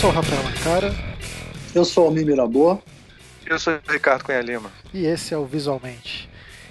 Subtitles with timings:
[0.00, 0.94] sou o Rafael Mancara.
[1.74, 2.80] Eu sou o Almir Mirabô.
[3.44, 4.72] Eu sou o Ricardo Cunha Lima.
[4.94, 6.26] E esse é o Visualmente.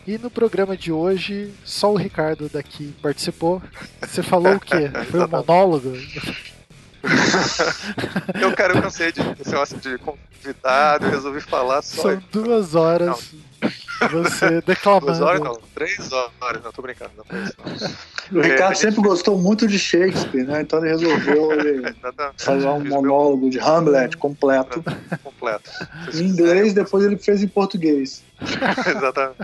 [0.08, 3.62] E no programa de hoje, só o Ricardo daqui participou.
[4.02, 4.90] Você falou o quê?
[5.12, 5.94] Foi um monólogo?
[8.42, 12.02] eu, cara, eu cansei de negócio de convidado, eu resolvi falar só.
[12.02, 13.70] São duas horas não.
[14.08, 15.08] Você declamando.
[15.08, 17.12] Duas horas não, três horas, não, tô brincando.
[17.18, 18.40] Não foi isso, não.
[18.40, 19.06] O Ricardo é, sempre gente...
[19.06, 20.62] gostou muito de Shakespeare, né?
[20.62, 21.96] Então ele resolveu ele
[22.38, 24.84] fazer um monólogo de Hamlet completo.
[25.24, 25.70] Completo.
[26.14, 28.24] Em inglês, depois ele fez em português.
[28.40, 29.40] Exatamente.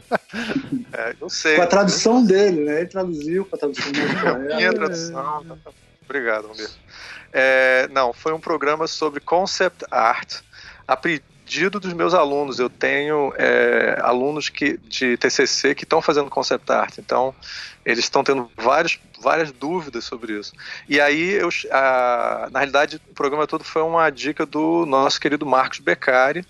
[0.93, 1.55] É, eu sei.
[1.55, 2.79] Com a tradução dele, né?
[2.79, 4.55] Ele traduziu com a tradução dele.
[4.55, 5.43] Minha tradução.
[6.03, 6.85] Obrigado, Humberto.
[7.37, 10.39] É, não, foi um programa sobre concept art,
[10.87, 10.95] a
[11.45, 12.59] pedido dos meus alunos.
[12.59, 17.33] Eu tenho é, alunos que, de TCC que estão fazendo concept art, então
[17.85, 20.51] eles estão tendo vários, várias dúvidas sobre isso.
[20.89, 25.45] E aí, eu, a, na realidade, o programa todo foi uma dica do nosso querido
[25.45, 26.43] Marcos Beccari,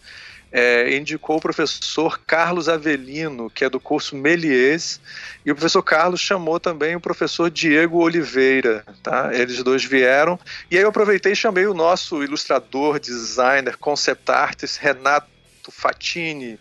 [0.51, 5.01] é, indicou o professor Carlos Avelino, que é do curso Melies,
[5.45, 9.31] e o professor Carlos chamou também o professor Diego Oliveira, tá?
[9.33, 10.39] Eles dois vieram,
[10.71, 15.27] e aí eu aproveitei e chamei o nosso ilustrador, designer, concept artist, Renato
[15.69, 16.59] Fatini,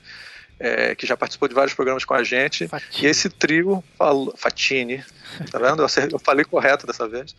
[0.58, 3.06] é, que já participou de vários programas com a gente, Fatini.
[3.06, 5.04] e esse trio falou, Fatini,
[5.50, 5.82] tá vendo?
[6.12, 7.34] Eu, falei correto dessa vez.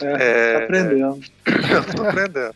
[0.00, 1.20] É, é, tá aprendendo.
[1.70, 2.54] Eu tô aprendendo.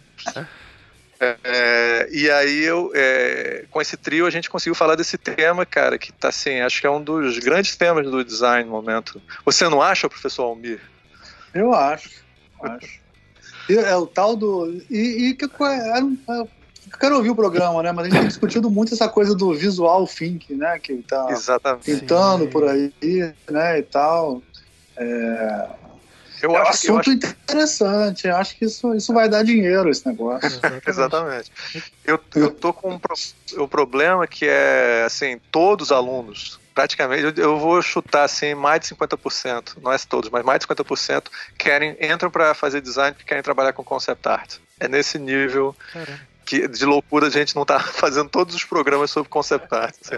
[1.21, 5.99] É, e aí eu, é, com esse trio a gente conseguiu falar desse tema, cara,
[5.99, 9.21] que tá assim, acho que é um dos grandes temas do design no momento.
[9.45, 10.81] Você não acha, professor Almir?
[11.53, 12.11] Eu acho,
[12.63, 13.01] acho.
[13.69, 14.83] E, é o tal do.
[14.89, 16.49] E, e que, é, é, eu
[16.99, 17.93] quero ouvir o programa, né?
[17.93, 20.79] Mas a gente tem discutido muito essa coisa do visual think, né?
[20.79, 21.85] Que tá Exatamente.
[21.85, 22.51] pintando Sim.
[22.51, 22.93] por aí,
[23.51, 23.79] né?
[23.79, 24.43] E tal.
[24.97, 25.67] É,
[26.43, 27.37] eu é um acho assunto que, eu acho...
[27.43, 28.27] interessante.
[28.27, 30.61] Eu acho que isso, isso vai dar dinheiro, esse negócio.
[30.87, 31.51] Exatamente.
[32.03, 33.15] Eu, eu tô com um pro,
[33.59, 38.81] o problema que é, assim, todos os alunos, praticamente, eu, eu vou chutar, assim, mais
[38.81, 43.29] de 50%, não é todos, mas mais de 50% querem, entram para fazer design porque
[43.29, 44.57] querem trabalhar com concept art.
[44.81, 49.13] É nesse nível Caramba que, de loucura a gente não tá fazendo todos os programas
[49.13, 49.95] sobre concept art.
[50.05, 50.17] Assim.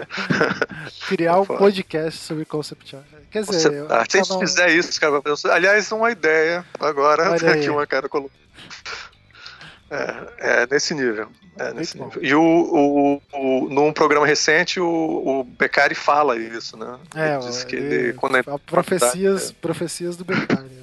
[1.07, 3.05] Criar um podcast sobre concept art.
[3.29, 4.11] Quer dizer, art.
[4.11, 5.21] se a gente fizer isso, cara,
[5.51, 8.31] aliás, é uma ideia agora aqui uma cara colocou.
[9.91, 11.27] É, é, nesse nível.
[11.59, 12.23] É nesse nível.
[12.23, 16.97] E o, o, o, num programa recente, o, o Beccari fala isso, né?
[17.15, 19.53] É, ele disse que ele, quando é profecias, é.
[19.61, 20.81] profecias do Beccari.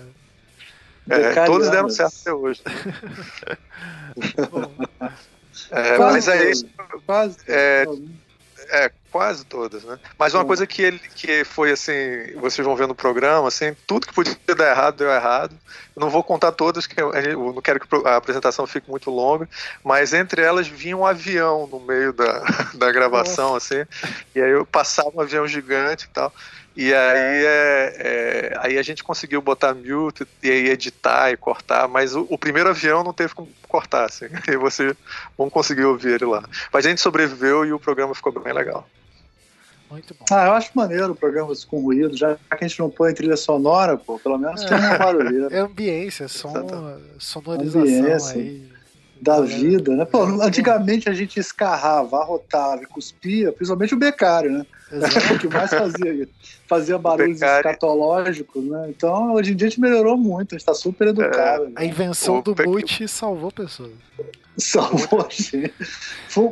[1.09, 2.63] É, todos deram certo até hoje.
[4.49, 4.71] Bom,
[5.71, 6.53] é, mas aí.
[7.07, 7.39] Quase.
[7.49, 7.87] É,
[8.71, 9.99] é, quase todas, né?
[10.19, 11.93] Mas uma coisa que ele que foi assim,
[12.37, 15.57] vocês vão ver no programa, assim, tudo que podia dar errado deu errado.
[15.97, 19.11] Eu não vou contar todas, que eu, eu não quero que a apresentação fique muito
[19.11, 19.49] longa,
[19.85, 22.45] mas entre elas vinha um avião no meio da,
[22.75, 23.75] da gravação, Nossa.
[23.75, 23.89] assim,
[24.35, 26.33] e aí eu passava um avião gigante e tal.
[26.77, 31.89] E aí, é, é, aí a gente conseguiu botar mute e aí editar e cortar,
[31.89, 34.27] mas o, o primeiro avião não teve como cortar, assim.
[34.49, 34.97] E você
[35.37, 36.43] vão conseguir ouvir ele lá.
[36.73, 38.87] Mas a gente sobreviveu e o programa ficou bem legal.
[39.91, 40.25] Muito bom.
[40.31, 43.97] Ah, eu acho maneiro programas com ruído, já que a gente não põe trilha sonora,
[43.97, 45.49] pô, pelo menos é, tem uma barulheira.
[45.51, 46.53] É ambiência, som,
[47.19, 48.41] sonorização ambiência.
[48.41, 48.71] aí
[49.21, 50.05] da vida, né?
[50.05, 54.67] Pô, antigamente a gente escarrava, arrotava e cuspia, principalmente o becário, né?
[54.91, 55.35] Exato.
[55.35, 56.29] o que mais fazia,
[56.71, 57.69] fazia barulhos becário...
[57.69, 58.87] escatológicos, né?
[58.89, 61.65] Então, hoje em dia a gente melhorou muito, a gente tá super educado.
[61.65, 61.73] É, né?
[61.75, 62.69] A invenção o do bec...
[62.69, 63.91] mute salvou pessoas.
[64.57, 65.75] Salvou gente.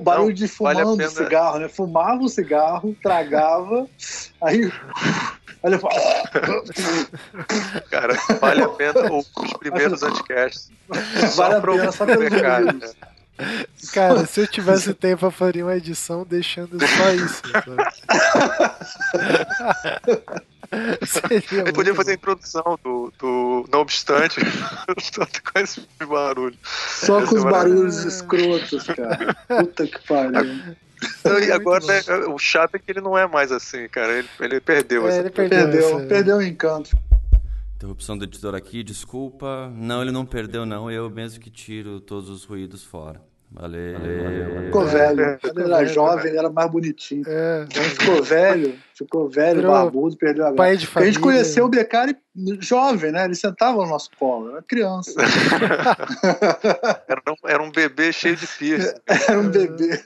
[0.03, 1.69] Barulho Não, de fumando vale cigarro, né?
[1.69, 3.87] Fumava o cigarro, tragava,
[4.43, 4.71] aí
[5.63, 5.79] Olha,
[7.91, 9.29] Cara, vale a pena os
[9.59, 10.71] primeiros anticasts.
[11.37, 12.77] Vale a pena só pelos cara.
[13.93, 17.43] Cara, se eu tivesse tempo, eu faria uma edição deixando só isso.
[21.07, 26.57] Seria Ele podia fazer a introdução do, do Não Obstante com esse barulho.
[26.63, 29.35] Só com os barulhos escrotos, cara.
[29.47, 30.77] Puta que pariu.
[31.21, 34.19] Então, e agora né, o chato é que ele não é mais assim, cara.
[34.19, 35.09] Ele, ele perdeu.
[35.09, 36.97] É, ele perdeu, perdeu, perdeu o encanto.
[37.77, 39.73] Interrupção do editor aqui, desculpa.
[39.75, 40.91] Não, ele não perdeu, não.
[40.91, 43.23] Eu mesmo que tiro todos os ruídos fora.
[43.51, 43.99] Valeu.
[43.99, 44.65] valeu, valeu.
[44.67, 45.39] Ficou velho.
[45.41, 47.25] Quando ele era jovem, ele era mais bonitinho.
[47.27, 47.67] É.
[47.71, 51.11] ficou velho, ficou velho, Virou barbudo, perdeu a pai de família.
[51.11, 52.17] A gente conheceu o Beccari
[52.61, 53.25] jovem, né?
[53.25, 55.15] Ele sentava no nosso colo, era criança.
[57.09, 58.95] era, um, era um bebê cheio de piercing.
[59.07, 60.03] Era um bebê.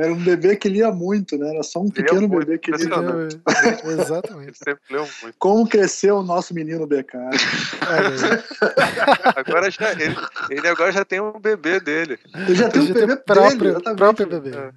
[0.00, 1.50] Era um bebê que lia muito, né?
[1.50, 3.02] Era só um pequeno muito, bebê que lia.
[3.02, 3.40] muito.
[3.84, 4.48] Exatamente.
[4.48, 5.36] Ele sempre leu muito.
[5.38, 7.36] Como cresceu o nosso menino Becari.
[9.36, 10.16] agora já, ele,
[10.48, 12.18] ele, agora já tem um bebê dele.
[12.34, 14.56] Ele já tem um bebê próprio, dele, próprio bebê.
[14.56, 14.72] É.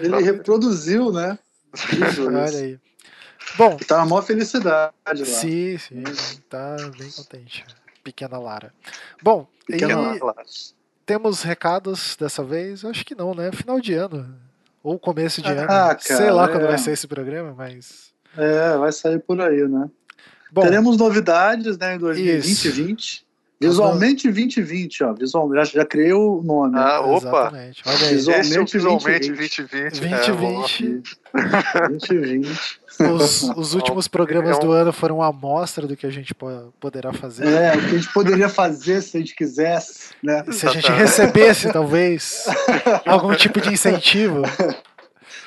[0.00, 0.26] Ele próprio.
[0.32, 1.38] reproduziu, né?
[2.10, 2.80] Isso, Olha aí.
[3.56, 3.76] Bom.
[3.76, 5.24] Tá uma maior felicidade lá.
[5.24, 6.02] Sim, sim.
[6.48, 7.64] Tá bem contente.
[8.02, 8.74] Pequena Lara.
[9.22, 10.18] Bom, Pequena e...
[10.18, 10.42] Lara.
[11.06, 12.84] Temos recados dessa vez?
[12.84, 13.50] Acho que não, né?
[13.52, 14.47] Final de ano.
[14.88, 15.66] Ou começo de ah, ano.
[15.66, 16.48] Cara, Sei lá é.
[16.48, 18.10] quando vai ser esse programa, mas.
[18.34, 19.90] É, vai sair por aí, né?
[20.50, 23.26] Bom, Teremos novidades né, em 2020.
[23.60, 25.12] Visualmente 2020, ó.
[25.12, 26.78] Visual, já, já criei o nome.
[26.78, 27.16] Ah, opa!
[27.16, 27.82] Exatamente.
[27.84, 28.14] Olha aí.
[28.14, 29.62] Visualmente, visualmente 2020.
[30.00, 31.02] 2020.
[31.88, 32.80] 2020.
[33.00, 34.60] Os, os últimos programas é um...
[34.60, 37.46] do ano foram uma amostra do que a gente poderá fazer.
[37.46, 40.44] É, o que a gente poderia fazer se a gente quisesse, né?
[40.50, 42.46] Se a gente recebesse, talvez,
[43.06, 44.42] algum tipo de incentivo.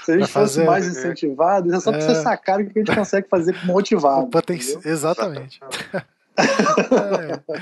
[0.04, 2.06] Se a gente fosse mais incentivado, é só pra é...
[2.06, 4.28] você sacar o que a gente consegue fazer motivado.
[4.28, 4.60] Poten...
[4.84, 5.60] Exatamente.
[6.42, 7.62] É.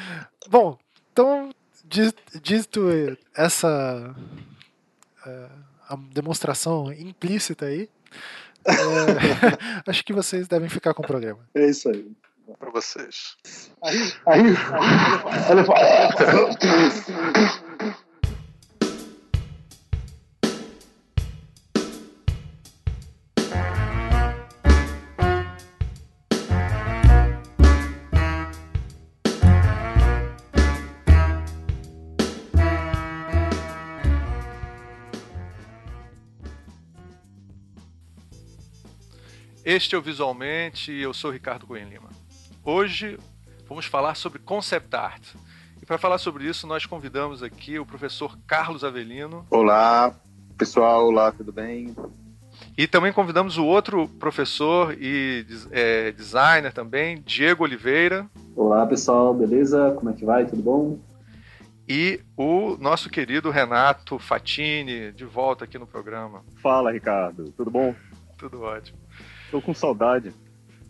[0.49, 0.77] Bom,
[1.11, 1.49] então,
[1.85, 2.89] dito
[3.35, 4.15] essa
[5.25, 5.47] é,
[5.89, 7.89] a demonstração implícita aí,
[8.65, 8.71] é,
[9.89, 11.39] acho que vocês devem ficar com o programa.
[11.55, 12.11] É isso aí.
[12.57, 13.37] Para vocês.
[13.83, 14.55] Aí, aí, aí,
[39.71, 42.09] Este é o Visualmente e eu sou Ricardo Coen Lima.
[42.65, 43.19] Hoje
[43.67, 45.35] vamos falar sobre concept art.
[45.79, 49.45] E para falar sobre isso, nós convidamos aqui o professor Carlos Avelino.
[49.47, 50.15] Olá,
[50.57, 51.95] pessoal, olá, tudo bem?
[52.75, 58.27] E também convidamos o outro professor e é, designer também, Diego Oliveira.
[58.55, 59.93] Olá, pessoal, beleza?
[59.95, 60.47] Como é que vai?
[60.47, 60.99] Tudo bom?
[61.87, 66.43] E o nosso querido Renato Fatini, de volta aqui no programa.
[66.55, 67.93] Fala, Ricardo, tudo bom?
[68.35, 68.97] Tudo ótimo.
[69.51, 70.33] Tô com saudade.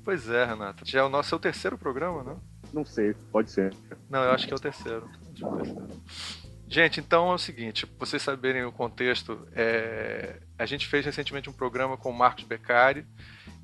[0.03, 0.85] Pois é, Renato.
[0.85, 2.37] Já é o nosso é o terceiro programa, né?
[2.73, 3.73] Não sei, pode ser.
[4.09, 5.09] Não, eu acho que é o terceiro.
[5.41, 5.87] É o terceiro.
[6.67, 10.39] Gente, então é o seguinte, pra vocês saberem o contexto, é...
[10.55, 13.07] a gente fez recentemente um programa com o Marcos Beccari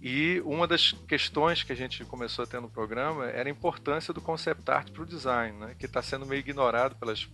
[0.01, 4.11] e uma das questões que a gente começou a ter no programa era a importância
[4.11, 5.75] do concept art para o design, né?
[5.77, 7.27] que está sendo meio ignorado pelas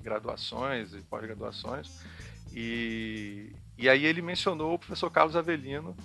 [0.00, 2.04] graduações e pós-graduações.
[2.52, 3.52] E...
[3.76, 5.96] e aí ele mencionou o professor Carlos Avelino,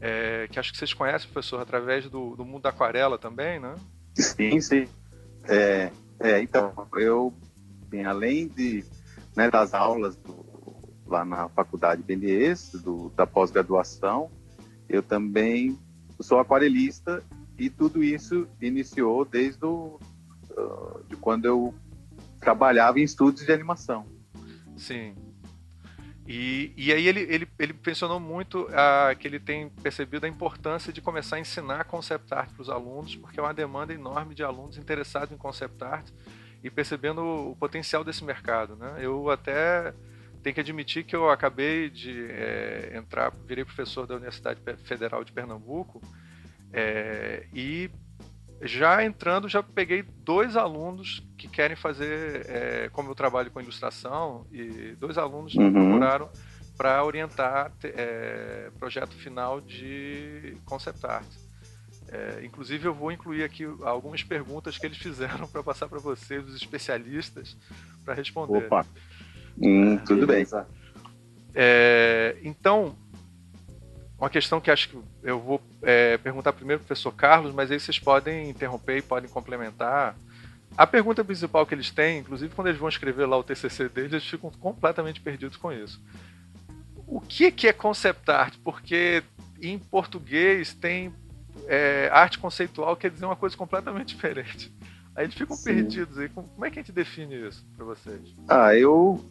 [0.00, 3.74] é, que acho que vocês conhecem, professor, através do, do mundo da aquarela também, né?
[4.14, 4.88] Sim, sim.
[5.48, 7.32] É, é, então, eu,
[7.88, 8.84] bem, além de,
[9.36, 10.44] né, das aulas do,
[11.06, 14.30] lá na faculdade Belies, do, da pós-graduação,
[14.88, 15.78] eu também
[16.20, 17.22] sou aquarelista
[17.58, 19.98] e tudo isso iniciou desde o,
[20.50, 21.74] uh, de quando eu
[22.40, 24.06] trabalhava em estúdios de animação.
[24.76, 25.14] Sim.
[26.26, 30.92] E, e aí ele, ele, ele mencionou muito ah, que ele tem percebido a importância
[30.92, 34.42] de começar a ensinar concept art para os alunos, porque é uma demanda enorme de
[34.42, 36.06] alunos interessados em concept art
[36.62, 38.74] e percebendo o potencial desse mercado.
[38.74, 38.96] Né?
[39.00, 39.92] Eu até
[40.42, 45.32] tenho que admitir que eu acabei de é, entrar, virei professor da Universidade Federal de
[45.32, 46.00] Pernambuco
[46.72, 47.90] é, e
[48.62, 54.46] já entrando, já peguei dois alunos que querem fazer, é, como eu trabalho com ilustração,
[54.52, 55.64] e dois alunos uhum.
[55.64, 56.30] me procuraram
[56.76, 61.26] para orientar é, projeto final de concept art.
[62.08, 66.44] É, inclusive, eu vou incluir aqui algumas perguntas que eles fizeram para passar para vocês,
[66.46, 67.56] os especialistas,
[68.04, 68.66] para responder.
[68.66, 68.86] Opa!
[69.60, 70.44] Hum, tudo bem.
[71.54, 72.96] É, então,
[74.18, 77.70] uma questão que acho que eu vou é, perguntar primeiro para o professor Carlos, mas
[77.70, 80.16] aí vocês podem interromper e podem complementar.
[80.76, 84.12] A pergunta principal que eles têm, inclusive quando eles vão escrever lá o TCC deles,
[84.12, 86.02] eles ficam completamente perdidos com isso.
[87.06, 88.54] O que, que é concept art?
[88.64, 89.22] Porque
[89.60, 91.12] em português tem
[91.66, 94.72] é, arte conceitual, quer dizer uma coisa completamente diferente.
[95.14, 95.64] Aí eles ficam Sim.
[95.64, 96.18] perdidos.
[96.18, 98.20] Aí, como é que a gente define isso para vocês?
[98.48, 99.24] Ah, eu,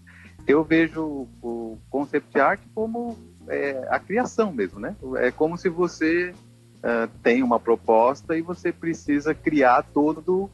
[0.48, 4.96] eu vejo o concept art como é, a criação mesmo, né?
[5.18, 6.34] É como se você
[6.78, 10.50] uh, tem uma proposta e você precisa criar todo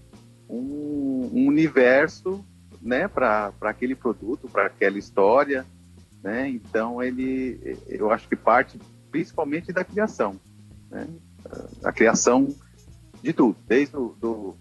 [0.50, 2.44] um, um universo,
[2.82, 5.66] né, para aquele produto, para aquela história,
[6.24, 6.50] né?
[6.50, 8.80] Então ele, eu acho que parte
[9.12, 10.40] principalmente da criação,
[10.90, 11.08] né?
[11.84, 12.48] A criação
[13.22, 14.56] de tudo, desde o do,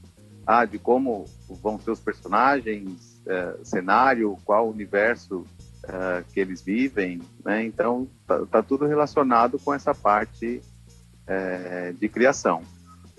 [0.47, 1.26] ah, de como
[1.62, 5.44] vão ser os personagens, uh, cenário, qual universo
[5.88, 7.64] uh, que eles vivem, né?
[7.64, 10.61] Então tá, tá, tudo relacionado com essa parte
[11.26, 12.62] é, de criação.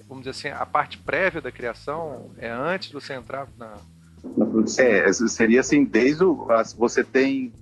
[0.07, 3.77] Vamos dizer assim, a parte prévia da criação é antes de você entrar na,
[4.35, 4.85] na produção.
[4.85, 6.47] É, seria assim, desde o,
[6.77, 7.53] você tem,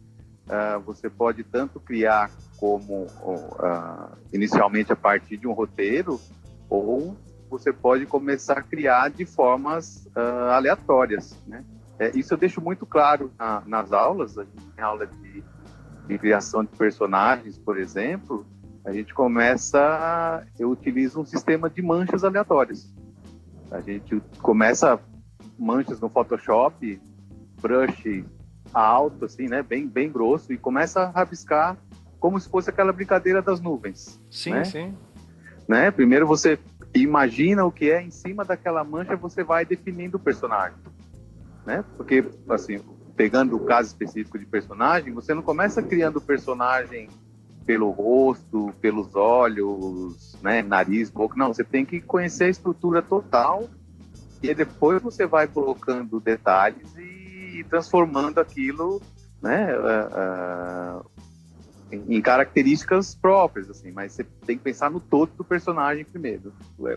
[0.45, 6.19] uh, você pode tanto criar como uh, inicialmente a partir de um roteiro,
[6.69, 7.15] ou
[7.49, 10.05] você pode começar a criar de formas
[10.51, 11.63] aleatórias, né?
[11.99, 15.43] É, isso eu deixo muito claro na, nas aulas, a gente tem aula de,
[16.07, 18.45] de, criação de personagens, por exemplo,
[18.85, 22.93] a gente começa, eu utilizo um sistema de manchas aleatórias.
[23.71, 24.99] A gente começa
[25.57, 27.01] manchas no Photoshop,
[27.59, 28.23] brush
[28.73, 31.77] alto, assim, né, bem, bem grosso, e começa a rabiscar
[32.19, 34.21] como se fosse aquela brincadeira das nuvens.
[34.29, 34.63] Sim, né?
[34.63, 34.93] sim.
[35.67, 35.91] Né?
[35.91, 36.59] Primeiro você
[36.95, 40.77] imagina o que é em cima daquela mancha, você vai definindo o personagem,
[41.67, 41.83] né?
[41.97, 42.79] Porque assim,
[43.15, 47.09] pegando o caso específico de personagem, você não começa criando o personagem
[47.65, 53.67] pelo rosto, pelos olhos, né, nariz, boca, não, você tem que conhecer a estrutura total
[54.41, 59.01] e depois você vai colocando detalhes e transformando aquilo,
[59.41, 61.05] né, uh, uh,
[61.91, 66.53] em características próprias, assim, mas você tem que pensar no todo do personagem primeiro.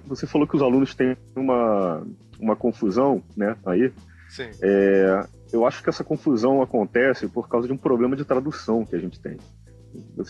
[0.07, 2.07] Você falou que os alunos têm uma,
[2.39, 3.93] uma confusão, né, aí.
[4.31, 4.51] Sim.
[4.63, 8.97] É, eu acho que essa confusão acontece por causa de um problema de tradução que
[8.97, 9.37] a gente tem.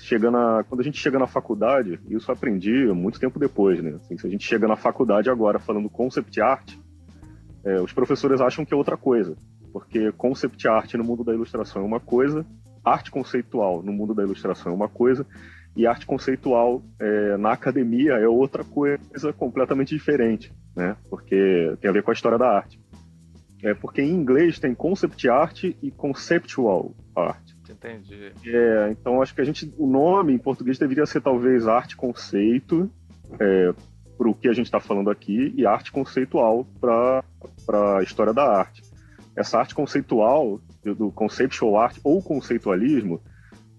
[0.00, 3.92] Chega na, quando a gente chega na faculdade, isso aprendi muito tempo depois, né?
[3.97, 6.75] Assim, se a gente chega na faculdade agora falando concept art,
[7.62, 9.37] é, os professores acham que é outra coisa,
[9.71, 12.47] porque concept art no mundo da ilustração é uma coisa
[12.85, 15.26] arte conceitual no mundo da ilustração é uma coisa
[15.76, 20.97] e arte conceitual é, na academia é outra coisa completamente diferente, né?
[21.09, 22.79] Porque tem a ver com a história da arte.
[23.62, 27.50] É porque em inglês tem concept art e conceptual art.
[27.69, 28.33] Entendi.
[28.47, 32.90] É, então acho que a gente, o nome em português deveria ser talvez arte conceito
[33.38, 33.73] é,
[34.19, 37.23] para o que a gente está falando aqui e arte conceitual para
[37.99, 38.83] a história da arte.
[39.37, 43.21] Essa arte conceitual do conceptual art ou conceitualismo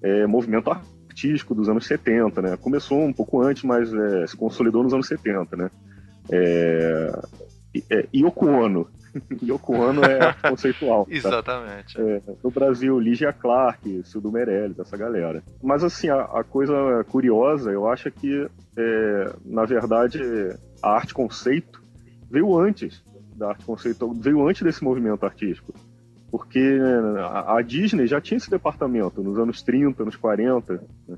[0.01, 2.57] é movimento artístico dos anos 70, né?
[2.57, 5.69] Começou um pouco antes, mas é, se consolidou nos anos 70, né?
[6.31, 7.11] É,
[7.89, 8.87] é, Yoko Ono.
[9.43, 11.05] Yoko Ono é arte conceitual.
[11.05, 11.13] Tá?
[11.13, 11.99] Exatamente.
[11.99, 15.43] É, no Brasil, Ligia Clark, Sildo Meirelles, essa galera.
[15.61, 16.73] Mas, assim, a, a coisa
[17.09, 20.19] curiosa, eu acho que, é, na verdade,
[20.81, 21.81] a arte conceito
[22.29, 23.03] veio antes
[23.35, 25.73] da arte conceitual, veio antes desse movimento artístico.
[26.29, 26.79] Porque
[27.45, 30.73] a Disney já tinha esse departamento nos anos 30, anos 40.
[31.07, 31.17] Né?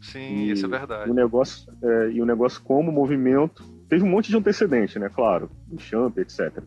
[0.00, 1.10] Sim, e isso é verdade.
[1.10, 5.10] O negócio, é, e o negócio como movimento teve um monte de antecedente, né?
[5.10, 6.62] Claro, do Champ, etc.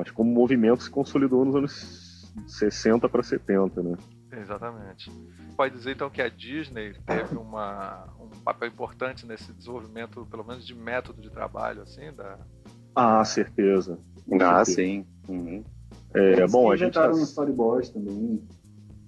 [0.00, 3.96] Mas como movimento se consolidou nos anos 60 para 70, né?
[4.32, 5.10] Exatamente.
[5.54, 10.66] Pode dizer então que a Disney teve uma, um papel importante nesse desenvolvimento, pelo menos
[10.66, 12.38] de método de trabalho, assim, da.
[12.94, 13.98] Ah, certeza.
[14.40, 14.64] Ah, certeza.
[14.64, 15.06] sim.
[15.28, 15.62] Uhum.
[16.14, 17.20] É, Eles bom, a gente inventaram tá...
[17.20, 18.42] um storyboard também.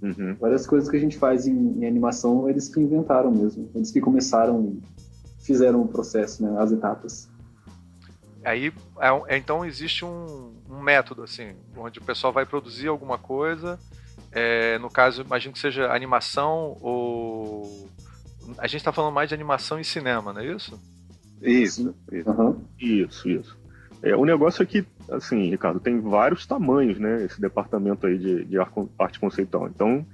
[0.02, 0.36] Uhum.
[0.38, 3.70] Várias coisas que a gente faz em, em, animação, eles que inventaram mesmo.
[3.74, 4.82] Eles que começaram e
[5.42, 7.31] fizeram o processo, né, as etapas.
[8.44, 13.18] Aí, é, é, então existe um, um, método, assim, onde o pessoal vai produzir alguma
[13.18, 13.78] coisa.
[14.32, 17.88] É, no caso, imagino que seja animação ou.
[18.58, 20.80] A gente está falando mais de animação em cinema, não é isso?
[21.40, 22.30] Isso, isso.
[22.30, 22.64] Uhum.
[22.78, 23.58] Isso, isso.
[24.02, 27.24] É, o negócio é que, assim, Ricardo, tem vários tamanhos, né?
[27.24, 28.56] Esse departamento aí de, de
[28.98, 29.68] arte conceitual.
[29.68, 30.04] Então,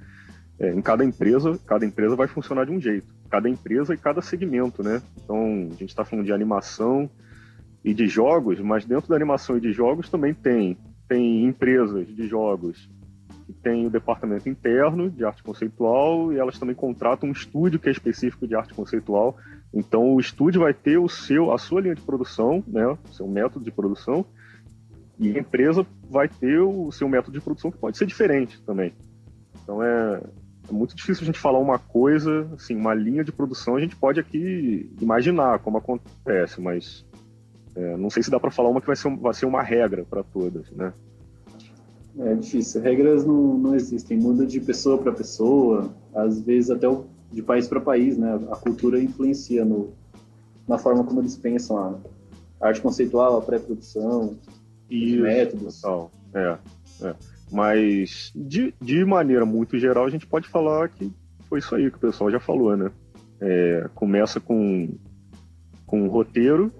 [0.58, 3.06] é, em cada empresa, cada empresa vai funcionar de um jeito.
[3.30, 5.00] Cada empresa e cada segmento, né?
[5.24, 7.08] Então, a gente está falando de animação
[7.84, 10.76] e de jogos, mas dentro da animação e de jogos também tem,
[11.08, 12.90] tem empresas de jogos
[13.46, 17.88] que tem o departamento interno de arte conceitual e elas também contratam um estúdio que
[17.88, 19.38] é específico de arte conceitual
[19.72, 23.64] então o estúdio vai ter o seu, a sua linha de produção, né, seu método
[23.64, 24.24] de produção,
[25.18, 28.94] e a empresa vai ter o seu método de produção que pode ser diferente também.
[29.62, 30.22] Então é,
[30.68, 33.96] é muito difícil a gente falar uma coisa, assim, uma linha de produção a gente
[33.96, 37.04] pode aqui imaginar como acontece, mas
[37.78, 40.04] é, não sei se dá para falar uma que vai ser, vai ser uma regra
[40.04, 40.92] para todas, né?
[42.18, 42.82] É difícil.
[42.82, 44.18] Regras não, não existem.
[44.18, 45.88] Muda de pessoa para pessoa.
[46.12, 46.88] Às vezes até
[47.30, 48.34] de país para país, né?
[48.50, 49.92] A cultura influencia no,
[50.66, 51.78] na forma como eles pensam
[52.60, 54.36] a arte conceitual, a pré-produção,
[54.90, 55.80] os métodos.
[55.80, 56.10] Total.
[56.34, 56.58] É,
[57.02, 57.14] é.
[57.52, 61.12] Mas de, de maneira muito geral, a gente pode falar que
[61.48, 62.90] foi isso aí que o pessoal já falou, né?
[63.40, 64.88] É, começa com,
[65.86, 66.72] com um roteiro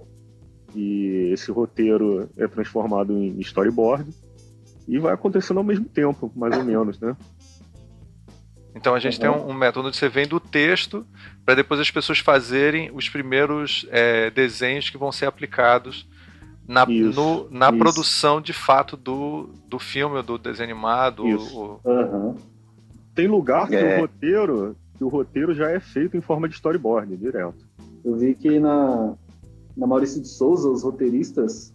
[0.74, 4.10] e esse roteiro é transformado em storyboard
[4.86, 7.16] e vai acontecendo ao mesmo tempo, mais ou menos, né?
[8.74, 9.20] Então a gente uhum.
[9.20, 11.04] tem um, um, método onde você vem do texto
[11.44, 16.08] para depois as pessoas fazerem os primeiros é, desenhos que vão ser aplicados
[16.66, 21.24] na, isso, no, na produção de fato do, do filme, do desenho animado.
[21.24, 21.80] O...
[21.82, 22.36] Uhum.
[23.14, 23.96] Tem lugar que é.
[23.96, 27.66] o roteiro que o roteiro já é feito em forma de storyboard, direto.
[28.04, 29.14] Eu vi que na,
[29.78, 31.72] na Maurício de Souza, os roteiristas,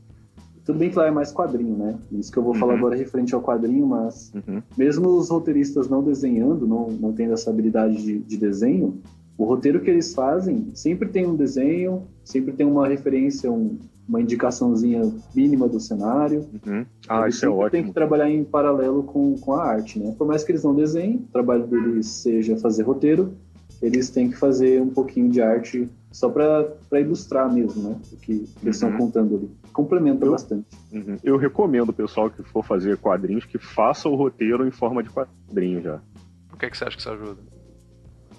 [0.65, 1.97] tudo bem que lá é mais quadrinho, né?
[2.11, 2.59] Isso que eu vou uhum.
[2.59, 4.61] falar agora é referente ao quadrinho, mas uhum.
[4.77, 9.01] mesmo os roteiristas não desenhando, não, não tendo essa habilidade de, de desenho,
[9.37, 14.21] o roteiro que eles fazem sempre tem um desenho, sempre tem uma referência, um, uma
[14.21, 16.45] indicaçãozinha mínima do cenário.
[16.65, 16.85] Uhum.
[17.07, 17.69] Ah, isso é ótimo.
[17.69, 20.13] tem que trabalhar em paralelo com, com a arte, né?
[20.17, 23.33] Por mais que eles não desenhem, o trabalho deles seja fazer roteiro,
[23.83, 27.99] eles têm que fazer um pouquinho de arte só para ilustrar mesmo, né?
[28.13, 28.97] O que, eles estão uhum.
[28.97, 29.51] contando ali.
[29.73, 30.65] Complementa eu, bastante.
[30.89, 31.17] Uhum.
[31.21, 35.09] Eu recomendo o pessoal que for fazer quadrinhos que faça o roteiro em forma de
[35.09, 35.99] quadrinho já.
[36.47, 37.41] Por que, que você acha que isso ajuda?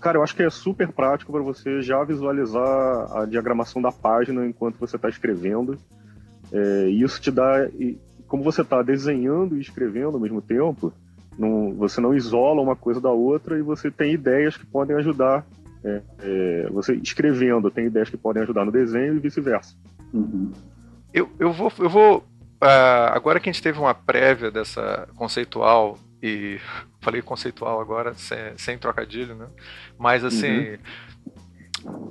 [0.00, 4.46] Cara, eu acho que é super prático para você já visualizar a diagramação da página
[4.46, 5.76] enquanto você está escrevendo.
[6.50, 7.68] É, isso te dá.
[8.26, 10.90] Como você está desenhando e escrevendo ao mesmo tempo,
[11.38, 15.44] não, você não isola uma coisa da outra e você tem ideias que podem ajudar.
[15.84, 19.74] É, é, você escrevendo tem ideias que podem ajudar no desenho e vice-versa.
[20.12, 20.52] Uhum.
[21.12, 21.72] Eu, eu vou.
[21.78, 26.58] Eu vou uh, agora que a gente teve uma prévia dessa conceitual e
[27.00, 29.46] falei conceitual agora, sem, sem trocadilho, né?
[29.98, 30.70] Mas assim.
[30.70, 30.78] Uhum.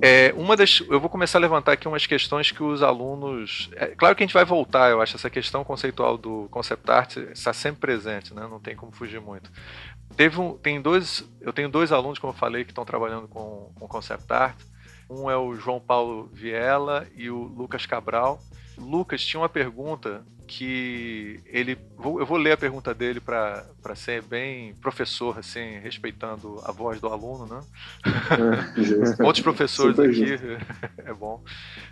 [0.00, 3.70] É, uma das, eu vou começar a levantar aqui umas questões que os alunos.
[3.74, 7.16] É, claro que a gente vai voltar, eu acho, essa questão conceitual do concept art
[7.32, 8.46] está sempre presente, né?
[8.48, 9.50] não tem como fugir muito.
[10.16, 13.72] Teve um, tem dois, eu tenho dois alunos, como eu falei, que estão trabalhando com,
[13.74, 14.56] com concept art.
[15.08, 18.40] Um é o João Paulo Viela e o Lucas Cabral.
[18.76, 21.78] Lucas tinha uma pergunta que ele.
[21.98, 27.08] eu vou ler a pergunta dele para ser bem professor, assim, respeitando a voz do
[27.08, 27.60] aluno, né?
[29.18, 30.64] É, Outros professores Super aqui,
[31.04, 31.42] é bom.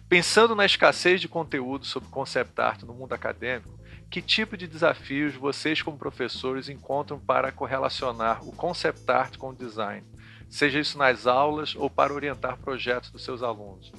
[0.08, 3.78] Pensando na escassez de conteúdo sobre concept art no mundo acadêmico,
[4.10, 9.54] que tipo de desafios vocês, como professores, encontram para correlacionar o concept art com o
[9.54, 10.06] design?
[10.50, 13.90] Seja isso nas aulas ou para orientar projetos dos seus alunos.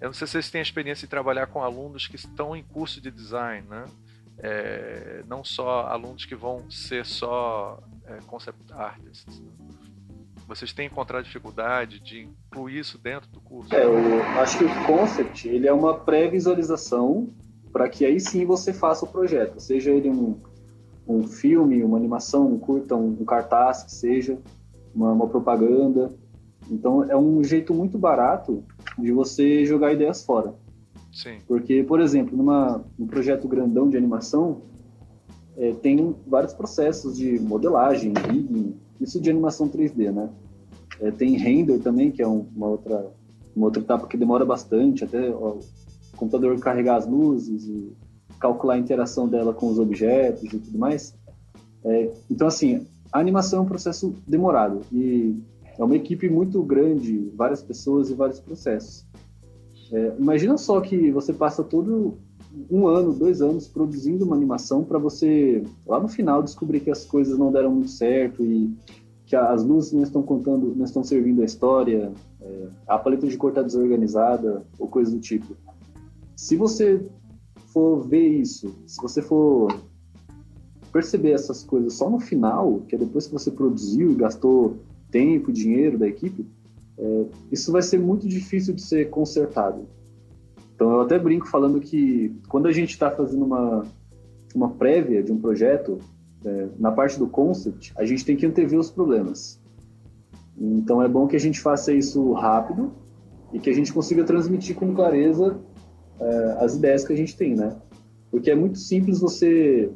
[0.00, 3.00] Eu não sei se vocês têm experiência de trabalhar com alunos que estão em curso
[3.00, 3.84] de design, né?
[4.38, 9.38] É, não só alunos que vão ser só é, concept artists.
[9.38, 9.50] Né?
[10.48, 13.74] Vocês têm encontrado dificuldade de incluir isso dentro do curso?
[13.74, 17.28] É, eu acho que o concept ele é uma pré-visualização
[17.70, 20.40] para que aí sim você faça o projeto, seja ele um,
[21.06, 24.38] um filme, uma animação, um curta, um, um cartaz, que seja
[24.94, 26.12] uma, uma propaganda.
[26.70, 28.62] Então é um jeito muito barato
[28.98, 30.54] de você jogar ideias fora.
[31.12, 31.38] Sim.
[31.46, 34.62] Porque, por exemplo, numa, num projeto grandão de animação,
[35.56, 40.30] é, tem vários processos de modelagem, rigging, isso de animação 3D, né?
[41.00, 43.12] É, tem render também, que é um, uma, outra,
[43.56, 47.92] uma outra etapa que demora bastante, até ó, o computador carregar as luzes e
[48.38, 51.14] calcular a interação dela com os objetos e tudo mais.
[51.84, 55.42] É, então, assim, a animação é um processo demorado e
[55.80, 59.06] é uma equipe muito grande, várias pessoas e vários processos.
[59.90, 62.18] É, imagina só que você passa todo
[62.70, 67.06] um ano, dois anos produzindo uma animação para você lá no final descobrir que as
[67.06, 68.70] coisas não deram muito certo e
[69.24, 72.12] que as luzes não estão contando, não estão servindo a história,
[72.42, 75.56] é, a paleta de cor está desorganizada ou coisa do tipo.
[76.36, 77.02] Se você
[77.72, 79.74] for ver isso, se você for
[80.92, 84.76] perceber essas coisas só no final, que é depois que você produziu e gastou
[85.10, 86.46] tempo, dinheiro da equipe,
[86.98, 89.86] é, isso vai ser muito difícil de ser consertado.
[90.74, 93.84] Então eu até brinco falando que quando a gente está fazendo uma,
[94.54, 95.98] uma prévia de um projeto,
[96.44, 99.60] é, na parte do concept, a gente tem que antever os problemas.
[100.58, 102.92] Então é bom que a gente faça isso rápido
[103.52, 105.58] e que a gente consiga transmitir com clareza
[106.20, 107.76] é, as ideias que a gente tem, né?
[108.30, 109.90] Porque é muito simples você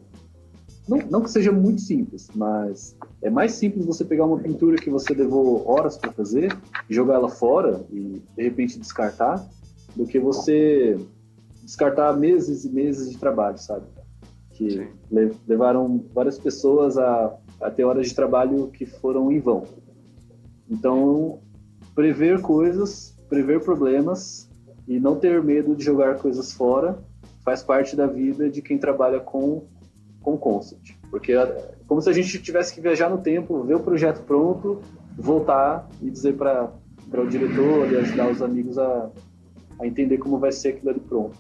[0.87, 4.91] não, não que seja muito simples, mas é mais simples você pegar uma pintura que
[4.91, 6.57] você levou horas para fazer,
[6.89, 9.49] jogar ela fora e de repente descartar,
[9.97, 10.99] do que você
[11.63, 13.87] descartar meses e meses de trabalho, sabe?
[14.51, 14.87] Que
[15.49, 19.65] levaram várias pessoas a, a ter horas de trabalho que foram em vão.
[20.69, 21.41] Então,
[21.95, 24.51] prever coisas, prever problemas
[24.87, 26.99] e não ter medo de jogar coisas fora
[27.45, 29.65] faz parte da vida de quem trabalha com
[30.25, 30.99] com concept.
[31.11, 34.81] Porque é como se a gente tivesse que viajar no tempo, ver o projeto pronto,
[35.17, 36.73] voltar e dizer para
[37.13, 39.11] o diretor e ajudar os amigos a,
[39.79, 41.37] a entender como vai ser aquilo ali pronto.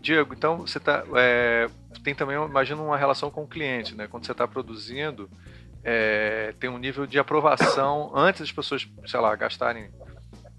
[0.00, 1.68] Diego, então você tá, é,
[2.02, 4.08] tem também, imagina, uma relação com o cliente, né?
[4.08, 5.30] Quando você está produzindo,
[5.84, 9.90] é, tem um nível de aprovação antes das pessoas, sei lá, gastarem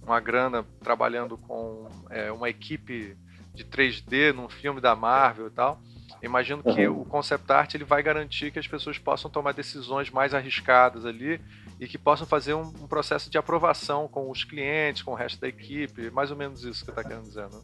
[0.01, 3.17] uma grana trabalhando com é, uma equipe
[3.53, 5.79] de 3D num filme da Marvel e tal.
[6.23, 7.01] Imagino que uhum.
[7.01, 11.39] o concept art ele vai garantir que as pessoas possam tomar decisões mais arriscadas ali
[11.79, 15.41] e que possam fazer um, um processo de aprovação com os clientes, com o resto
[15.41, 17.59] da equipe, mais ou menos isso que está querendo dizer, né?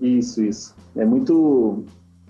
[0.00, 0.74] Isso, isso.
[0.96, 1.84] É muito,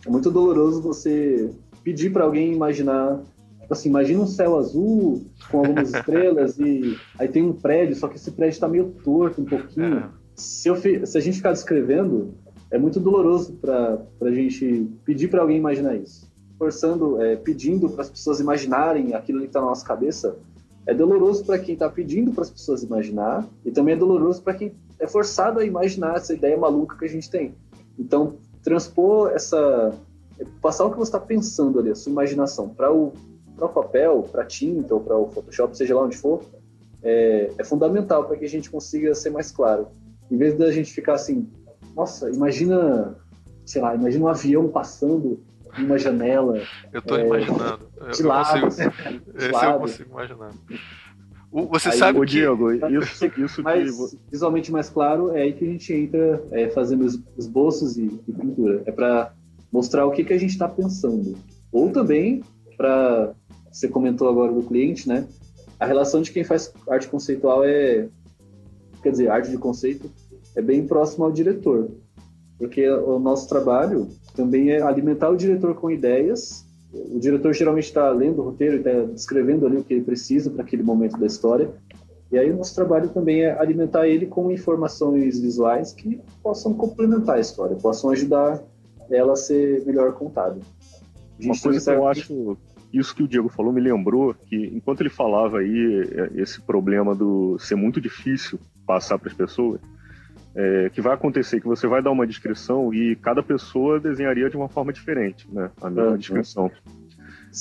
[0.04, 1.50] é muito doloroso você
[1.84, 3.20] pedir para alguém imaginar
[3.66, 8.06] Tipo assim, imagina um céu azul com algumas estrelas e aí tem um prédio, só
[8.06, 9.98] que esse prédio está meio torto um pouquinho.
[9.98, 10.08] É.
[10.36, 12.32] Se, eu, se a gente ficar descrevendo,
[12.70, 16.30] é muito doloroso para a gente pedir para alguém imaginar isso.
[16.58, 20.36] Forçando, é, pedindo para as pessoas imaginarem aquilo que está na nossa cabeça,
[20.86, 24.54] é doloroso para quem está pedindo para as pessoas imaginar e também é doloroso para
[24.54, 27.54] quem é forçado a imaginar essa ideia maluca que a gente tem.
[27.98, 29.92] Então, transpor essa.
[30.62, 33.12] passar o que você está pensando ali, a sua imaginação, para o
[33.64, 36.42] o papel, para tinta ou para o Photoshop, seja lá onde for,
[37.02, 39.88] é, é fundamental para que a gente consiga ser mais claro.
[40.30, 41.48] Em vez da gente ficar assim,
[41.96, 43.16] nossa, imagina,
[43.64, 45.40] sei lá, imagina um avião passando
[45.78, 46.60] em uma janela.
[46.92, 47.90] Eu estou é, imaginando.
[48.12, 48.60] De eu lado.
[48.60, 48.92] Consigo,
[49.34, 49.72] esse lado.
[49.72, 50.50] eu consigo imaginar.
[51.50, 52.26] Você aí, sabe o que...
[52.26, 54.18] Diego, isso, isso mais, que...
[54.30, 57.06] visualmente mais claro é aí que a gente entra é, fazendo
[57.38, 58.82] esboços e, e pintura.
[58.84, 59.32] É para
[59.72, 61.34] mostrar o que, que a gente está pensando.
[61.72, 62.42] Ou também
[62.76, 63.32] para
[63.72, 65.26] você comentou agora do cliente, né?
[65.80, 68.08] A relação de quem faz arte conceitual é,
[69.02, 70.10] quer dizer, arte de conceito
[70.56, 71.90] é bem próximo ao diretor,
[72.58, 76.64] porque o nosso trabalho também é alimentar o diretor com ideias.
[76.92, 80.62] O diretor geralmente está lendo o roteiro está descrevendo ali o que ele precisa para
[80.62, 81.70] aquele momento da história.
[82.32, 87.36] E aí o nosso trabalho também é alimentar ele com informações visuais que possam complementar
[87.36, 88.62] a história, possam ajudar
[89.10, 90.58] ela a ser melhor contada.
[91.40, 92.56] Uma coisa que eu acho
[92.92, 97.14] isso que o Diego falou me lembrou que, enquanto ele falava aí é, esse problema
[97.14, 99.80] do ser muito difícil passar para as pessoas,
[100.56, 104.56] é, que vai acontecer que você vai dar uma descrição e cada pessoa desenharia de
[104.56, 105.70] uma forma diferente, né?
[105.82, 106.16] A mesma uhum.
[106.16, 106.70] descrição.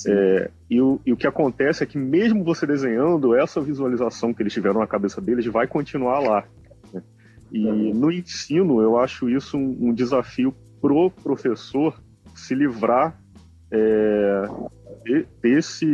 [0.07, 4.41] É, e, o, e, o, que acontece é que mesmo você desenhando, essa visualização que
[4.41, 6.43] eles tiveram na cabeça deles vai continuar lá.
[6.93, 7.03] Né?
[7.51, 7.93] E uhum.
[7.93, 12.01] no ensino, eu acho isso um, um desafio pro professor
[12.33, 13.17] se livrar
[13.71, 14.43] é,
[15.41, 15.85] desse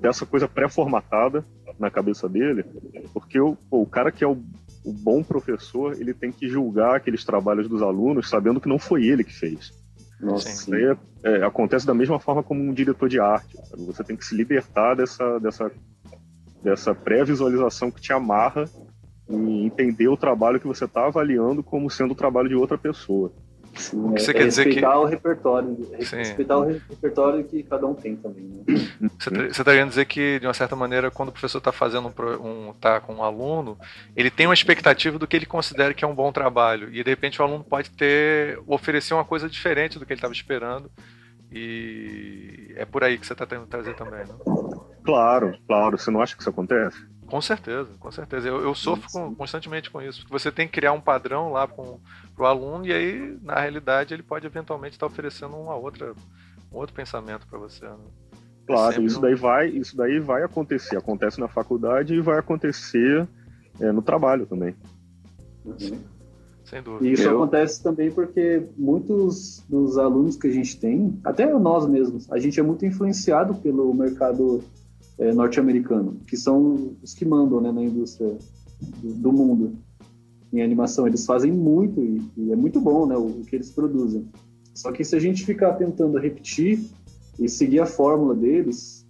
[0.00, 1.44] dessa coisa pré-formatada
[1.78, 2.64] na cabeça dele,
[3.12, 4.38] porque o, o cara que é o,
[4.86, 9.04] o, bom professor, ele tem que julgar aqueles trabalhos dos alunos sabendo que não foi
[9.04, 9.72] ele que fez.
[10.20, 13.56] Nossa, Isso aí é, é, acontece da mesma forma como um diretor de arte.
[13.68, 13.84] Sabe?
[13.84, 15.70] Você tem que se libertar dessa, dessa,
[16.62, 18.64] dessa pré-visualização que te amarra
[19.28, 23.32] e entender o trabalho que você está avaliando como sendo o trabalho de outra pessoa.
[23.76, 26.16] Sim, o que você é, quer dizer que respeitar o repertório, Sim.
[26.16, 28.44] respeitar o repertório que cada um tem também.
[28.44, 29.10] Né?
[29.18, 32.08] Você está tá querendo dizer que de uma certa maneira, quando o professor está fazendo
[32.08, 33.78] um, um, tá com um aluno,
[34.16, 37.10] ele tem uma expectativa do que ele considera que é um bom trabalho e de
[37.10, 40.90] repente o aluno pode ter oferecer uma coisa diferente do que ele estava esperando
[41.50, 44.34] e é por aí que você está tentando trazer também, né?
[45.04, 45.96] Claro, claro.
[45.96, 46.98] Você não acha que isso acontece?
[47.26, 48.48] Com certeza, com certeza.
[48.48, 51.82] Eu, eu sofro com, constantemente com isso, você tem que criar um padrão lá para
[51.82, 56.14] o aluno e aí, na realidade, ele pode eventualmente estar oferecendo uma outra,
[56.72, 57.84] um outro pensamento para você.
[57.84, 57.96] Né?
[58.66, 60.96] Claro, isso daí vai, isso daí vai acontecer.
[60.96, 63.26] Acontece na faculdade e vai acontecer
[63.80, 64.74] é, no trabalho também.
[65.78, 66.00] Sim,
[66.64, 67.08] sem dúvida.
[67.08, 67.36] E isso eu...
[67.36, 72.58] acontece também porque muitos dos alunos que a gente tem, até nós mesmos, a gente
[72.58, 74.62] é muito influenciado pelo mercado
[75.18, 78.36] é, norte-americano, que são os que mandam né, na indústria
[79.02, 79.78] do, do, mundo
[80.52, 81.06] em animação.
[81.06, 84.28] Eles fazem muito e, e é muito bom né, o, o, que eles produzem.
[84.74, 86.84] Só que se a gente ficar tentando repetir
[87.38, 89.06] e seguir a fórmula deles,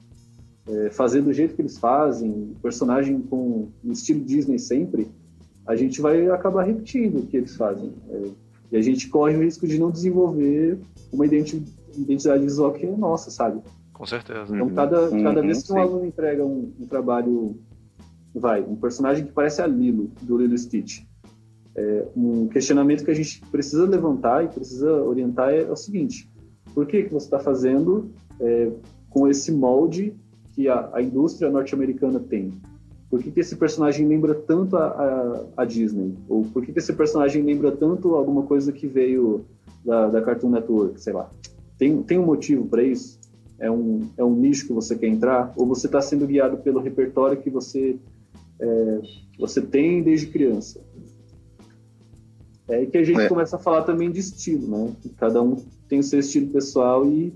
[0.68, 5.08] é, fazer do jeito que eles fazem, personagem com estilo Disney sempre,
[5.66, 7.92] a gente vai acabar repetindo o que eles fazem.
[8.08, 8.30] É,
[8.72, 10.78] e a gente corre o risco de não desenvolver
[11.12, 13.60] uma identidade visual que é nossa, sabe?
[13.96, 14.54] Com certeza.
[14.54, 17.56] Então, cada, uhum, cada vez que um aluno entrega um, um, trabalho,
[18.34, 21.00] vai, um personagem que parece a Lilo, do Lilo Stitch,
[21.74, 26.30] é, um questionamento que a gente precisa levantar e precisa orientar é, é o seguinte:
[26.74, 28.70] por que, que você está fazendo é,
[29.08, 30.14] com esse molde
[30.52, 32.52] que a, a indústria norte-americana tem?
[33.08, 36.14] Por que, que, esse personagem lembra tanto a, a, a, Disney?
[36.28, 39.46] Ou por que, que esse personagem lembra tanto alguma coisa que veio
[39.82, 41.30] da, da Cartoon Network, sei lá?
[41.78, 43.18] Tem, tem um motivo para isso?
[43.58, 46.80] É um, é um nicho que você quer entrar, ou você está sendo guiado pelo
[46.80, 47.98] repertório que você,
[48.60, 49.00] é,
[49.38, 50.80] você tem desde criança.
[52.68, 53.28] É aí que a gente é.
[53.28, 54.92] começa a falar também de estilo, né?
[55.16, 55.56] Cada um
[55.88, 57.32] tem o seu estilo pessoal e,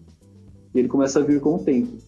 [0.74, 1.98] e ele começa a vir com o tempo.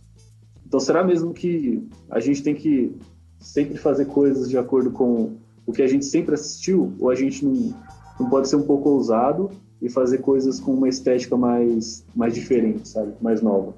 [0.66, 2.96] Então, será mesmo que a gente tem que
[3.38, 6.94] sempre fazer coisas de acordo com o que a gente sempre assistiu?
[6.98, 7.74] Ou a gente não,
[8.18, 12.88] não pode ser um pouco ousado e fazer coisas com uma estética mais, mais diferente,
[12.88, 13.12] sabe?
[13.20, 13.74] Mais nova?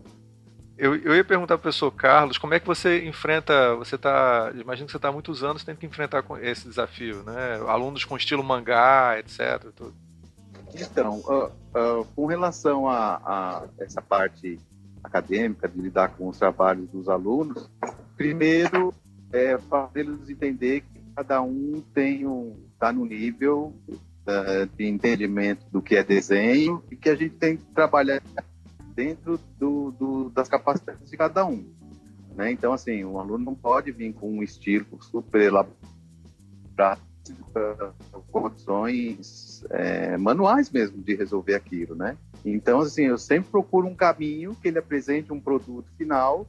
[0.77, 3.75] Eu, eu ia perguntar para o professor Carlos como é que você enfrenta.
[3.77, 4.53] Você está.
[4.55, 7.61] Imagino que você está há muitos anos tendo que enfrentar esse desafio, né?
[7.69, 9.71] Alunos com estilo mangá, etc.
[9.75, 9.95] Tudo.
[10.75, 14.59] Então, uh, uh, com relação a, a, essa parte
[15.03, 17.71] acadêmica, de lidar com os trabalhos dos alunos,
[18.17, 18.93] primeiro
[19.33, 25.81] é fazê-los entender que cada um tem um está no nível uh, de entendimento do
[25.81, 28.21] que é desenho e que a gente tem que trabalhar
[28.95, 31.65] dentro do, do, das capacidades de cada um.
[32.35, 32.53] Né?
[32.53, 37.01] Então, assim, um aluno não pode vir com um estilo super elaborado
[38.31, 42.17] condições é, manuais mesmo de resolver aquilo, né?
[42.45, 46.47] Então, assim, eu sempre procuro um caminho que ele apresente um produto final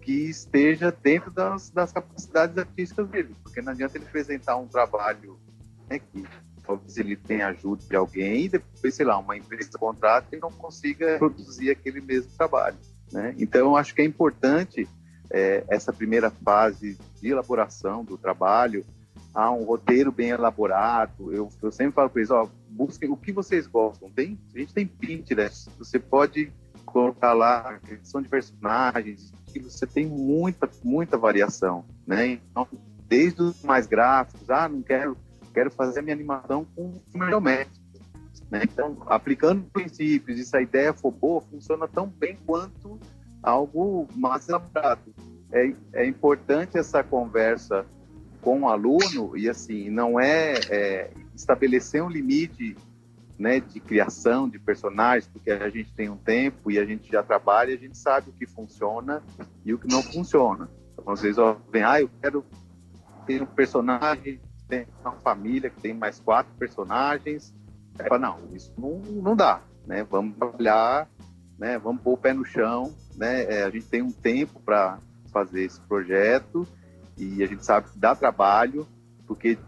[0.00, 5.38] que esteja dentro das, das capacidades artísticas dele, porque não adianta ele apresentar um trabalho
[5.88, 6.24] né, que
[6.64, 10.50] talvez ele tenha ajuda de alguém e depois, sei lá, uma empresa contrata e não
[10.50, 12.76] consiga produzir aquele mesmo trabalho,
[13.12, 13.34] né?
[13.38, 14.88] Então, eu acho que é importante
[15.30, 18.84] é, essa primeira fase de elaboração do trabalho,
[19.34, 21.32] há um roteiro bem elaborado.
[21.32, 24.10] Eu, eu sempre falo para eles, ó, busquem o que vocês gostam.
[24.10, 26.52] Tem, a gente tem Pinterest, você pode
[26.84, 32.26] colocar lá a questão de personagens, você tem muita, muita variação, né?
[32.50, 32.68] Então,
[33.08, 35.16] desde os mais gráficos, ah, não quero,
[35.52, 37.82] quero fazer minha animação com geométrico.
[38.50, 38.62] Né?
[38.64, 42.98] Então, aplicando princípios, e se a ideia for boa, funciona tão bem quanto
[43.42, 45.14] algo mais elaborado.
[45.50, 47.84] É, é importante essa conversa
[48.40, 52.76] com o aluno e assim não é, é estabelecer um limite
[53.38, 57.22] né, de criação de personagens, porque a gente tem um tempo e a gente já
[57.22, 59.22] trabalha a gente sabe o que funciona
[59.64, 60.68] e o que não funciona.
[60.92, 62.44] Então, às vezes, ó, vem, ah, eu quero
[63.26, 64.40] ter um personagem,
[64.72, 67.54] tem uma família que tem mais quatro personagens.
[67.98, 70.02] É, fala, não, isso não, não dá, né?
[70.02, 71.10] Vamos trabalhar,
[71.58, 71.78] né?
[71.78, 73.42] Vamos pôr o pé no chão, né?
[73.42, 74.98] É, a gente tem um tempo para
[75.30, 76.66] fazer esse projeto
[77.18, 78.88] e a gente sabe que dá trabalho,
[79.26, 79.58] porque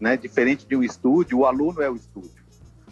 [0.00, 2.42] né, diferente de um estúdio, o aluno é o estúdio.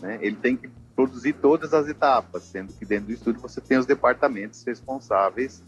[0.01, 0.19] Né?
[0.21, 3.87] Ele tem que produzir todas as etapas, sendo que dentro do estúdio você tem os
[3.87, 5.63] departamentos responsáveis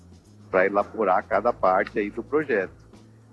[0.51, 2.88] para elaborar cada parte aí do projeto.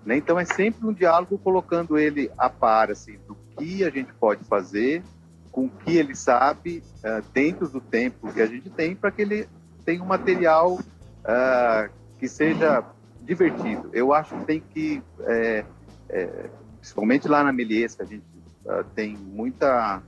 [0.06, 0.16] Né?
[0.16, 4.44] Então é sempre um diálogo colocando ele a par assim, do que a gente pode
[4.44, 5.02] fazer,
[5.50, 9.22] com o que ele sabe, uh, dentro do tempo que a gente tem, para que
[9.22, 9.48] ele
[9.84, 12.84] tenha um material uh, que seja
[13.22, 13.90] divertido.
[13.92, 15.64] Eu acho que tem que, é,
[16.08, 18.24] é, principalmente lá na Melies, que a gente
[18.64, 20.00] uh, tem muita,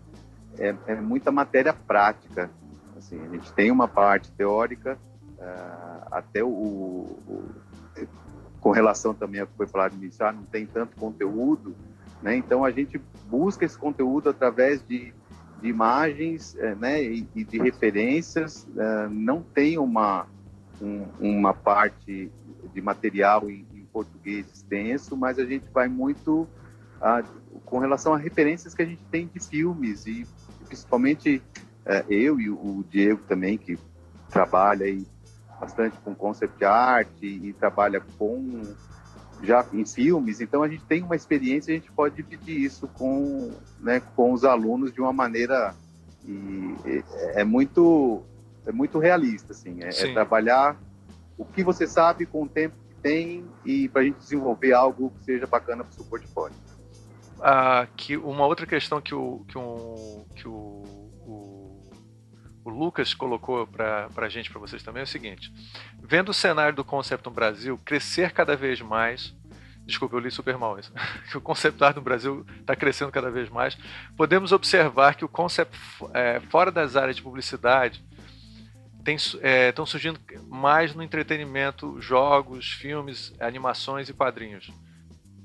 [0.58, 2.48] é, é, muita matéria prática.
[2.96, 4.96] Assim, a gente tem uma parte teórica,
[6.10, 7.48] até o, o,
[8.60, 11.74] com relação também ao que foi falado inicial, não tem tanto conteúdo,
[12.22, 12.36] né?
[12.36, 15.12] Então a gente busca esse conteúdo através de,
[15.60, 17.02] de imagens, eh, né?
[17.02, 18.66] E, e de referências.
[18.74, 20.26] Uh, não tem uma
[20.80, 22.30] um, uma parte
[22.72, 26.46] de material em, em, português extenso, mas a gente vai muito
[27.00, 27.22] a,
[27.64, 30.26] com relação a referências que a gente tem de filmes e
[30.66, 31.42] principalmente
[31.84, 33.78] é, eu e o Diego também que
[34.28, 35.06] trabalha aí
[35.60, 38.62] bastante com concept art e, e trabalha com
[39.42, 43.52] já em filmes, então a gente tem uma experiência, a gente pode dividir isso com,
[43.78, 45.74] né, com os alunos de uma maneira
[46.24, 48.22] e é, é muito
[48.66, 50.76] é muito realista assim, é, é trabalhar
[51.36, 55.10] o que você sabe com o tempo que tem e para a gente desenvolver algo
[55.18, 56.56] que seja bacana para o seu portfólio.
[57.40, 61.07] Ah, que uma outra questão que o, que, um, que o, o,
[62.68, 65.52] o Lucas colocou para a gente, para vocês também, é o seguinte:
[66.00, 69.34] vendo o cenário do Concept no Brasil crescer cada vez mais,
[69.86, 70.92] desculpa, eu li super mal isso,
[71.30, 73.76] que o concept art no Brasil está crescendo cada vez mais,
[74.16, 75.76] podemos observar que o concept
[76.12, 78.04] é, fora das áreas de publicidade
[78.98, 84.70] estão é, surgindo mais no entretenimento, jogos, filmes, animações e quadrinhos.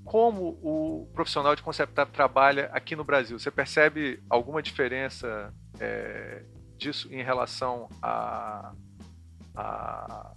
[0.04, 3.40] Como o profissional de concept art trabalha aqui no Brasil?
[3.40, 6.44] Você percebe alguma diferença é,
[6.78, 8.74] disso em relação a,
[9.56, 10.34] a,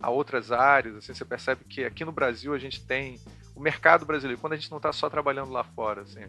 [0.00, 0.96] a, outras áreas?
[0.96, 3.20] Assim, você percebe que aqui no Brasil a gente tem
[3.54, 6.24] o mercado brasileiro, quando a gente não está só trabalhando lá fora, assim,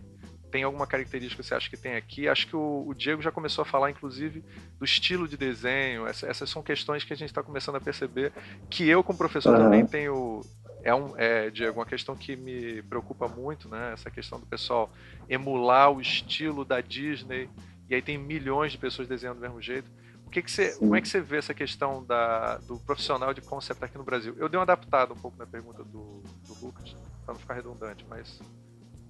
[0.49, 2.27] tem alguma característica que você acha que tem aqui?
[2.27, 4.43] Acho que o, o Diego já começou a falar, inclusive,
[4.77, 6.05] do estilo de desenho.
[6.07, 8.33] Essa, essas são questões que a gente está começando a perceber,
[8.69, 9.63] que eu, como professor, uhum.
[9.63, 10.41] também tenho.
[10.81, 13.91] É, um, é, Diego, uma questão que me preocupa muito, né?
[13.93, 14.89] Essa questão do pessoal
[15.27, 17.49] emular o estilo da Disney,
[17.89, 19.89] e aí tem milhões de pessoas desenhando do mesmo jeito.
[20.31, 23.83] que que você, como é que você vê essa questão da, do profissional de concept
[23.83, 24.35] aqui no Brasil?
[24.37, 28.05] Eu dei uma adaptada um pouco na pergunta do, do Lucas, para não ficar redundante,
[28.07, 28.39] mas.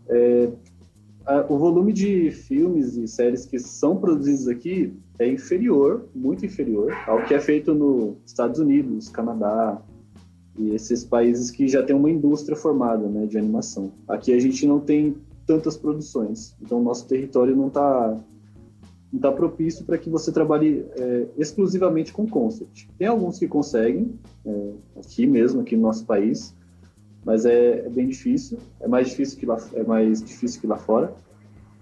[0.08, 0.50] É,
[1.26, 6.94] a, o volume de filmes e séries que são produzidos aqui é inferior, muito inferior,
[7.06, 9.82] ao que é feito nos Estados Unidos, Canadá
[10.58, 13.92] e esses países que já têm uma indústria formada né, de animação.
[14.08, 18.18] Aqui a gente não tem tantas produções, então o nosso território não está
[19.12, 22.88] não tá propício para que você trabalhe é, exclusivamente com concept.
[22.98, 26.56] Tem alguns que conseguem, é, aqui mesmo, aqui no nosso país,
[27.26, 30.78] mas é, é, bem difícil, é mais difícil que lá, é mais difícil que lá
[30.78, 31.14] fora.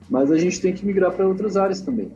[0.09, 2.11] Mas a gente tem que migrar para outras áreas também.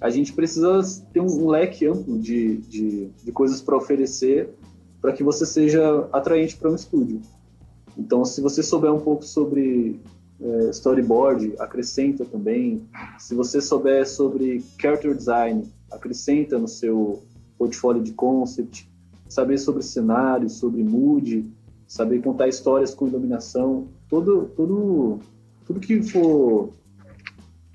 [0.00, 0.80] A gente precisa
[1.12, 4.48] ter um, um leque amplo de, de, de coisas para oferecer
[5.00, 7.20] para que você seja atraente para um estúdio.
[7.98, 10.00] Então, se você souber um pouco sobre
[10.42, 12.82] é, storyboard, acrescenta também.
[13.18, 17.22] Se você souber sobre character design, acrescenta no seu
[17.58, 18.88] portfólio de concept.
[19.28, 21.46] Saber sobre cenário, sobre mood,
[21.86, 25.18] saber contar histórias com iluminação, todo, todo,
[25.66, 26.70] tudo que for,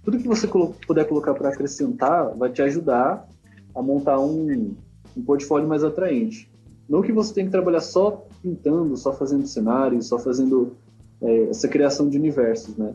[0.03, 3.27] tudo que você puder colocar para acrescentar vai te ajudar
[3.73, 4.75] a montar um,
[5.15, 6.49] um portfólio mais atraente.
[6.89, 10.75] Não que você tenha que trabalhar só pintando, só fazendo cenários, só fazendo
[11.21, 12.93] é, essa criação de universos, né?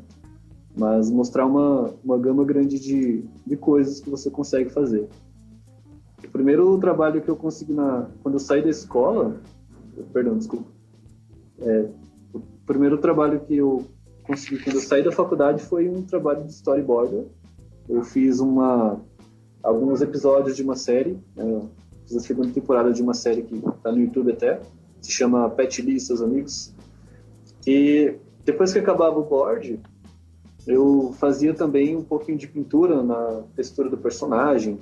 [0.76, 5.08] Mas mostrar uma, uma gama grande de, de coisas que você consegue fazer.
[6.24, 9.40] O primeiro trabalho que eu consegui na, quando eu saí da escola,
[10.12, 10.68] perdão, desculpa,
[11.60, 11.88] é,
[12.32, 13.84] o primeiro trabalho que eu
[14.22, 17.24] consegui quando eu saí da faculdade foi um trabalho de storyboarder.
[17.88, 19.00] Eu fiz uma
[19.62, 21.62] alguns episódios de uma série, né,
[22.06, 24.60] fiz a segunda temporada de uma série que está no YouTube até,
[25.00, 26.74] se chama Pet Lee e seus amigos.
[27.70, 29.78] E depois que acabava o board,
[30.66, 34.80] eu fazia também um pouquinho de pintura na textura do personagem.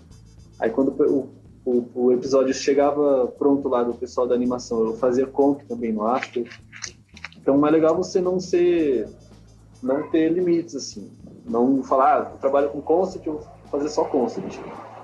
[0.58, 1.28] Aí quando o,
[1.66, 6.06] o, o episódio chegava pronto lá do pessoal da animação, eu fazia comp também no
[6.06, 6.48] After.
[7.36, 9.06] Então é legal você não ser,
[9.82, 11.10] não ter limites assim,
[11.44, 14.58] não falar, ah, trabalho com concept, eu vou fazer só concept.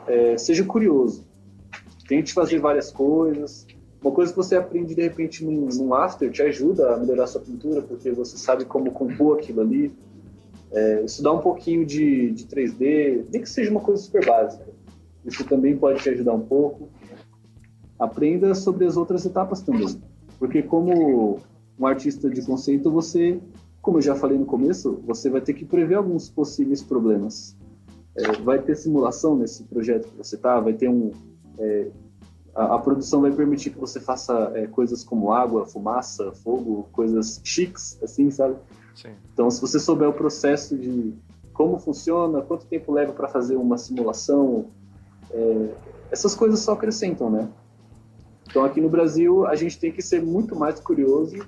[0.06, 1.26] É, seja curioso,
[2.08, 3.66] tente fazer várias coisas.
[4.04, 7.40] Uma coisa que você aprende de repente num, num after te ajuda a melhorar sua
[7.40, 9.94] pintura, porque você sabe como compor aquilo ali.
[10.70, 14.66] É, estudar um pouquinho de, de 3D, nem que seja uma coisa super básica.
[15.24, 16.90] Isso também pode te ajudar um pouco.
[17.98, 19.98] Aprenda sobre as outras etapas também.
[20.38, 21.40] Porque como
[21.78, 23.40] um artista de conceito, você,
[23.80, 27.56] como eu já falei no começo, você vai ter que prever alguns possíveis problemas.
[28.18, 31.10] É, vai ter simulação nesse projeto que você está, vai ter um.
[31.58, 31.88] É,
[32.54, 37.40] a, a, produção vai permitir que você faça é, coisas como água, fumaça, fogo, coisas
[37.42, 38.56] chiques, assim, sabe?
[38.94, 39.10] Sim.
[39.32, 41.14] Então, se você souber o processo de
[41.52, 44.66] como funciona, quanto tempo leva para fazer uma simulação,
[45.30, 45.74] é,
[46.10, 47.48] essas coisas só acrescentam, né?
[48.48, 51.44] Então, aqui no Brasil, a gente tem que ser muito mais curioso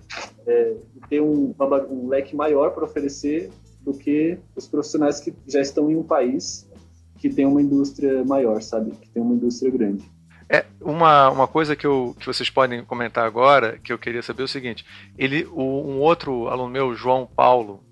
[0.46, 5.32] é, e ter um, uma, um leque maior para oferecer do que os profissionais que
[5.46, 6.68] já estão em um país
[7.16, 8.90] que tem uma indústria maior, sabe?
[8.90, 10.10] Que tem uma indústria grande.
[10.48, 14.42] É, uma, uma coisa que, eu, que vocês podem comentar agora, que eu queria saber
[14.42, 14.84] é o seguinte:
[15.18, 17.82] ele, o, um outro aluno meu, João Paulo,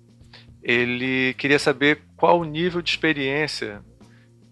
[0.63, 3.81] ele queria saber qual o nível de experiência,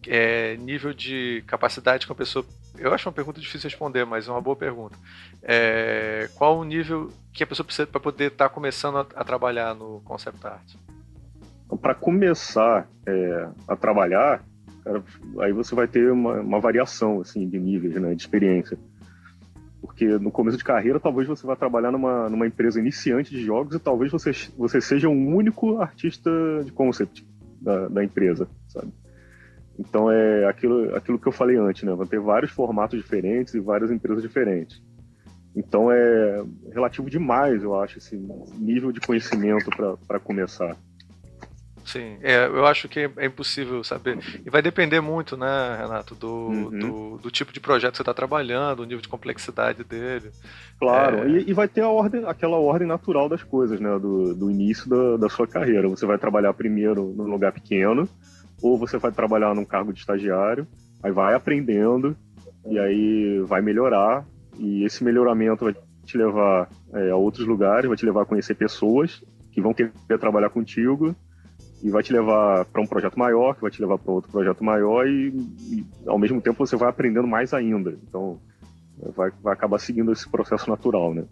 [0.08, 2.46] é, nível de capacidade que a pessoa
[2.78, 4.98] eu acho uma pergunta difícil de responder, mas é uma boa pergunta.
[5.42, 9.24] É, qual o nível que a pessoa precisa para poder estar tá começando a, a,
[9.24, 10.76] trabalhar no concept art?
[11.66, 14.44] Então, para começar é, a trabalhar,
[14.84, 15.04] cara,
[15.40, 18.78] aí você vai ter uma, uma, variação assim de níveis, né, de experiência.
[19.82, 23.76] Porque no começo de carreira, talvez você vá trabalhar numa, numa empresa iniciante de jogos
[23.76, 26.32] e talvez você, você seja o um único artista
[26.64, 27.26] de concept
[27.62, 28.94] da, da empresa, sabe?
[29.78, 31.94] Então é aquilo, aquilo que eu falei antes, né?
[31.94, 34.82] Vão ter vários formatos diferentes e várias empresas diferentes.
[35.56, 38.16] Então é relativo demais, eu acho, esse
[38.58, 39.70] nível de conhecimento
[40.08, 40.76] para começar.
[41.86, 44.18] Sim, é, eu acho que é impossível saber.
[44.46, 46.70] E vai depender muito, né, Renato, do, uhum.
[46.70, 50.32] do, do, tipo de projeto que você está trabalhando, o nível de complexidade dele.
[50.80, 51.30] Claro, é...
[51.30, 54.90] e, e, vai ter a ordem, aquela ordem natural das coisas, né, do, do início
[54.90, 55.90] da, da sua carreira.
[55.90, 58.08] Você vai trabalhar primeiro num lugar pequeno,
[58.62, 60.66] ou você vai trabalhar num cargo de estagiário,
[61.04, 62.16] aí vai aprendendo
[62.66, 64.26] e aí vai melhorar
[64.58, 65.76] e esse melhoramento vai
[66.06, 69.22] te levar é, a outros lugares, vai te levar a conhecer pessoas
[69.52, 71.16] que vão querer trabalhar contigo
[71.84, 74.64] e vai te levar para um projeto maior, que vai te levar para outro projeto
[74.64, 75.28] maior e,
[75.70, 77.92] e, ao mesmo tempo você vai aprendendo mais ainda.
[78.08, 78.40] Então
[79.16, 81.26] vai, vai acabar seguindo esse processo natural, né?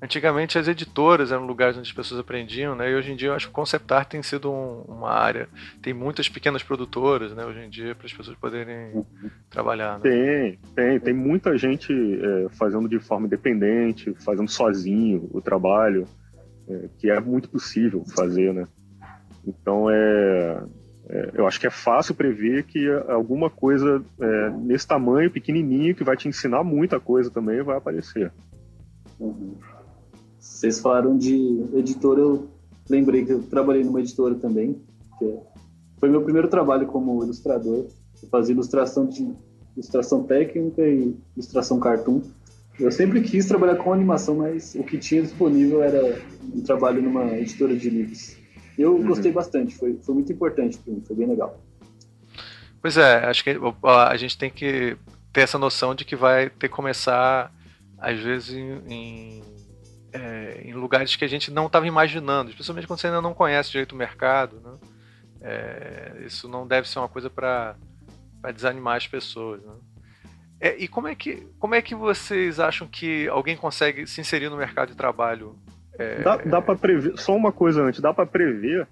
[0.00, 2.90] Antigamente as editoras eram lugares onde as pessoas aprendiam, né?
[2.90, 5.48] E hoje em dia eu acho que o concept art tem sido um, uma área.
[5.82, 7.44] Tem muitas pequenas produtoras, né?
[7.44, 9.04] Hoje em dia para as pessoas poderem uhum.
[9.48, 9.98] trabalhar.
[9.98, 10.00] Né?
[10.02, 16.06] Tem, tem, tem muita gente é, fazendo de forma independente, fazendo sozinho o trabalho,
[16.68, 18.66] é, que é muito possível fazer, né?
[19.46, 20.62] Então é,
[21.08, 26.04] é, eu acho que é fácil prever que alguma coisa é, nesse tamanho pequenininho que
[26.04, 28.32] vai te ensinar muita coisa também vai aparecer.
[29.20, 29.54] Uhum.
[30.38, 32.48] Vocês falaram de editora, eu
[32.88, 34.78] lembrei que eu trabalhei numa editora também,
[35.98, 37.86] foi meu primeiro trabalho como ilustrador.
[38.22, 39.32] Eu fazia ilustração de
[39.74, 42.20] ilustração técnica e ilustração cartoon.
[42.78, 46.20] Eu sempre quis trabalhar com animação, mas o que tinha disponível era
[46.54, 48.36] um trabalho numa editora de livros.
[48.76, 49.06] Eu uhum.
[49.06, 51.60] gostei bastante, foi, foi muito importante para mim, foi bem legal.
[52.80, 54.96] Pois é, acho que a gente tem que
[55.32, 57.52] ter essa noção de que vai ter que começar,
[57.98, 59.42] às vezes, em, em
[60.14, 63.72] é, em lugares que a gente não estava imaginando, especialmente quando você ainda não conhece
[63.72, 64.60] direito o mercado.
[64.60, 64.78] Né?
[65.40, 67.74] É, isso não deve ser uma coisa para
[68.54, 69.60] desanimar as pessoas.
[69.60, 69.74] Né?
[70.60, 74.48] É, e como é, que, como é que vocês acham que alguém consegue se inserir
[74.48, 75.58] no mercado de trabalho?
[75.98, 78.86] É, dá, dá para prever, só uma coisa antes, dá para prever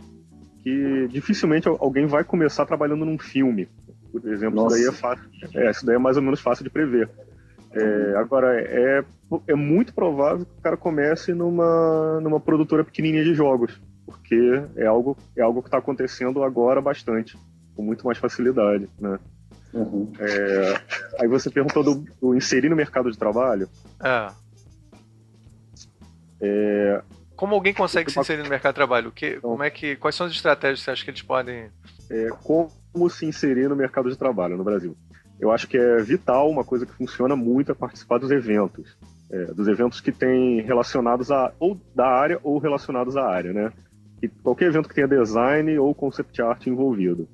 [0.62, 3.68] que dificilmente alguém vai começar trabalhando num filme.
[4.12, 5.24] Por exemplo, isso daí é fácil.
[5.54, 7.08] É, isso daí é mais ou menos fácil de prever.
[7.72, 9.02] É, agora, é,
[9.48, 14.86] é muito provável que o cara comece numa, numa produtora pequenininha de jogos, porque é
[14.86, 17.38] algo, é algo que está acontecendo agora bastante,
[17.74, 19.18] com muito mais facilidade, né?
[19.72, 20.12] Uhum.
[20.20, 20.80] É,
[21.22, 23.68] aí você perguntou do, do, inserir no mercado de trabalho.
[24.04, 24.28] É.
[26.42, 27.02] é
[27.34, 29.10] como alguém consegue se inserir no mercado de trabalho?
[29.10, 31.70] Que, então, como é que, quais são as estratégias que você acha que eles podem...
[32.10, 34.96] É, como se inserir no mercado de trabalho no Brasil?
[35.42, 38.96] eu acho que é vital, uma coisa que funciona muito é participar dos eventos.
[39.28, 43.72] É, dos eventos que têm relacionados a ou da área ou relacionados à área, né?
[44.22, 47.28] E qualquer evento que tenha design ou concept art envolvido.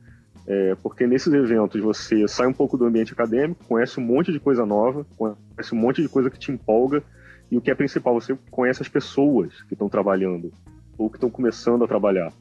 [0.46, 4.40] É, porque nesses eventos você sai um pouco do ambiente acadêmico, conhece um monte de
[4.40, 7.02] coisa nova, conhece um monte de coisa que te empolga,
[7.50, 10.52] e o que é principal, você conhece as pessoas que estão trabalhando
[10.96, 12.32] ou que estão começando a trabalhar.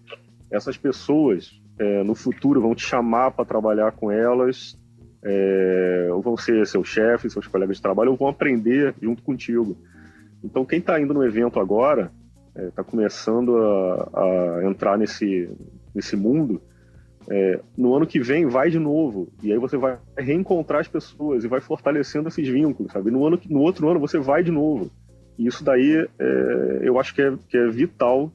[0.51, 4.77] Essas pessoas, é, no futuro, vão te chamar para trabalhar com elas
[5.23, 9.77] é, ou vão ser seus chefes, seus colegas de trabalho, ou vão aprender junto contigo.
[10.43, 12.11] Então, quem está indo no evento agora,
[12.55, 15.49] está é, tá começando a, a, entrar nesse,
[15.93, 16.61] nesse mundo,
[17.29, 19.29] é, no ano que vem vai de novo.
[19.41, 23.11] E aí você vai reencontrar as pessoas e vai fortalecendo esses vínculos, sabe?
[23.11, 24.89] No, ano, no outro ano você vai de novo.
[25.37, 28.31] E isso daí é, eu acho que é, que é vital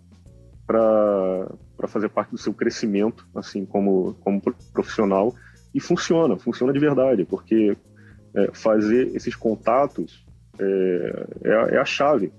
[0.66, 1.49] para
[1.88, 4.40] fazer parte do seu crescimento, assim, como, como
[4.72, 5.34] profissional
[5.74, 7.76] e funciona, funciona de verdade, porque
[8.34, 10.24] é, fazer esses contatos
[10.59, 12.32] é, é, é a chave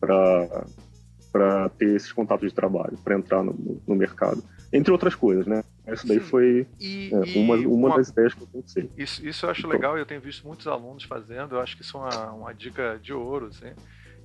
[0.00, 4.42] para ter esses contatos de trabalho, para entrar no, no, mercado.
[4.72, 5.62] Entre outras coisas, né?
[5.94, 8.90] Isso daí foi e, é, uma, uma, uma, das ideias que eu pensei.
[8.96, 11.82] Isso, isso eu acho então, legal, eu tenho visto muitos alunos fazendo, eu acho que
[11.82, 13.72] isso é uma, uma dica de ouro, assim.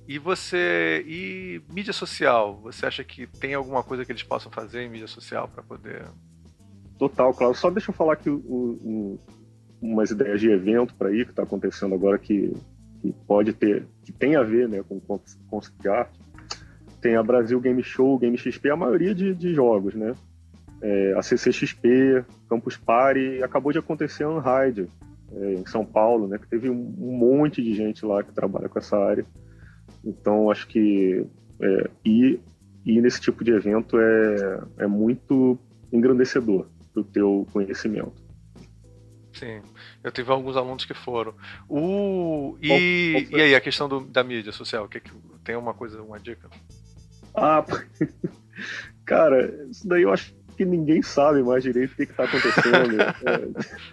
[0.08, 1.04] E você.
[1.06, 2.60] E mídia social?
[2.62, 6.04] Você acha que tem alguma coisa que eles possam fazer em mídia social para poder
[6.98, 7.60] Total, Claudio.
[7.60, 9.20] Só deixa eu falar aqui o, o,
[9.80, 12.52] umas ideias de evento para ir que está acontecendo agora que,
[13.02, 15.00] que, pode ter, que tem a ver né, com
[15.50, 16.10] concept art.
[17.00, 20.14] Tem a Brasil Game Show, Game XP, a maioria de, de jogos, né?
[20.82, 24.88] É, a CCXP, Campus Party, acabou de acontecer a Unride,
[25.32, 26.38] é, em São Paulo, né?
[26.38, 29.24] Que teve um, um, monte de gente lá que trabalha com essa área.
[30.04, 31.26] Então, acho que
[31.60, 32.40] é, ir,
[32.84, 35.58] ir nesse tipo de evento é, é muito
[35.92, 38.26] engrandecedor do teu conhecimento.
[39.32, 39.60] Sim,
[40.02, 41.34] eu tive alguns alunos que foram.
[41.68, 45.12] O e, e aí a questão do, da mídia social, que, que
[45.44, 46.48] tem uma coisa, uma dica?
[47.34, 47.62] Ah,
[49.04, 53.00] cara, isso daí eu acho que ninguém sabe mais direito o que está acontecendo.
[53.26, 53.86] é.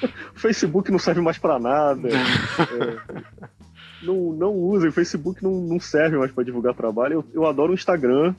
[0.34, 2.08] O Facebook não serve mais para nada.
[2.60, 3.40] É.
[4.02, 7.14] Não, não usa, o Facebook não, não serve mais para divulgar trabalho.
[7.14, 8.34] Eu, eu adoro o Instagram.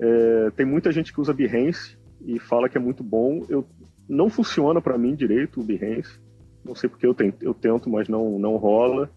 [0.00, 3.44] É, tem muita gente que usa Behance e fala que é muito bom.
[3.48, 3.64] Eu
[4.08, 6.18] não funciona para mim direito o Behance.
[6.64, 9.08] Não sei porque eu tento, eu tento, mas não não rola.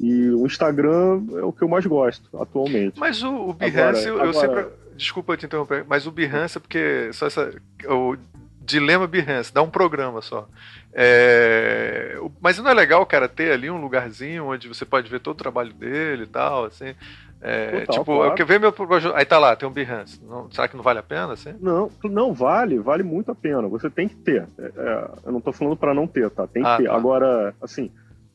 [0.00, 2.98] E o Instagram é o que eu mais gosto atualmente.
[2.98, 4.66] Mas o, o Behance, agora, eu, eu sempre.
[5.02, 7.10] Desculpa te interromper, mas o Behance é porque.
[7.12, 7.52] Só essa,
[7.88, 8.16] o
[8.60, 10.48] Dilema Behance, dá um programa só.
[10.92, 15.34] É, mas não é legal, cara, ter ali um lugarzinho onde você pode ver todo
[15.34, 16.94] o trabalho dele e tal, assim.
[17.40, 18.30] É, Total, tipo, claro.
[18.30, 18.72] eu quero ver meu
[19.16, 20.20] Aí tá lá, tem um Behance.
[20.24, 21.32] Não, será que não vale a pena?
[21.32, 21.52] Assim?
[21.60, 23.66] Não, não vale, vale muito a pena.
[23.66, 24.46] Você tem que ter.
[24.56, 26.46] É, é eu não tô falando para não ter, tá?
[26.46, 26.84] Tem que ah, ter.
[26.84, 26.94] Tá.
[26.94, 27.90] Agora, assim,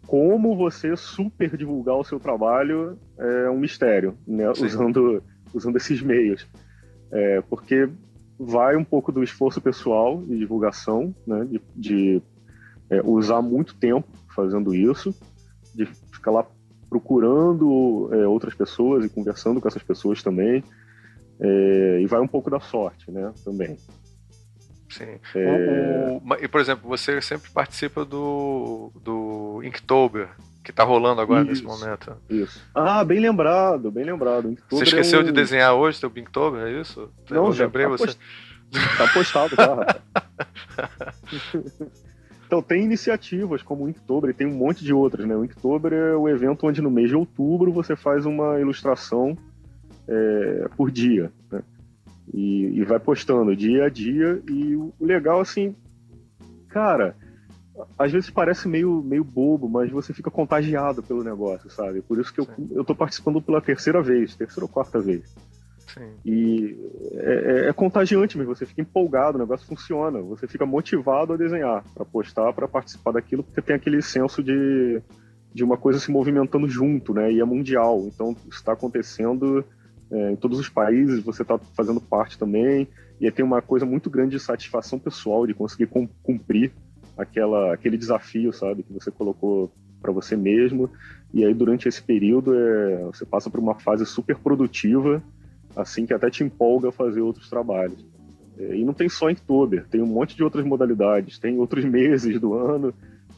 [0.05, 4.49] como você super divulgar o seu trabalho é um mistério, né?
[4.49, 5.23] usando,
[5.53, 6.47] usando esses meios.
[7.11, 7.89] É, porque
[8.39, 11.45] vai um pouco do esforço pessoal de divulgação, né?
[11.45, 12.21] de, de
[12.89, 15.15] é, usar muito tempo fazendo isso,
[15.73, 16.45] de ficar lá
[16.89, 20.63] procurando é, outras pessoas e conversando com essas pessoas também.
[21.39, 23.31] É, e vai um pouco da sorte, né?
[23.43, 23.77] Também.
[24.89, 25.19] Sim.
[25.35, 26.19] É...
[26.23, 30.29] O, o, e, por exemplo, você sempre participa do, do Inktober,
[30.67, 32.17] que está rolando agora isso, nesse momento.
[32.29, 32.61] Isso.
[32.75, 34.53] Ah, bem lembrado, bem lembrado.
[34.69, 35.25] Você esqueceu é um...
[35.25, 37.09] de desenhar hoje teu Inktober, é isso?
[37.29, 38.05] Não, Eu já lembrei tá você.
[38.05, 38.19] Post...
[38.97, 40.01] Tá postado, tá?
[42.45, 45.35] Então, tem iniciativas como o Inktober e tem um monte de outras, né?
[45.35, 49.37] O Inktober é o evento onde no mês de outubro você faz uma ilustração
[50.07, 51.61] é, por dia, né?
[52.33, 54.41] E, e, vai postando dia a dia.
[54.49, 55.75] E o legal, assim,
[56.69, 57.17] cara,
[57.97, 62.01] às vezes parece meio, meio bobo, mas você fica contagiado pelo negócio, sabe?
[62.01, 65.35] Por isso que eu, eu tô participando pela terceira vez, terceira ou quarta vez.
[65.87, 66.09] Sim.
[66.25, 66.77] E
[67.13, 67.33] é,
[67.65, 71.83] é, é, contagiante, mas você fica empolgado, o negócio funciona, você fica motivado a desenhar,
[71.93, 75.01] para postar, para participar daquilo, porque tem aquele senso de,
[75.53, 77.31] de uma coisa se movimentando junto, né?
[77.31, 79.63] E é mundial, então está acontecendo
[80.11, 82.87] é, em todos os países, você está fazendo parte também,
[83.19, 85.89] e aí tem uma coisa muito grande de satisfação pessoal de conseguir
[86.21, 86.71] cumprir
[87.17, 90.89] aquela, aquele desafio, sabe, que você colocou para você mesmo.
[91.33, 95.21] E aí durante esse período é, você passa por uma fase super produtiva,
[95.75, 98.05] assim que até te empolga a fazer outros trabalhos.
[98.57, 102.39] É, e não tem só Inktober, tem um monte de outras modalidades, tem outros meses
[102.39, 102.93] do ano,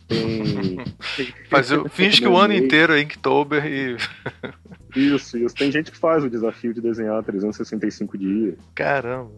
[0.08, 0.78] tem...
[1.52, 3.98] Mas eu finge que o ano inteiro é Inktober e
[4.96, 5.54] Isso, isso.
[5.54, 8.58] Tem gente que faz o desafio de desenhar 365 dias.
[8.74, 9.32] Caramba.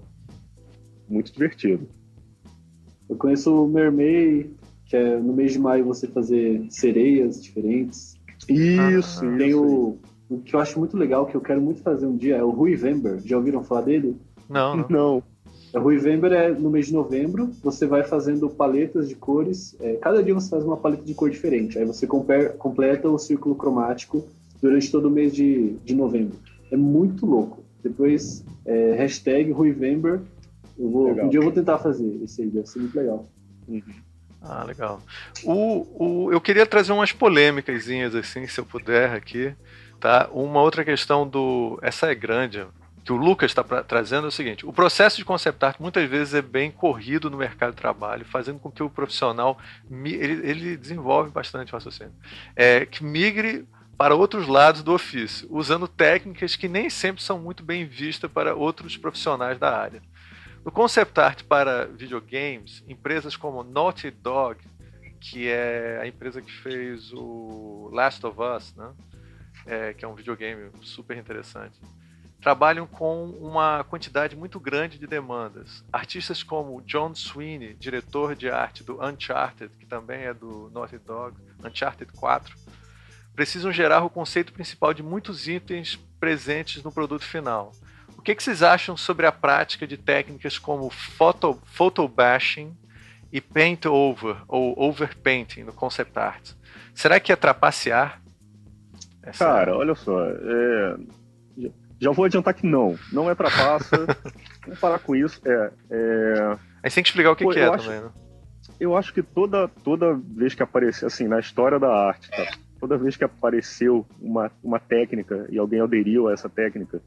[1.10, 1.90] Muito divertido.
[3.12, 4.50] Eu conheço o Mermaid,
[4.86, 8.16] que é no mês de maio você fazer sereias diferentes.
[8.48, 9.62] Isso, ah, Tem isso.
[9.62, 10.00] O,
[10.30, 12.52] o que eu acho muito legal, que eu quero muito fazer um dia, é o
[12.52, 13.20] Rui Vember.
[13.26, 14.16] Já ouviram falar dele?
[14.50, 14.86] Não, não.
[14.90, 15.24] não.
[15.74, 19.76] O Rui Vember é no mês de novembro, você vai fazendo paletas de cores.
[19.82, 21.78] É, cada dia você faz uma paleta de cor diferente.
[21.78, 24.26] Aí você completa o círculo cromático
[24.62, 26.38] durante todo o mês de, de novembro.
[26.72, 27.62] É muito louco.
[27.84, 30.22] Depois, é, hashtag Ruivember.
[30.82, 33.30] Eu vou, um dia eu vou tentar fazer esse aí, deve ser muito legal.
[33.68, 33.84] Uhum.
[34.42, 35.00] Ah, legal.
[35.44, 39.54] O, o, eu queria trazer umas polêmicas, assim, se eu puder aqui.
[40.00, 40.28] Tá?
[40.32, 41.78] Uma outra questão do.
[41.84, 42.66] Essa é grande,
[43.04, 46.34] que o Lucas está trazendo é o seguinte: o processo de concept art muitas vezes
[46.34, 49.60] é bem corrido no mercado de trabalho, fazendo com que o profissional
[49.92, 52.14] ele, ele desenvolve bastante o raciocínio,
[52.56, 57.62] é, que migre para outros lados do ofício, usando técnicas que nem sempre são muito
[57.64, 60.02] bem vistas para outros profissionais da área.
[60.64, 64.60] No concept art para videogames, empresas como Naughty Dog,
[65.20, 68.92] que é a empresa que fez o Last of Us, né?
[69.66, 71.80] É, que é um videogame super interessante,
[72.42, 75.84] trabalham com uma quantidade muito grande de demandas.
[75.94, 81.38] Artistas como John Sweeney, diretor de arte do Uncharted, que também é do Naughty Dog,
[81.64, 82.56] Uncharted 4,
[83.36, 87.72] precisam gerar o conceito principal de muitos itens presentes no produto final.
[88.22, 92.72] O que, que vocês acham sobre a prática de técnicas como photo, photo bashing
[93.34, 96.52] e paint over ou overpainting no concept art?
[96.94, 98.22] Será que é trapacear?
[99.24, 99.44] Essa...
[99.44, 100.98] Cara, olha só, é...
[102.00, 104.06] já vou adiantar que não, não é trapaça.
[104.68, 105.42] Vamos parar com isso.
[105.44, 106.58] É, é...
[106.84, 108.12] Aí tem que explicar o que, Pô, que é acho, também, né?
[108.80, 112.46] Eu acho que toda, toda vez que aparecer, assim, na história da arte, tá?
[112.80, 117.02] toda vez que apareceu uma, uma técnica e alguém aderiu a essa técnica,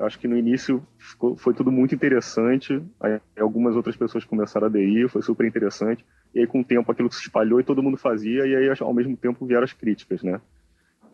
[0.00, 4.66] eu acho que no início ficou, foi tudo muito interessante, aí algumas outras pessoas começaram
[4.66, 6.02] a aderir, foi super interessante,
[6.34, 8.94] e aí com o tempo aquilo se espalhou e todo mundo fazia, e aí ao
[8.94, 10.40] mesmo tempo vieram as críticas, né?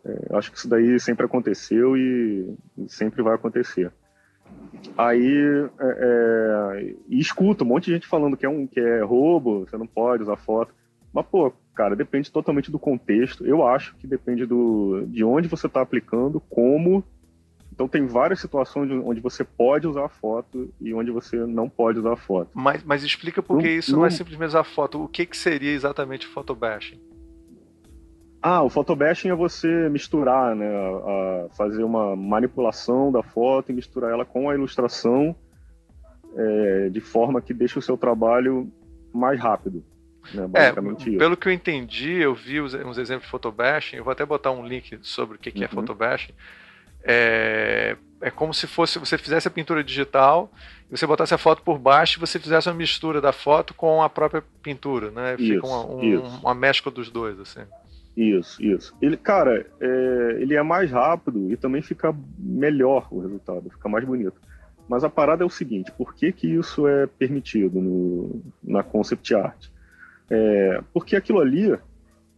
[0.04, 3.90] É, acho que isso daí sempre aconteceu e, e sempre vai acontecer.
[4.96, 9.02] Aí, é, é, e escuto um monte de gente falando que é, um, que é
[9.02, 10.72] roubo, você não pode usar foto.
[11.12, 13.46] Mas, pô, Cara, depende totalmente do contexto.
[13.46, 17.04] Eu acho que depende do, de onde você está aplicando, como.
[17.76, 21.98] Então tem várias situações onde você pode usar a foto e onde você não pode
[21.98, 22.50] usar a foto.
[22.54, 25.04] Mas, mas explica por que isso não, não é simplesmente usar a foto.
[25.04, 26.98] O que, que seria exatamente photobashing?
[28.40, 30.66] Ah, o photobashing é você misturar, né?
[30.66, 35.36] A, a fazer uma manipulação da foto e misturar ela com a ilustração
[36.34, 38.72] é, de forma que deixe o seu trabalho
[39.12, 39.84] mais rápido.
[40.32, 44.24] Né, é, pelo que eu entendi, eu vi uns exemplos de photobashing, eu vou até
[44.24, 45.74] botar um link sobre o que, que é uhum.
[45.74, 46.32] photobashing.
[47.06, 50.50] É, é como se fosse você fizesse a pintura digital,
[50.90, 54.08] você botasse a foto por baixo e você fizesse uma mistura da foto com a
[54.08, 55.36] própria pintura, né?
[55.36, 56.40] Fica isso, uma, um, isso.
[56.40, 57.60] uma mescla dos dois, assim.
[58.16, 58.96] Isso, isso.
[59.00, 64.04] Ele, cara, é, ele é mais rápido e também fica melhor o resultado, fica mais
[64.04, 64.40] bonito.
[64.88, 69.34] Mas a parada é o seguinte: por que, que isso é permitido no, na concept
[69.34, 69.66] art?
[70.30, 71.76] É, porque aquilo ali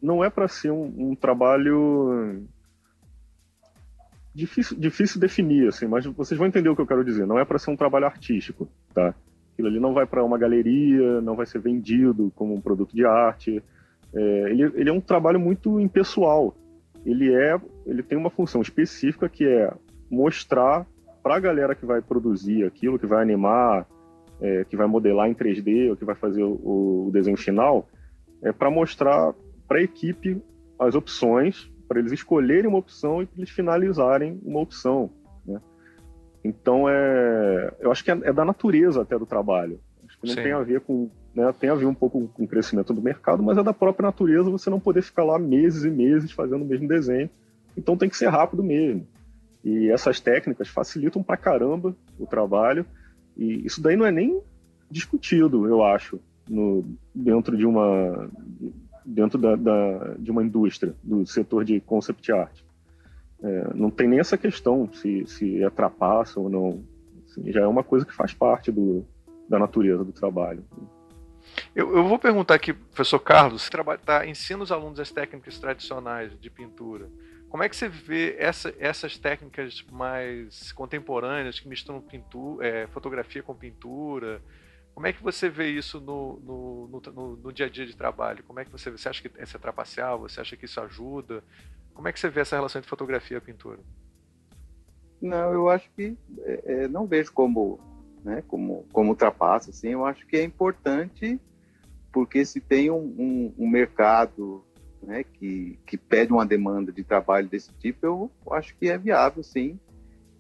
[0.03, 2.43] não é para ser um, um, trabalho
[4.39, 7.27] difícil, difícil definir, assim, mas vocês vão entender o que eu quero dizer.
[7.27, 9.15] Não é para ser um trabalho artístico, tá?
[9.53, 13.05] Aquilo ali não vai para uma galeria, não vai ser vendido como um produto de
[13.05, 13.63] arte.
[14.15, 14.21] É,
[14.51, 16.55] ele, ele é um trabalho muito impessoal.
[17.05, 19.73] Ele é, ele tem uma função específica que é
[20.09, 20.87] mostrar
[21.23, 23.87] para a galera que vai produzir aquilo, que vai animar,
[24.41, 27.89] é, que vai modelar em 3D ou que vai fazer o, o desenho final,
[28.41, 29.35] é para mostrar
[29.67, 30.41] para a equipe
[30.79, 35.11] as opções, para eles escolherem uma opção e para eles finalizarem uma opção.
[35.45, 35.61] Né?
[36.45, 39.81] Então é, eu acho que é, é, da natureza até do trabalho.
[40.07, 40.43] Acho que não Sim.
[40.43, 43.43] tem a ver com né, tem a ver um pouco com o crescimento do mercado,
[43.43, 46.67] mas é da própria natureza você não poder ficar lá meses e meses fazendo o
[46.67, 47.31] mesmo desenho.
[47.77, 49.07] Então tem que ser rápido mesmo.
[49.65, 52.85] E essas técnicas facilitam pra caramba o trabalho.
[53.37, 54.41] E isso daí não é nem
[54.91, 56.19] discutido, eu acho,
[56.49, 56.85] no,
[57.15, 58.29] dentro de uma
[59.09, 62.61] dentro da, da, de uma indústria do setor de concept art.
[63.43, 66.85] É, não tem nem essa questão se, se é trapaça ou não.
[67.25, 69.05] Assim, já é uma coisa que faz parte do,
[69.49, 70.63] da natureza do trabalho.
[71.75, 75.59] Eu, eu vou perguntar aqui, professor Carlos, você trabalha, tá, ensina os alunos as técnicas
[75.59, 77.09] tradicionais de pintura.
[77.49, 83.43] Como é que você vê essa, essas técnicas mais contemporâneas que misturam pintura, é, fotografia
[83.43, 84.43] com pintura?
[84.99, 88.43] Como é que você vê isso no, no, no, no, dia a dia de trabalho?
[88.43, 88.91] Como é que você?
[88.91, 90.19] Você acha que é trapacear?
[90.19, 91.41] Você acha que isso ajuda?
[91.95, 93.79] Como é que você vê essa relação entre fotografia e pintura?
[95.23, 97.79] Não, eu acho que é, é, não vejo como
[98.25, 101.41] né, como, como ultrapassa, assim, eu acho que é importante
[102.11, 104.65] porque se tem um, um, um mercado
[105.01, 109.45] né, que, que pede uma demanda de trabalho desse tipo, eu acho que é viável,
[109.45, 109.79] sim,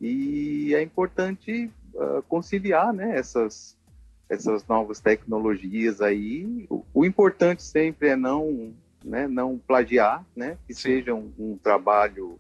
[0.01, 3.78] e é importante uh, conciliar né, essas,
[4.29, 6.67] essas novas tecnologias aí.
[6.69, 8.73] O, o, importante sempre é não,
[9.05, 10.81] né, não plagiar, né, que sim.
[10.81, 12.39] seja um, um trabalho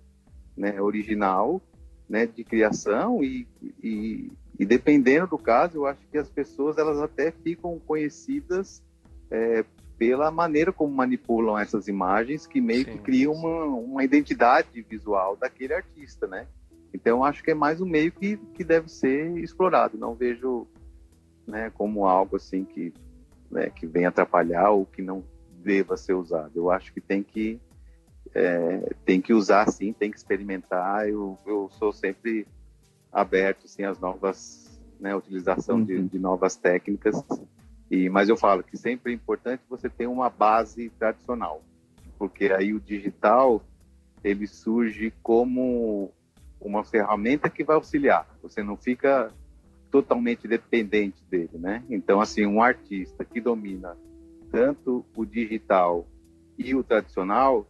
[0.56, 1.62] né, original,
[2.08, 3.46] né, de criação e,
[3.82, 8.82] e, e dependendo do caso, eu acho que as pessoas elas até ficam conhecidas
[9.30, 9.64] é,
[9.98, 12.92] pela maneira como manipulam essas imagens, que meio Sim.
[12.92, 16.46] que criam uma, uma identidade visual daquele artista, né?
[16.94, 19.98] Então, acho que é mais um meio que, que deve ser explorado.
[19.98, 20.66] Não vejo
[21.48, 22.92] né, como algo assim que,
[23.50, 25.24] né, que vem atrapalhar ou que não
[25.62, 26.52] deva ser usado.
[26.54, 27.58] Eu acho que tem que
[28.34, 31.08] é, tem que usar sim, tem que experimentar.
[31.08, 32.46] Eu, eu sou sempre
[33.10, 35.84] aberto assim às novas né, utilização uhum.
[35.84, 37.16] de, de, novas técnicas
[37.90, 41.62] e mas eu falo que sempre é importante você ter uma base tradicional
[42.18, 43.62] porque aí o digital
[44.22, 46.12] ele surge como
[46.60, 49.32] uma ferramenta que vai auxiliar você não fica
[49.90, 53.96] totalmente dependente dele né então assim um artista que domina
[54.50, 56.06] tanto o digital
[56.58, 57.66] e o tradicional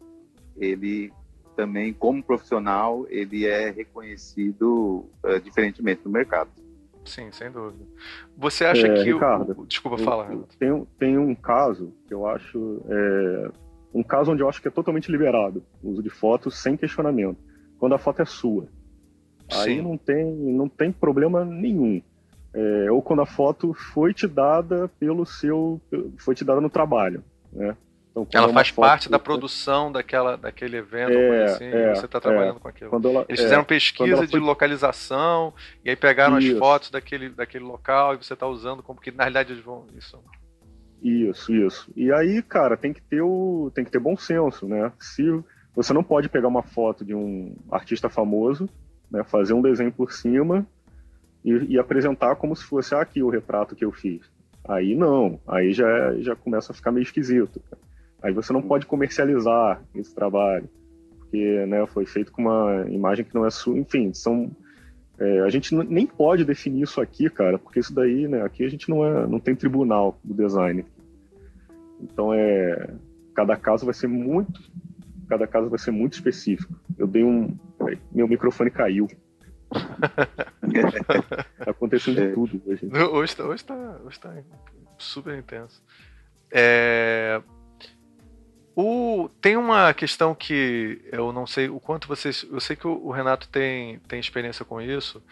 [0.57, 1.13] ele
[1.59, 6.49] também, como profissional, ele é reconhecido uh, diferentemente no mercado.
[7.05, 7.85] Sim, sem dúvida.
[8.37, 9.13] Você acha é, que.
[9.13, 9.67] Ricardo, o...
[9.67, 10.31] Desculpa falar.
[10.57, 12.81] Tem, tem um caso que eu acho.
[12.89, 13.51] É,
[13.93, 17.39] um caso onde eu acho que é totalmente liberado o uso de fotos sem questionamento.
[17.77, 18.69] Quando a foto é sua.
[19.51, 19.83] Aí Sim.
[19.83, 22.01] não tem, não tem problema nenhum.
[22.55, 25.81] É, ou quando a foto foi te dada pelo seu.
[26.19, 27.23] foi te dada no trabalho.
[27.53, 27.77] Né?
[28.11, 32.57] Então, ela faz parte da produção daquela, daquele evento, é, assim, é, você está trabalhando
[32.57, 32.61] é.
[32.61, 32.91] com aquilo.
[32.93, 34.27] Ela, Eles fizeram é, pesquisa foi...
[34.27, 35.53] de localização
[35.85, 36.53] e aí pegaram isso.
[36.53, 39.87] as fotos daquele, daquele local e você está usando como que na realidade eles vão
[39.97, 40.19] isso.
[41.03, 41.93] Isso, isso.
[41.95, 44.91] E aí, cara, tem que ter o tem que ter bom senso, né?
[44.99, 45.23] Se
[45.75, 48.69] você não pode pegar uma foto de um artista famoso,
[49.09, 50.67] né, fazer um desenho por cima
[51.45, 54.23] e, e apresentar como se fosse ah, aqui o retrato que eu fiz.
[54.69, 57.61] Aí não, aí já, já começa a ficar meio esquisito.
[58.23, 60.69] Aí você não pode comercializar esse trabalho,
[61.19, 63.79] porque né, foi feito com uma imagem que não é sua.
[63.79, 64.51] Enfim, são.
[65.19, 68.69] É, a gente nem pode definir isso aqui, cara, porque isso daí, né, aqui a
[68.69, 70.85] gente não, é, não tem tribunal do design.
[72.01, 72.95] Então é.
[73.35, 74.61] Cada caso vai ser muito.
[75.29, 76.75] Cada caso vai ser muito específico.
[76.99, 77.57] Eu dei um.
[78.13, 79.07] Meu microfone caiu.
[79.69, 82.87] Tá acontecendo de tudo hoje.
[83.13, 84.35] Hoje está hoje tá, hoje tá
[84.99, 85.83] super intenso.
[86.51, 87.41] É,
[88.75, 92.47] o, tem uma questão que eu não sei o quanto vocês.
[92.51, 95.23] Eu sei que o, o Renato tem, tem experiência com isso.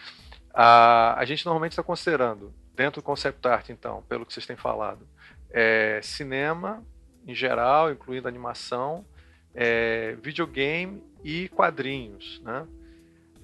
[0.53, 4.57] A, a gente normalmente está considerando, dentro do concept art, então, pelo que vocês têm
[4.57, 5.07] falado,
[5.51, 6.83] é, cinema
[7.27, 9.05] em geral, incluindo animação,
[9.55, 12.67] é, videogame e quadrinhos, né?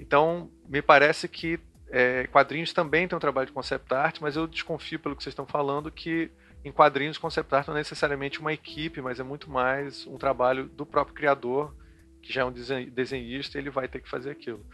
[0.03, 4.49] Então, me parece que é, quadrinhos também tem um trabalho de concept art, mas eu
[4.49, 6.29] desconfio pelo que vocês estão falando que
[6.65, 10.67] em quadrinhos concept art não é necessariamente uma equipe, mas é muito mais um trabalho
[10.67, 11.73] do próprio criador,
[12.21, 14.67] que já é um desenhista, e ele vai ter que fazer aquilo.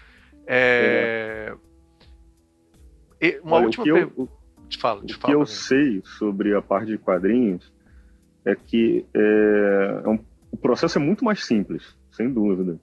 [0.46, 1.54] É...
[3.42, 4.32] Uma Olha, última pergunta.
[4.70, 7.70] Te falo, te o que eu sei sobre a parte de quadrinhos
[8.46, 10.18] é que é, é um,
[10.50, 12.78] o processo é muito mais simples, sem dúvida.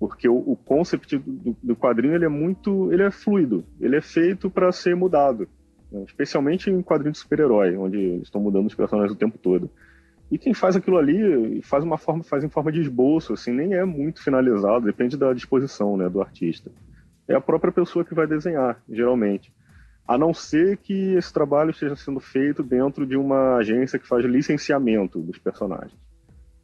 [0.00, 4.00] Porque o, o concept do, do, quadrinho ele é muito, ele é fluido, ele é
[4.00, 5.46] feito para ser mudado,
[5.92, 6.02] né?
[6.06, 9.70] especialmente em quadrinhos de super-herói, onde eles estão mudando os personagens o tempo todo.
[10.32, 13.74] E quem faz aquilo ali faz uma forma, faz em forma de esboço, assim, nem
[13.74, 16.70] é muito finalizado, depende da disposição, né, do artista.
[17.28, 19.52] É a própria pessoa que vai desenhar, geralmente
[20.10, 24.24] a não ser que esse trabalho esteja sendo feito dentro de uma agência que faz
[24.24, 25.96] licenciamento dos personagens.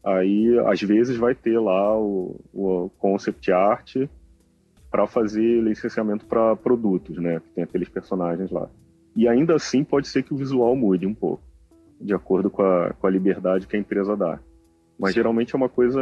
[0.06, 3.96] Aí, às vezes, vai ter lá o, o concept art
[4.88, 7.40] para fazer licenciamento para produtos, né?
[7.40, 8.70] Que tem aqueles personagens lá.
[9.16, 11.42] E ainda assim, pode ser que o visual mude um pouco,
[12.00, 14.38] de acordo com a, com a liberdade que a empresa dá.
[14.96, 15.16] Mas Sim.
[15.16, 16.00] geralmente é uma coisa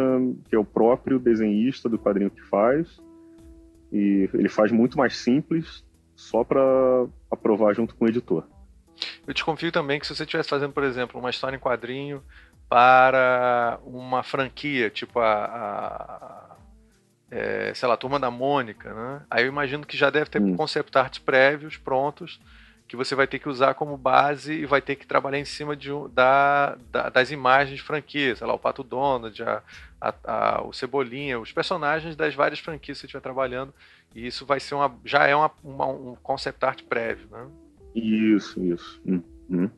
[0.50, 3.00] que é o próprio desenhista do quadrinho que faz,
[3.90, 5.82] e ele faz muito mais simples
[6.14, 6.60] só para
[7.30, 8.44] aprovar junto com o editor.
[9.26, 12.22] Eu desconfio também que se você estivesse fazendo, por exemplo, uma história em quadrinho
[12.68, 16.56] para uma franquia, tipo a, a
[17.30, 19.22] é, sei lá, Turma da Mônica, né?
[19.30, 20.56] Aí eu imagino que já deve ter hum.
[20.56, 22.40] concept arts prévios, prontos,
[22.86, 25.74] que você vai ter que usar como base e vai ter que trabalhar em cima
[25.74, 29.62] de, da, da, das imagens de franquia, sei lá, o Pato Donald, a,
[30.00, 33.72] a, a, o Cebolinha, os personagens das várias franquias que você estiver trabalhando
[34.14, 37.48] e isso vai ser uma, já é uma, uma um concept art prévio, né?
[37.94, 39.00] Isso, isso.
[39.04, 39.70] Uhum.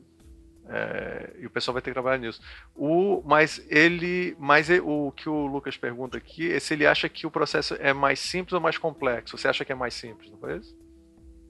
[0.69, 2.41] É, e o pessoal vai ter que trabalhar nisso.
[2.75, 7.25] O, mas ele, mas o que o Lucas pergunta aqui é se ele acha que
[7.25, 9.37] o processo é mais simples ou mais complexo.
[9.37, 10.77] Você acha que é mais simples, não foi isso?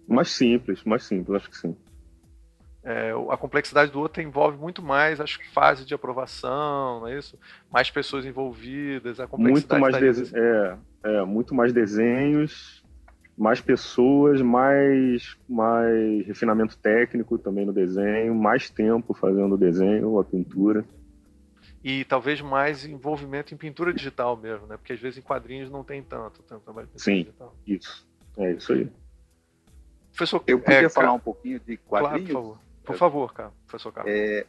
[0.07, 1.75] Mais simples, mais simples, acho que sim.
[2.83, 7.17] É, a complexidade do outro envolve muito mais, acho que fase de aprovação, não é
[7.17, 7.37] isso?
[7.69, 12.76] Mais pessoas envolvidas, a complexidade muito mais é, é, muito mais desenhos,
[13.37, 20.23] mais pessoas, mais, mais refinamento técnico também no desenho, mais tempo fazendo o desenho, a
[20.23, 20.83] pintura.
[21.83, 24.75] E talvez mais envolvimento em pintura digital mesmo, né?
[24.75, 27.55] Porque às vezes em quadrinhos não tem tanto, tanto trabalho de Sim, digital.
[27.67, 28.07] isso.
[28.37, 28.89] É isso aí.
[30.11, 32.31] Professor, eu podia é, falar um pouquinho de quadrinhos?
[32.31, 32.67] Claro, por favor.
[32.83, 34.11] Por favor, cara, professor Carlos.
[34.11, 34.47] É,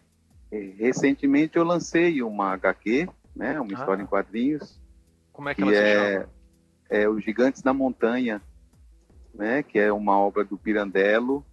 [0.51, 3.79] é, recentemente eu lancei uma HQ, né, uma ah.
[3.79, 4.81] história em quadrinhos.
[5.31, 6.29] Como é que, que ela se é, chama?
[6.89, 8.41] É Os Gigantes da Montanha,
[9.35, 11.45] né, que é uma obra do Pirandello,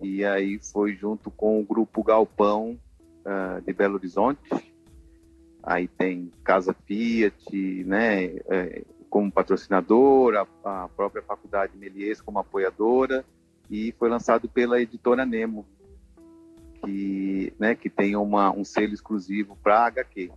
[0.00, 2.78] e aí foi junto com o grupo Galpão
[3.24, 4.40] uh, de Belo Horizonte.
[5.62, 13.24] Aí tem Casa Fiat, né, é, como patrocinadora, a, própria Faculdade Melies como apoiadora,
[13.68, 15.66] e foi lançado pela editora Nemo,
[16.82, 20.32] que, né, que tem uma, um selo exclusivo para HQ.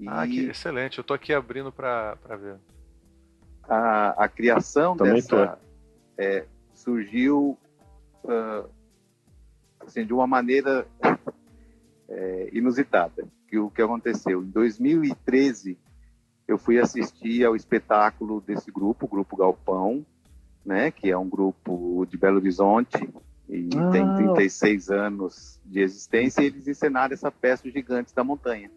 [0.00, 0.98] E ah, que excelente.
[0.98, 2.56] Eu estou aqui abrindo para ver.
[3.64, 5.58] A, a criação Também dessa
[6.20, 6.44] é,
[6.74, 7.56] surgiu
[8.24, 8.68] uh,
[9.80, 10.86] assim, de uma maneira
[12.06, 13.26] é, inusitada.
[13.48, 14.42] Que o que aconteceu?
[14.42, 15.78] Em 2013,
[16.46, 20.04] eu fui assistir ao espetáculo desse grupo, o Grupo Galpão,
[20.64, 23.08] né, que é um grupo de Belo Horizonte,
[23.48, 23.90] e ah.
[23.90, 28.70] tem 36 anos de existência, e eles encenaram essa peça Os Gigantes da Montanha,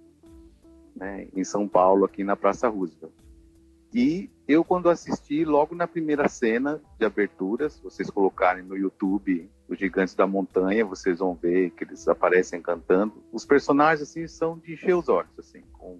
[0.95, 3.22] né, em São Paulo, aqui na Praça Roosevelt.
[3.93, 9.49] E eu, quando assisti, logo na primeira cena de abertura, se vocês colocarem no YouTube
[9.67, 13.23] Os Gigantes da Montanha, vocês vão ver que eles aparecem cantando.
[13.31, 15.99] Os personagens, assim, são de encher os olhos, assim, com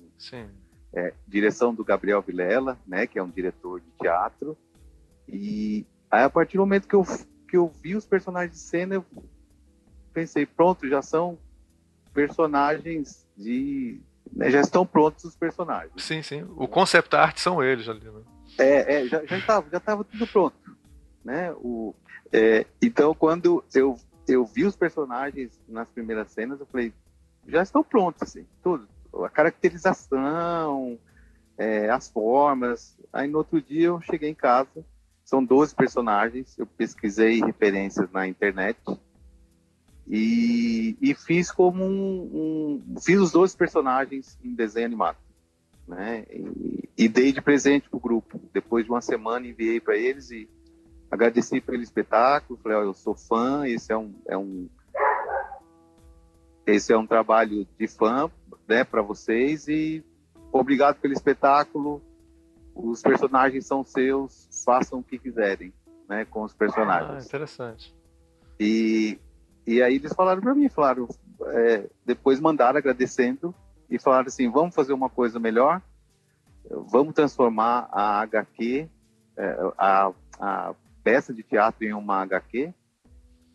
[0.93, 4.57] é, direção do Gabriel Vilela, né, que é um diretor de teatro.
[5.27, 7.05] E aí, a partir do momento que eu
[7.53, 9.05] que eu vi os personagens de cena, eu
[10.11, 11.37] pensei, pronto, já são
[12.11, 14.01] personagens de.
[14.31, 15.91] Né, já estão prontos os personagens.
[15.97, 16.45] Sim, sim.
[16.55, 18.21] O concept art são eles ali, né?
[18.57, 20.55] É, é já estava já tava tudo pronto.
[21.23, 21.51] Né?
[21.57, 21.93] O,
[22.31, 23.97] é, então, quando eu,
[24.27, 26.93] eu vi os personagens nas primeiras cenas, eu falei,
[27.47, 28.87] já estão prontos, assim, tudo.
[29.23, 30.97] A caracterização,
[31.57, 32.97] é, as formas.
[33.11, 34.83] Aí no outro dia eu cheguei em casa,
[35.23, 38.77] são 12 personagens, eu pesquisei referências na internet
[40.07, 45.17] e, e fiz como um, um, Fiz os 12 personagens em desenho animado.
[45.87, 46.25] Né?
[46.29, 48.39] E, e dei de presente pro grupo.
[48.53, 50.49] Depois de uma semana enviei para eles e
[51.09, 52.59] agradeci pelo espetáculo.
[52.61, 54.67] Falei, oh, eu sou fã, esse é um, é um
[56.65, 58.31] esse é um trabalho de fã,
[58.67, 60.03] né, para vocês e
[60.51, 62.01] obrigado pelo espetáculo,
[62.73, 65.73] os personagens são seus, façam o que quiserem,
[66.07, 67.23] né, com os personagens.
[67.23, 67.93] Ah, interessante.
[68.59, 69.19] E,
[69.65, 71.07] e aí eles falaram para mim, falaram,
[71.47, 73.53] é, depois mandaram agradecendo
[73.89, 75.81] e falaram assim, vamos fazer uma coisa melhor,
[76.69, 78.89] vamos transformar a HQ,
[79.37, 82.73] é, a, a peça de teatro em uma HQ.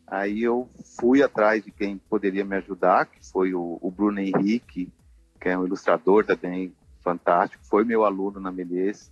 [0.07, 4.91] Aí eu fui atrás de quem poderia me ajudar, que foi o, o Bruno Henrique,
[5.39, 9.11] que é um ilustrador também fantástico, foi meu aluno na Menezes,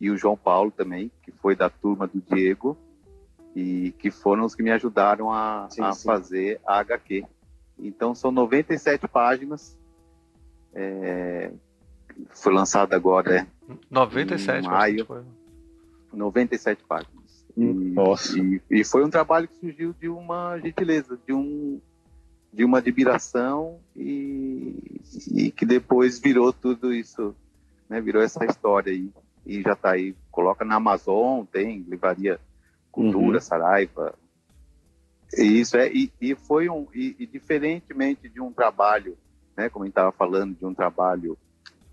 [0.00, 2.76] e o João Paulo também, que foi da turma do Diego,
[3.54, 6.04] e que foram os que me ajudaram a, sim, a sim.
[6.04, 7.24] fazer a HQ.
[7.78, 9.78] Então são 97 páginas,
[10.74, 11.52] é,
[12.30, 13.46] foi lançado agora é,
[13.90, 15.26] 97 em maio,
[16.12, 17.46] 97 páginas.
[17.56, 18.36] E, Nossa.
[18.38, 21.80] E, e, foi um trabalho que surgiu de uma gentileza, de um
[22.52, 25.00] de uma admiração e,
[25.32, 27.34] e que depois virou tudo isso,
[27.88, 28.00] né?
[28.00, 29.10] Virou essa história aí
[29.44, 30.14] e já está aí.
[30.30, 32.38] Coloca na Amazon, tem livraria
[32.94, 33.40] Cultura, uhum.
[33.40, 34.14] Saraiva.
[35.36, 39.18] E isso é e, e foi um e, e, diferentemente de um trabalho,
[39.56, 39.68] né?
[39.68, 41.36] Como a gente estava falando de um trabalho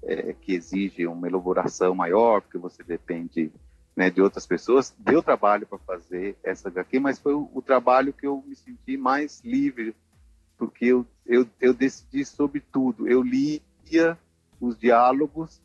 [0.04, 3.52] é, que exige uma elaboração maior, porque você depende
[3.96, 4.96] né, de outras pessoas.
[5.00, 8.96] Deu trabalho para fazer essa HQ, mas foi o, o, trabalho que eu me senti
[8.96, 9.96] mais livre,
[10.56, 13.08] porque eu, eu, eu decidi sobre tudo.
[13.08, 13.60] Eu lia
[14.60, 15.60] os diálogos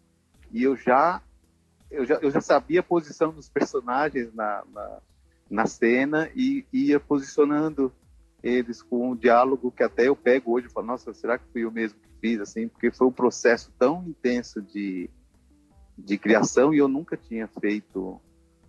[0.51, 1.21] e eu já
[1.91, 4.99] eu já, eu já sabia a posição dos personagens na, na,
[5.51, 7.93] na cena e ia posicionando
[8.43, 11.65] eles com um diálogo que até eu pego hoje e falo, nossa, será que fui
[11.65, 15.11] eu mesmo que fiz, assim, porque foi um processo tão intenso de,
[15.97, 18.21] de criação e eu nunca tinha feito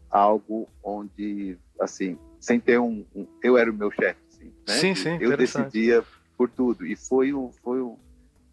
[0.09, 4.73] algo onde, assim, sem ter um, um eu era o meu chefe, assim, né?
[4.75, 6.03] Sim, sim, Eu decidia
[6.37, 6.85] por tudo.
[6.85, 7.97] E foi o, foi o,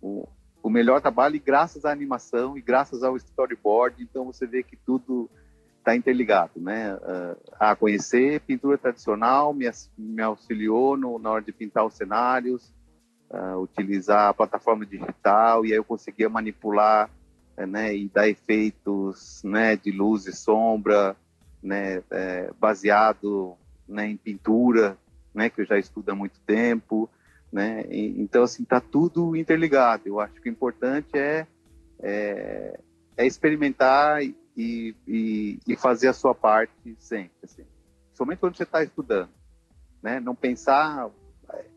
[0.02, 0.28] o,
[0.62, 4.76] o melhor trabalho e graças à animação e graças ao storyboard, então você vê que
[4.76, 5.30] tudo
[5.84, 6.94] está interligado, né?
[6.94, 12.72] Uh, a conhecer pintura tradicional me, me auxiliou no, na hora de pintar os cenários,
[13.30, 17.10] uh, utilizar a plataforma digital e aí eu conseguia manipular,
[17.58, 17.94] uh, né?
[17.94, 19.76] E dar efeitos, né?
[19.76, 21.14] De luz e sombra,
[21.62, 22.02] né?
[22.10, 23.54] É, baseado
[23.86, 24.96] né, em pintura,
[25.34, 25.50] né?
[25.50, 27.10] Que eu já estudo há muito tempo,
[27.52, 27.84] né?
[27.90, 30.04] E, então assim está tudo interligado.
[30.06, 31.46] Eu acho que o importante é,
[32.00, 32.80] é,
[33.18, 34.22] é experimentar
[34.56, 37.64] e, e fazer a sua parte sempre, assim.
[38.12, 39.30] Somente quando você está estudando,
[40.02, 40.20] né?
[40.20, 41.10] Não pensar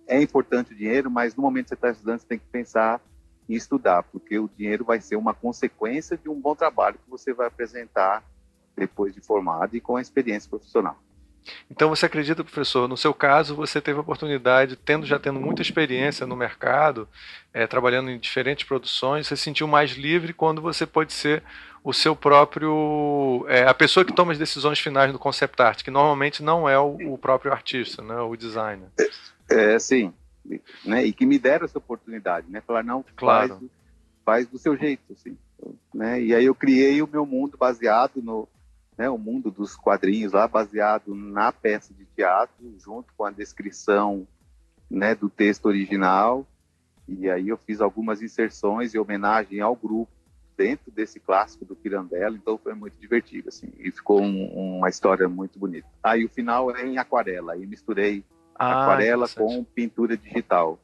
[0.08, 3.02] é importante o dinheiro, mas no momento que você está estudando, você tem que pensar
[3.50, 7.34] em estudar, porque o dinheiro vai ser uma consequência de um bom trabalho que você
[7.34, 8.24] vai apresentar
[8.76, 10.98] depois de formado e com a experiência profissional.
[11.72, 15.62] Então você acredita, professor, no seu caso você teve a oportunidade, tendo já tendo muita
[15.62, 17.08] experiência no mercado,
[17.54, 21.42] é, trabalhando em diferentes produções, você se sentiu mais livre quando você pode ser
[21.84, 25.92] o seu próprio, é, a pessoa que toma as decisões finais do concept art, que
[25.92, 28.90] normalmente não é o, o próprio artista, né, o designer.
[29.50, 30.14] É, é, sim,
[30.86, 33.50] né, e que me deram essa oportunidade, né, falar não, claro.
[33.50, 33.70] faz,
[34.26, 35.38] faz do seu jeito, assim,
[35.94, 38.48] né, e aí eu criei o meu mundo baseado no
[38.98, 44.28] né, o mundo dos quadrinhos lá, baseado na peça de teatro, junto com a descrição
[44.90, 46.46] né, do texto original.
[47.08, 50.12] E aí eu fiz algumas inserções em homenagem ao grupo
[50.58, 55.30] dentro desse clássico do Pirandello, então foi muito divertido, assim, e ficou um, uma história
[55.30, 55.88] muito bonita.
[56.04, 58.24] Aí o final é em aquarela, aí misturei
[58.56, 60.80] ah, aquarela com pintura digital.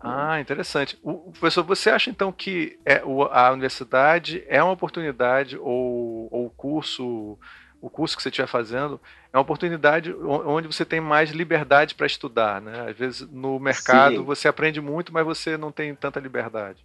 [0.00, 0.98] Ah, interessante.
[1.02, 6.50] O, professor, você acha então que é, a universidade é uma oportunidade ou, ou o
[6.50, 7.38] curso
[7.80, 8.98] o curso que você estiver fazendo
[9.30, 12.88] é uma oportunidade onde você tem mais liberdade para estudar, né?
[12.88, 14.22] Às vezes no mercado Sim.
[14.22, 16.82] você aprende muito, mas você não tem tanta liberdade.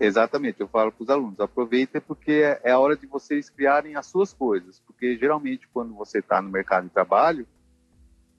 [0.00, 3.96] Exatamente, eu falo para os alunos, aproveitem porque é, é a hora de vocês criarem
[3.96, 7.46] as suas coisas, porque geralmente quando você está no mercado de trabalho,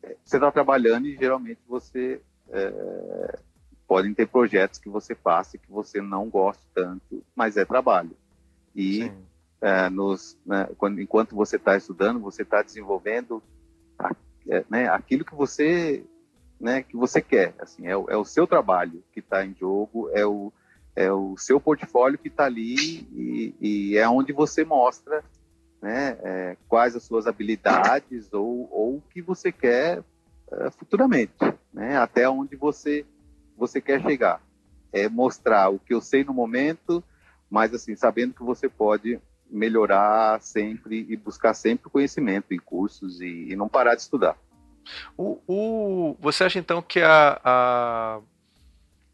[0.01, 3.39] é, você está trabalhando e geralmente você é,
[3.85, 8.15] podem ter projetos que você faça que você não gosta tanto, mas é trabalho.
[8.73, 9.11] E
[9.59, 13.43] é, nos, né, quando, enquanto você está estudando, você está desenvolvendo
[13.97, 14.15] a,
[14.47, 16.05] é, né, aquilo que você,
[16.59, 17.53] né, que você quer.
[17.59, 20.53] Assim, é, é o seu trabalho que está em jogo, é o,
[20.99, 22.75] é o seu portfólio que está ali
[23.15, 25.23] e, e, é onde você mostra
[25.81, 30.03] né, é, quais as suas habilidades ou, ou o que você quer
[30.51, 31.33] é, futuramente,
[31.73, 33.05] né, até onde você
[33.57, 34.41] você quer chegar.
[34.91, 37.01] É mostrar o que eu sei no momento,
[37.49, 43.47] mas assim, sabendo que você pode melhorar sempre e buscar sempre conhecimento em cursos e,
[43.49, 44.37] e não parar de estudar.
[45.17, 48.19] O, o, você acha então que a, a,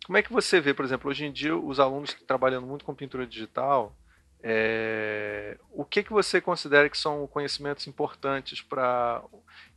[0.06, 2.94] como é que você vê, por exemplo, hoje em dia os alunos trabalhando muito com
[2.94, 3.96] pintura digital,
[4.44, 9.24] é, o que, que você considera que são conhecimentos importantes para.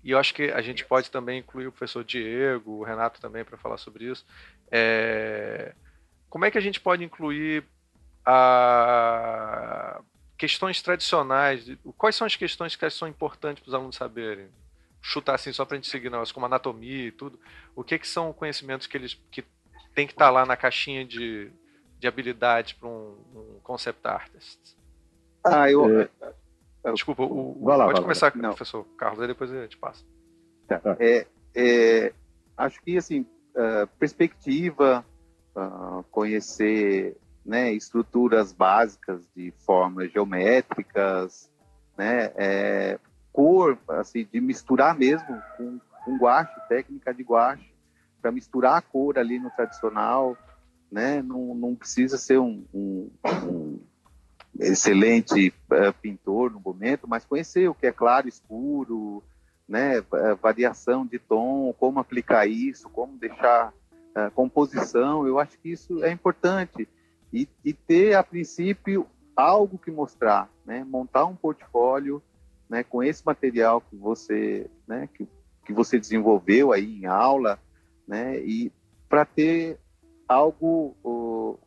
[0.04, 3.42] E eu acho que a gente pode também incluir o professor Diego, o Renato também,
[3.42, 4.26] para falar sobre isso.
[4.70, 5.74] É,
[6.28, 7.64] como é que a gente pode incluir
[8.26, 10.02] a,
[10.36, 11.64] questões tradicionais?
[11.96, 14.50] Quais são as questões que são importantes para os alunos saberem?
[15.00, 17.40] Chutar assim só para a gente seguir como anatomia e tudo.
[17.74, 19.42] O que, que são conhecimentos que eles que
[19.98, 21.50] tem que estar tá lá na caixinha de,
[21.98, 24.60] de habilidades para um, um, concept artist?
[25.42, 26.02] Ah, eu.
[26.02, 26.08] É...
[26.92, 28.48] Desculpa, o, lá, pode começar, lá.
[28.50, 30.04] professor Carlos, aí depois a gente passa.
[30.68, 30.80] Tá.
[31.00, 32.12] É, é,
[32.56, 33.22] acho que assim,
[33.56, 35.04] uh, perspectiva,
[35.56, 41.50] uh, conhecer né, estruturas básicas de formas geométricas,
[41.96, 43.00] né, é,
[43.32, 47.68] cor, assim, de misturar mesmo com, com guache, técnica de guache,
[48.20, 50.36] para misturar a cor ali no tradicional,
[50.90, 51.22] né?
[51.22, 53.10] Não, não precisa ser um, um,
[53.44, 53.80] um
[54.58, 59.22] excelente uh, pintor no momento, mas conhecer o que é claro, escuro,
[59.68, 60.00] né?
[60.00, 63.72] Uh, variação de tom, como aplicar isso, como deixar
[64.16, 65.26] uh, composição.
[65.26, 66.88] Eu acho que isso é importante
[67.32, 69.06] e, e ter a princípio
[69.36, 70.84] algo que mostrar, né?
[70.84, 72.22] Montar um portfólio,
[72.68, 72.82] né?
[72.82, 75.08] Com esse material que você, né?
[75.14, 75.28] Que,
[75.64, 77.58] que você desenvolveu aí em aula
[78.08, 78.40] né?
[78.40, 78.72] E
[79.08, 79.78] para ter
[80.26, 80.96] algo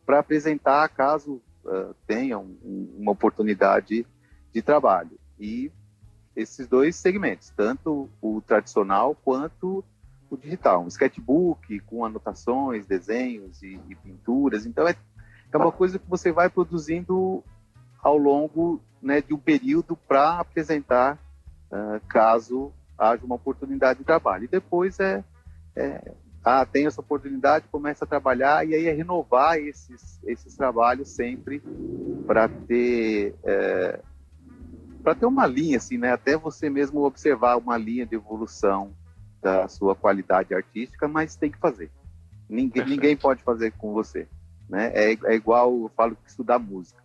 [0.04, 4.06] para apresentar caso uh, tenha um, uma oportunidade
[4.52, 5.18] de trabalho.
[5.38, 5.72] E
[6.36, 9.84] esses dois segmentos, tanto o tradicional quanto
[10.30, 14.66] o digital, um sketchbook com anotações, desenhos e, e pinturas.
[14.66, 14.96] Então é,
[15.52, 17.44] é uma coisa que você vai produzindo
[18.02, 21.18] ao longo né, de um período para apresentar
[21.70, 24.44] uh, caso haja uma oportunidade de trabalho.
[24.44, 25.24] E depois é,
[25.76, 26.14] é
[26.44, 31.62] ah, tem essa oportunidade, começa a trabalhar e aí é renovar esses, esses trabalhos sempre
[32.26, 34.00] para ter é,
[35.02, 36.12] para ter uma linha assim, né?
[36.12, 38.92] Até você mesmo observar uma linha de evolução
[39.40, 41.90] da sua qualidade artística, mas tem que fazer.
[42.48, 44.28] Ninguém, ninguém pode fazer com você,
[44.68, 44.92] né?
[44.94, 47.02] É, é igual eu falo que estudar música,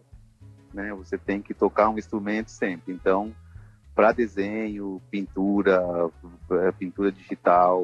[0.73, 0.93] né?
[0.93, 2.93] Você tem que tocar um instrumento sempre.
[2.93, 3.33] Então
[3.97, 5.81] para desenho, pintura,
[6.51, 7.81] é, pintura digital,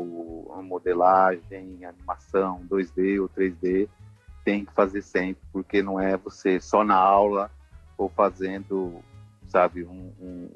[0.64, 3.89] modelagem, animação, 2D ou 3D,
[4.45, 7.49] tem que fazer sempre, porque não é você só na aula
[7.97, 9.03] ou fazendo,
[9.47, 10.49] sabe, um, um,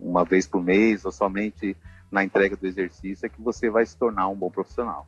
[0.00, 1.76] uma vez por mês ou somente
[2.10, 5.06] na entrega do exercício é que você vai se tornar um bom profissional.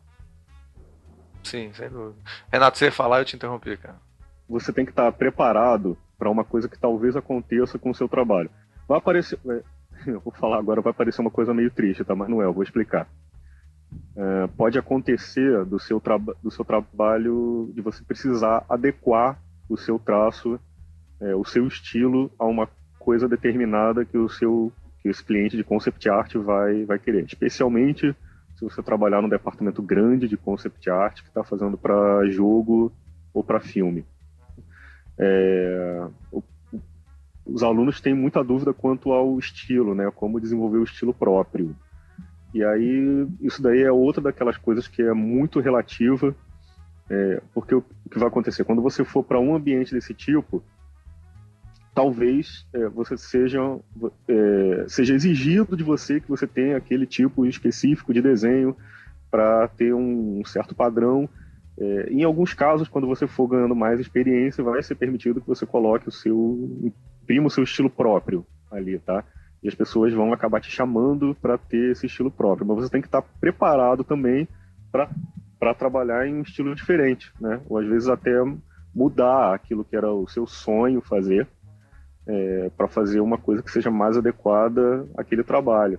[1.42, 2.20] Sim, sem dúvida.
[2.52, 3.96] Renato, você ia falar, eu te interrompi, cara.
[4.50, 8.50] Você tem que estar preparado para uma coisa que talvez aconteça com o seu trabalho.
[8.86, 9.62] Vai aparecer, é,
[10.08, 12.14] eu vou falar agora, vai parecer uma coisa meio triste, tá?
[12.14, 13.08] Não é, vou explicar.
[14.16, 16.00] É, pode acontecer do seu,
[16.42, 20.58] do seu trabalho de você precisar adequar o seu traço,
[21.20, 25.62] é, o seu estilo a uma coisa determinada que o seu que esse cliente de
[25.62, 27.26] concept art vai, vai querer.
[27.26, 28.16] Especialmente
[28.56, 32.90] se você trabalhar num departamento grande de concept art que está fazendo para jogo
[33.34, 34.06] ou para filme.
[35.18, 36.06] É,
[37.46, 40.10] os alunos têm muita dúvida quanto ao estilo, né?
[40.14, 41.76] Como desenvolver o estilo próprio.
[42.54, 46.34] E aí, isso daí é outra daquelas coisas que é muito relativa,
[47.10, 48.64] é, porque o, que vai acontecer?
[48.64, 50.62] Quando você for para um ambiente desse tipo,
[51.94, 53.60] talvez é, você seja,
[54.28, 58.76] é, seja exigido de você que você tenha aquele tipo específico de desenho
[59.30, 61.28] para ter um certo padrão.
[61.76, 65.66] É, em alguns casos, quando você for ganhando mais experiência, vai ser permitido que você
[65.66, 66.92] coloque o seu
[67.24, 69.24] imprima o seu estilo próprio ali, tá?
[69.62, 73.00] E as pessoas vão acabar te chamando para ter esse estilo próprio, mas você tem
[73.00, 74.46] que estar tá preparado também
[74.92, 77.60] para trabalhar em um estilo diferente, né?
[77.68, 78.32] Ou às vezes até
[78.94, 81.48] mudar aquilo que era o seu sonho fazer
[82.26, 85.98] é, para fazer uma coisa que seja mais adequada àquele trabalho.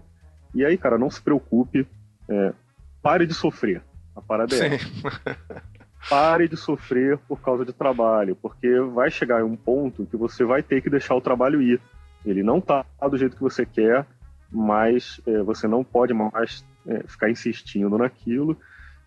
[0.53, 1.87] E aí, cara, não se preocupe,
[2.29, 2.53] é,
[3.01, 3.81] pare de sofrer.
[4.15, 4.79] A parada é.
[6.09, 10.61] pare de sofrer por causa de trabalho, porque vai chegar um ponto que você vai
[10.61, 11.81] ter que deixar o trabalho ir.
[12.25, 14.05] Ele não está do jeito que você quer,
[14.51, 18.57] mas é, você não pode mais é, ficar insistindo naquilo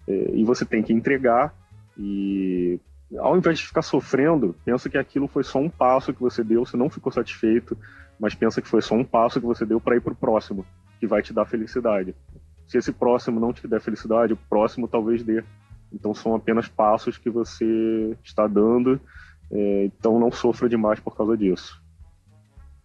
[0.06, 1.54] é, e você tem que entregar
[1.96, 2.80] e
[3.16, 6.66] ao invés de ficar sofrendo, pensa que aquilo foi só um passo que você deu,
[6.66, 7.76] você não ficou satisfeito,
[8.20, 10.66] mas pensa que foi só um passo que você deu para ir para o próximo,
[11.00, 12.14] que vai te dar felicidade.
[12.66, 15.42] Se esse próximo não te der felicidade, o próximo talvez dê.
[15.92, 19.00] Então são apenas passos que você está dando,
[19.50, 21.82] é, então não sofra demais por causa disso.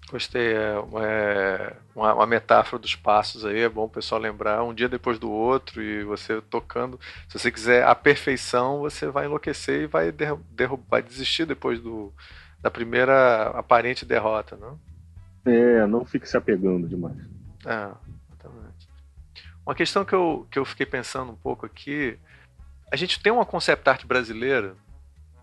[0.09, 4.73] Gostei, é, é uma, uma, metáfora dos passos aí, é bom o pessoal lembrar, um
[4.73, 6.99] dia depois do outro, e você tocando.
[7.27, 12.13] Se você quiser a perfeição, você vai enlouquecer e vai, derrubar, vai desistir depois do,
[12.61, 14.79] da primeira aparente derrota, não?
[15.45, 17.17] É, não fique se apegando demais.
[17.65, 17.91] É,
[18.29, 18.87] exatamente.
[19.65, 22.19] Uma questão que eu, que eu fiquei pensando um pouco aqui,
[22.93, 24.75] a gente tem uma concept art brasileira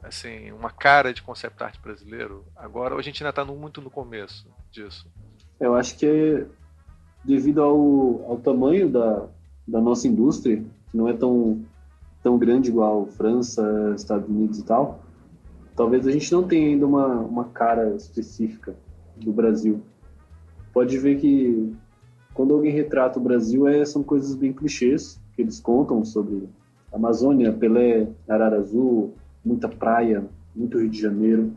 [0.03, 4.49] assim, uma cara de concept art brasileiro, agora a gente ainda está muito no começo
[4.71, 5.07] disso.
[5.59, 6.47] Eu acho que
[7.25, 9.27] devido ao, ao tamanho da,
[9.67, 11.61] da nossa indústria, que não é tão,
[12.23, 15.03] tão grande igual França, Estados Unidos e tal,
[15.75, 18.77] talvez a gente não tenha ainda uma, uma cara específica
[19.17, 19.83] do Brasil.
[20.73, 21.75] Pode ver que
[22.33, 26.49] quando alguém retrata o Brasil, é, são coisas bem clichês que eles contam sobre
[26.93, 29.15] Amazônia, Pelé, Arara Azul,
[29.45, 30.25] muita praia,
[30.55, 31.53] muito Rio de Janeiro.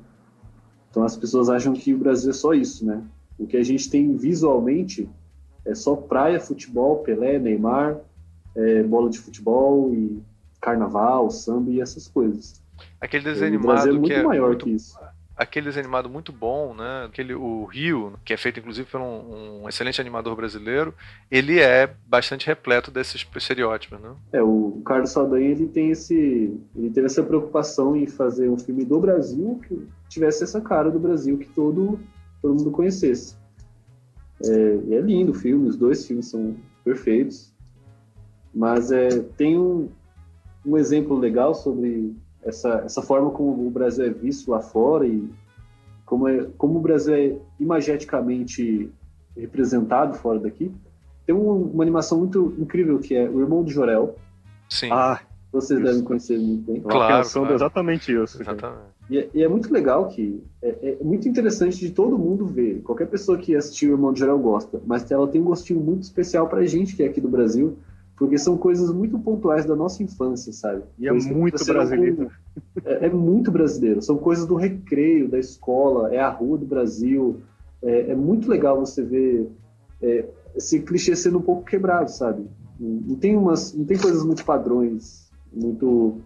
[0.89, 3.03] Então as pessoas acham que o Brasil é só isso, né?
[3.37, 5.09] O que a gente tem visualmente
[5.65, 7.99] é só praia, futebol, Pelé, Neymar,
[8.55, 10.21] é, bola de futebol e
[10.61, 12.61] carnaval, samba e essas coisas.
[13.01, 14.97] Aquele desenho animado é muito que é maior muito, que isso
[15.35, 17.05] aquele desenho muito bom, né?
[17.05, 20.93] Aquele, o Rio, que é feito inclusive por um, um, excelente animador brasileiro,
[21.29, 24.11] ele é bastante repleto desses estereótipos, né?
[24.31, 28.85] É, o Carlos Saldanha, ele tem esse, ele teve essa preocupação em fazer um filme
[28.85, 31.99] do Brasil que tivesse essa cara do Brasil que todo
[32.41, 33.37] todo mundo conhecesse.
[34.43, 37.53] É, é lindo o filme, os dois filmes são perfeitos,
[38.53, 39.07] mas é,
[39.37, 39.89] tem um,
[40.65, 42.13] um exemplo legal sobre
[42.45, 45.27] essa, essa forma como o Brasil é visto lá fora e
[46.05, 48.91] como, é, como o Brasil é imageticamente
[49.35, 50.71] representado fora daqui.
[51.25, 54.15] Tem um, uma animação muito incrível que é O Irmão de Jorel.
[54.69, 54.89] Sim.
[54.91, 55.21] Ah,
[55.51, 55.87] vocês isso.
[55.87, 56.81] devem conhecer muito bem.
[56.81, 57.53] Claro, claro.
[57.53, 58.41] exatamente isso.
[58.41, 58.93] Exatamente.
[59.09, 62.81] E é, e é, muito legal que é, é, muito interessante de todo mundo ver.
[62.81, 66.03] Qualquer pessoa que assistiu O Irmão de Jorel gosta, mas ela tem um gostinho muito
[66.03, 67.77] especial pra gente que é aqui do Brasil,
[68.15, 70.83] porque são coisas muito pontuais da nossa infância, sabe?
[70.99, 72.31] E é muito brasileiro.
[72.85, 74.01] É, é, muito brasileiro.
[74.01, 77.41] São coisas do recreio, da escola, é a rua do Brasil.
[77.81, 79.49] É, é muito legal você ver
[80.01, 82.45] é, esse clichê sendo um pouco quebrado, sabe?
[82.79, 86.21] Não tem, umas, não tem coisas muito padrões, muito.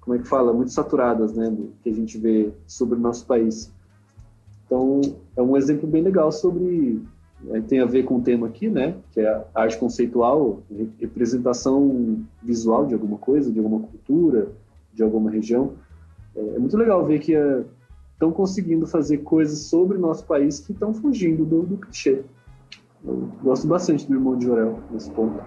[0.00, 0.52] Como é que fala?
[0.52, 1.54] Muito saturadas, né?
[1.82, 3.72] Que a gente vê sobre o nosso país.
[4.66, 5.00] Então,
[5.36, 7.02] é um exemplo bem legal sobre
[7.68, 8.94] tem a ver com o tema aqui, né?
[9.12, 10.62] Que é a arte conceitual,
[11.00, 14.48] representação visual de alguma coisa, de alguma cultura,
[14.92, 15.74] de alguma região.
[16.36, 20.60] É, é muito legal ver que estão é, conseguindo fazer coisas sobre o nosso país
[20.60, 22.22] que estão fugindo do, do clichê.
[23.04, 25.42] Eu gosto bastante do Irmão de Jorel nesse ponto.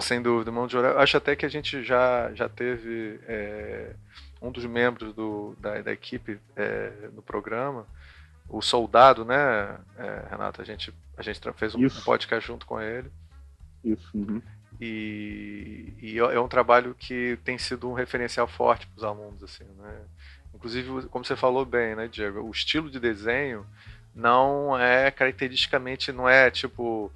[0.00, 0.98] Sem dúvida, Irmão de Jorel.
[0.98, 3.94] Acho até que a gente já, já teve é,
[4.42, 7.86] um dos membros do, da, da equipe é, no programa,
[8.48, 10.60] o Soldado, né, é, Renato?
[10.62, 13.10] A gente, a gente fez um, um podcast junto com ele.
[13.84, 14.10] Isso.
[14.14, 14.40] Uhum.
[14.80, 19.64] E, e, é um trabalho que tem sido um referencial forte para os alunos, assim,
[19.76, 20.00] né?
[20.54, 22.40] Inclusive, como você falou bem, né, Diego?
[22.40, 23.66] O estilo de desenho
[24.14, 27.12] não é caracteristicamente, não é tipo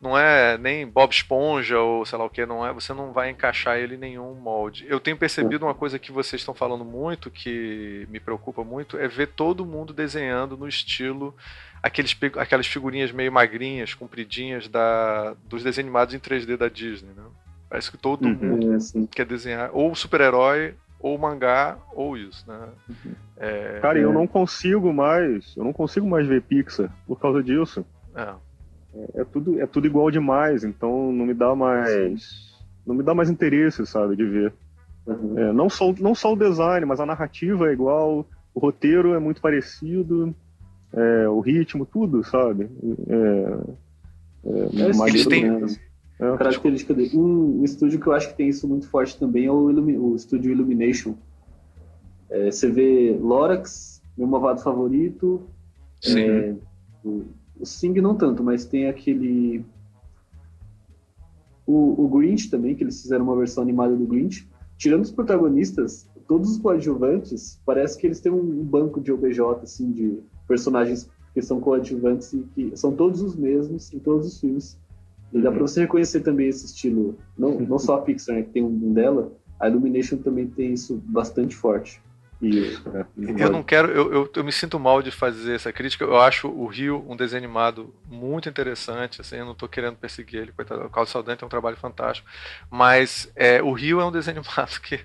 [0.00, 3.30] não é nem Bob Esponja ou sei lá o que, não é, você não vai
[3.30, 4.86] encaixar ele em nenhum molde.
[4.88, 9.08] Eu tenho percebido uma coisa que vocês estão falando muito, que me preocupa muito, é
[9.08, 11.34] ver todo mundo desenhando no estilo
[11.82, 17.24] aqueles, aquelas figurinhas meio magrinhas, compridinhas da, dos desenhos animados em 3D da Disney, né?
[17.68, 18.78] Parece que todo uhum, mundo é
[19.10, 22.68] quer desenhar ou super-herói, ou mangá, ou isso, né?
[22.88, 23.12] Uhum.
[23.38, 27.84] É, Cara, eu não consigo mais, eu não consigo mais ver Pixar por causa disso.
[28.14, 28.46] É
[29.14, 32.54] é, tudo, é tudo igual demais, então não me dá mais.
[32.86, 34.52] Não me dá mais interesse, sabe, de ver.
[35.06, 35.38] Uhum.
[35.38, 39.18] É, não, só, não só o design, mas a narrativa é igual, o roteiro é
[39.18, 40.34] muito parecido,
[40.92, 42.68] é, o ritmo, tudo, sabe?
[43.08, 43.58] É,
[44.44, 45.46] é, é eles têm...
[46.18, 46.36] É.
[46.38, 47.10] Característica dele.
[47.14, 49.98] Um, um, estúdio que eu acho que tem isso muito forte também é o, Illumi
[49.98, 51.14] o estúdio Illumination.
[52.30, 55.42] É, você vê Lorax, meu malvado favorito.
[56.00, 56.20] Sim.
[56.20, 56.54] É,
[57.04, 57.26] o,
[57.58, 59.64] o Sing não tanto, mas tem aquele.
[61.66, 64.48] O, o Grinch também, que eles fizeram uma versão animada do Grinch.
[64.78, 69.90] Tirando os protagonistas, todos os coadjuvantes, parece que eles têm um banco de OBJ, assim,
[69.90, 74.78] de personagens que são coadjuvantes e que são todos os mesmos em todos os filmes.
[75.32, 77.16] E dá para você reconhecer também esse estilo.
[77.36, 81.02] Não, não só a Pixar, né, que tem um dela, a Illumination também tem isso
[81.06, 82.00] bastante forte.
[82.40, 83.06] Isso, é.
[83.42, 86.04] Eu não quero, eu, eu, eu, me sinto mal de fazer essa crítica.
[86.04, 89.20] Eu acho o Rio um desenho animado muito interessante.
[89.20, 90.84] Assim, eu não estou querendo perseguir ele, coitado.
[90.84, 92.28] O Carlos Saldanha tem um trabalho fantástico.
[92.70, 95.00] Mas é, o Rio é um desenho animado que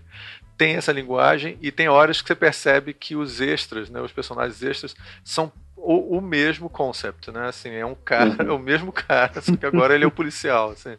[0.58, 4.62] tem essa linguagem e tem horas que você percebe que os extras, né, os personagens
[4.62, 5.52] extras, são
[5.84, 7.48] o, o, mesmo concept, né?
[7.48, 8.36] Assim, é um cara, uhum.
[8.50, 10.72] é o mesmo cara, só que agora ele é o policial.
[10.72, 10.96] Assim.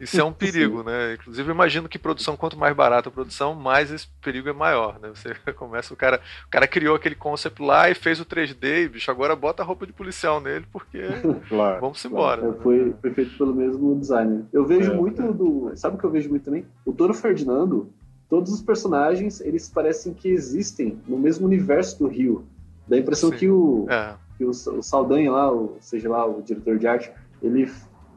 [0.00, 1.14] Isso é um perigo, né?
[1.14, 5.10] Inclusive, imagino que produção, quanto mais barata a produção, mais esse perigo é maior, né?
[5.14, 8.88] Você começa, o cara, o cara criou aquele concept lá e fez o 3D, e,
[8.88, 11.02] bicho, agora bota a roupa de policial nele, porque
[11.48, 12.40] claro, vamos embora.
[12.40, 12.56] Claro.
[12.56, 12.62] Né?
[12.62, 14.44] Foi, foi, feito pelo mesmo designer.
[14.52, 15.32] Eu vejo é, muito é.
[15.32, 15.72] do.
[15.76, 16.64] Sabe o que eu vejo muito também?
[16.84, 17.90] O Toro Ferdinando,
[18.28, 22.44] todos os personagens, eles parecem que existem no mesmo universo do Rio.
[22.88, 23.36] Dá a impressão Sim.
[23.36, 24.14] que o, é.
[24.36, 27.70] que o, o Saldanha lá, o, seja lá, o diretor de arte, ele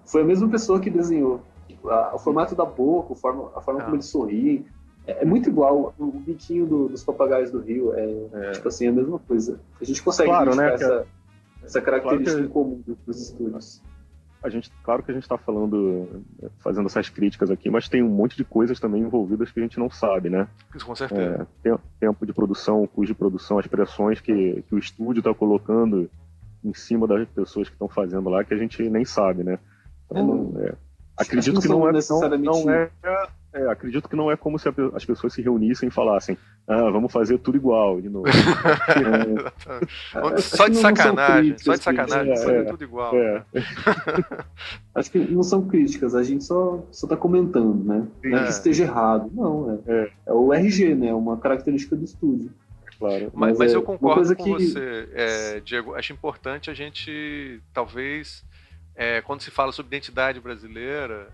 [0.06, 1.42] foi a mesma pessoa que desenhou.
[1.86, 3.84] A, o formato da boca, a forma, a forma é.
[3.84, 4.66] como eles sorriem,
[5.08, 5.94] é, é, muito igual.
[5.98, 9.60] O, biquinho do, dos papagaios do Rio é, é, tipo assim, a mesma coisa.
[9.80, 11.08] A gente consegue claro, né, essa,
[11.64, 12.54] essa característica claro que...
[12.54, 13.82] comum dos estúdios
[14.42, 16.24] a gente, claro que a gente está falando,
[16.60, 19.78] fazendo essas críticas aqui, mas tem um monte de coisas também envolvidas que a gente
[19.78, 20.48] não sabe, né?
[20.74, 21.48] Isso, com certeza.
[21.66, 26.10] É, tempo de produção, custo de produção, as pressões que, que o estúdio está colocando
[26.64, 29.60] em cima das pessoas que estão fazendo lá, que a gente nem sabe, né?
[30.06, 30.74] Então, é,
[31.18, 32.90] acredito que não, é, não, não é
[33.52, 37.12] é, acredito que não é como se as pessoas se reunissem e falassem, ah, vamos
[37.12, 38.28] fazer tudo igual de novo.
[40.36, 43.16] é, só de sacanagem, só de sacanagem, é, fazer tudo igual.
[43.16, 43.44] É.
[44.94, 48.08] acho que não são críticas, a gente só, só tá comentando, né?
[48.24, 50.12] Não é que esteja errado, não, é, é.
[50.28, 51.12] é o RG, né?
[51.12, 52.52] Uma característica do estúdio.
[53.00, 53.32] Claro.
[53.34, 54.50] Mas, mas eu concordo com que...
[54.52, 55.96] você, Diego.
[55.96, 58.46] Acho importante a gente, talvez,
[59.26, 61.30] quando se fala sobre identidade brasileira,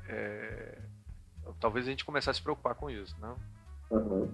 [1.60, 3.34] talvez a gente começasse a se preocupar com isso, né?
[3.92, 4.28] Uhum.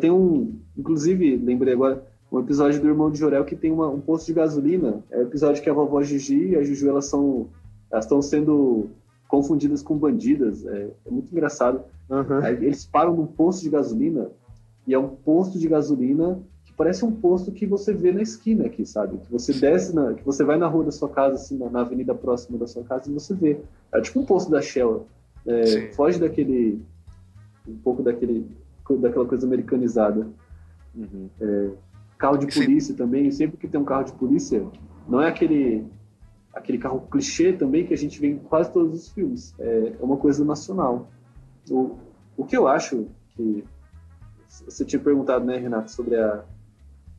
[0.00, 4.00] Tem um, inclusive, lembrei agora, um episódio do Irmão de Jorel que tem uma, um
[4.00, 5.02] posto de gasolina.
[5.10, 7.48] É o episódio que a vovó Gigi e a Juju elas são,
[7.90, 8.90] elas estão sendo
[9.26, 10.66] confundidas com bandidas.
[10.66, 11.82] É, é muito engraçado.
[12.08, 12.38] Uhum.
[12.42, 14.30] Aí, eles param num posto de gasolina
[14.86, 18.66] e é um posto de gasolina que parece um posto que você vê na esquina
[18.66, 19.18] aqui, sabe?
[19.18, 21.80] Que você desce, na, que você vai na rua da sua casa, assim, na, na
[21.80, 23.60] avenida próxima da sua casa e você vê.
[23.92, 25.06] É tipo um posto da Shell.
[25.46, 26.82] É, foge daquele.
[27.66, 28.46] um pouco daquele,
[28.98, 30.26] daquela coisa americanizada.
[30.94, 31.28] Uhum.
[31.40, 31.70] É,
[32.18, 32.98] carro de polícia Sim.
[32.98, 34.66] também, sempre que tem um carro de polícia,
[35.08, 35.86] não é aquele
[36.52, 39.54] aquele carro clichê também que a gente vê em quase todos os filmes.
[39.58, 41.08] É, é uma coisa nacional.
[41.70, 41.96] O,
[42.36, 43.06] o que eu acho
[43.36, 43.64] que
[44.66, 46.44] você tinha perguntado, né, Renato, sobre a,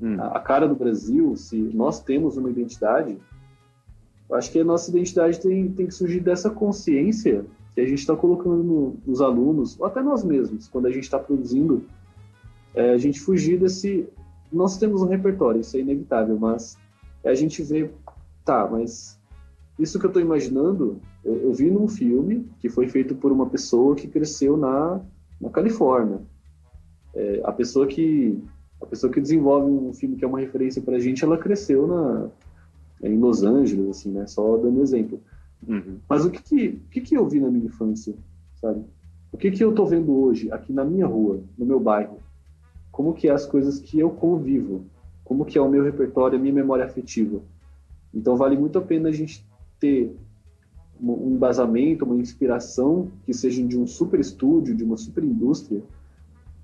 [0.02, 0.20] hum.
[0.20, 3.18] a, a, cara do Brasil, se nós temos uma identidade.
[4.30, 7.46] Eu acho que a nossa identidade tem, tem que surgir dessa consciência
[7.80, 11.04] que a gente está colocando no, nos alunos, ou até nós mesmos, quando a gente
[11.04, 11.86] está produzindo,
[12.76, 14.08] é, a gente fugir desse.
[14.52, 16.78] Nós temos um repertório, isso é inevitável, mas
[17.24, 17.90] a gente vê,
[18.44, 19.20] tá, mas
[19.78, 23.48] isso que eu estou imaginando, eu, eu, vi num filme que foi feito por uma
[23.48, 25.00] pessoa que cresceu na,
[25.40, 26.20] na Califórnia.
[27.16, 28.42] É, a pessoa que
[28.82, 31.86] a pessoa que desenvolve um filme que é uma referência para a gente, ela cresceu
[31.86, 32.30] na
[33.02, 34.28] em Los Angeles, assim, né?
[34.28, 35.22] Só dando exemplo.
[35.68, 36.00] Uhum.
[36.08, 38.16] Mas o que que, o que que eu vi na minha infância,
[38.56, 38.84] sabe?
[39.32, 42.20] O que que eu tô vendo hoje, aqui na minha rua, no meu bairro?
[42.92, 44.86] Como que é as coisas que eu convivo?
[45.24, 47.40] Como que é o meu repertório, a minha memória afetiva?
[48.14, 49.46] Então vale muito a pena a gente
[49.80, 50.16] ter
[51.02, 55.82] um embasamento, uma inspiração que sejam de um super estúdio, de uma super indústria,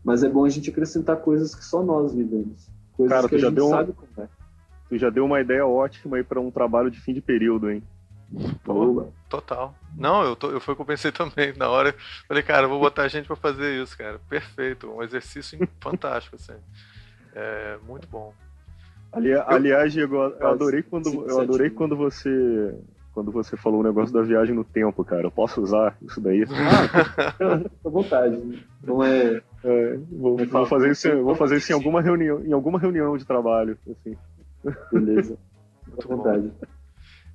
[0.03, 2.69] mas é bom a gente acrescentar coisas que só nós vivemos.
[2.93, 4.27] Coisas Cara, que a gente sabe como é.
[4.89, 7.81] Tu já deu uma ideia ótima aí para um trabalho de fim de período, hein?
[8.63, 9.75] Pô, total.
[9.97, 11.95] Não, eu, tô, eu foi o que eu pensei também na hora.
[12.27, 14.19] Falei, cara, vou botar a gente para fazer isso, cara.
[14.29, 14.89] Perfeito.
[14.89, 16.53] Um exercício fantástico, assim.
[17.33, 18.33] É, muito bom.
[19.11, 22.75] Ali, aliás, Diego, eu adorei quando, eu adorei quando você
[23.13, 25.23] quando você falou o negócio da viagem no tempo, cara.
[25.23, 26.43] Eu posso usar isso daí?
[27.39, 28.65] Ah, à vontade.
[28.83, 29.41] Não é.
[29.63, 33.25] é vou, vou, fazer isso, vou fazer isso em alguma reunião, em alguma reunião de
[33.25, 34.17] trabalho, assim.
[34.91, 35.37] Beleza.
[35.97, 36.51] À vontade.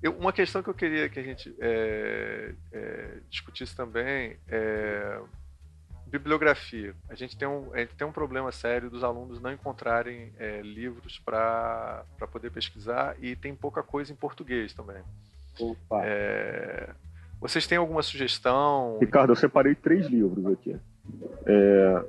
[0.02, 5.20] Eu, uma questão que eu queria que a gente é, é, discutisse também é
[6.10, 6.94] bibliografia.
[7.08, 11.18] A gente tem um, gente tem um problema sério dos alunos não encontrarem é, livros
[11.18, 15.02] para poder pesquisar e tem pouca coisa em português também.
[16.02, 16.90] É,
[17.40, 18.98] vocês têm alguma sugestão?
[19.00, 20.76] Ricardo, eu separei três livros aqui.
[21.46, 22.04] É,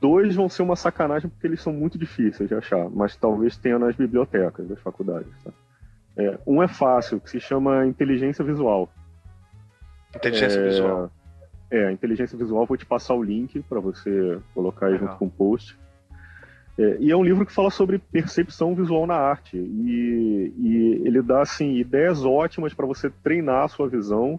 [0.00, 3.78] dois vão ser uma sacanagem porque eles são muito difíceis de achar, mas talvez tenha
[3.78, 5.32] nas bibliotecas das faculdades.
[5.42, 5.50] Tá?
[6.16, 8.88] É, um é fácil, que se chama inteligência visual.
[10.14, 11.10] Inteligência é, visual.
[11.70, 15.08] É, inteligência visual, vou te passar o link para você colocar aí Legal.
[15.08, 15.78] junto com o post.
[16.78, 19.56] É, e é um livro que fala sobre percepção visual na arte.
[19.56, 24.38] E, e ele dá assim, ideias ótimas para você treinar a sua visão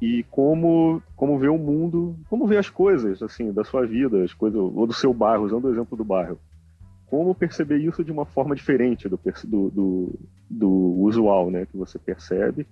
[0.00, 4.34] e como, como ver o mundo, como ver as coisas assim da sua vida, as
[4.34, 6.38] coisas, ou do seu bairro, usando o exemplo do bairro.
[7.06, 10.18] como perceber isso de uma forma diferente do, do, do,
[10.48, 12.66] do usual, né, que você percebe.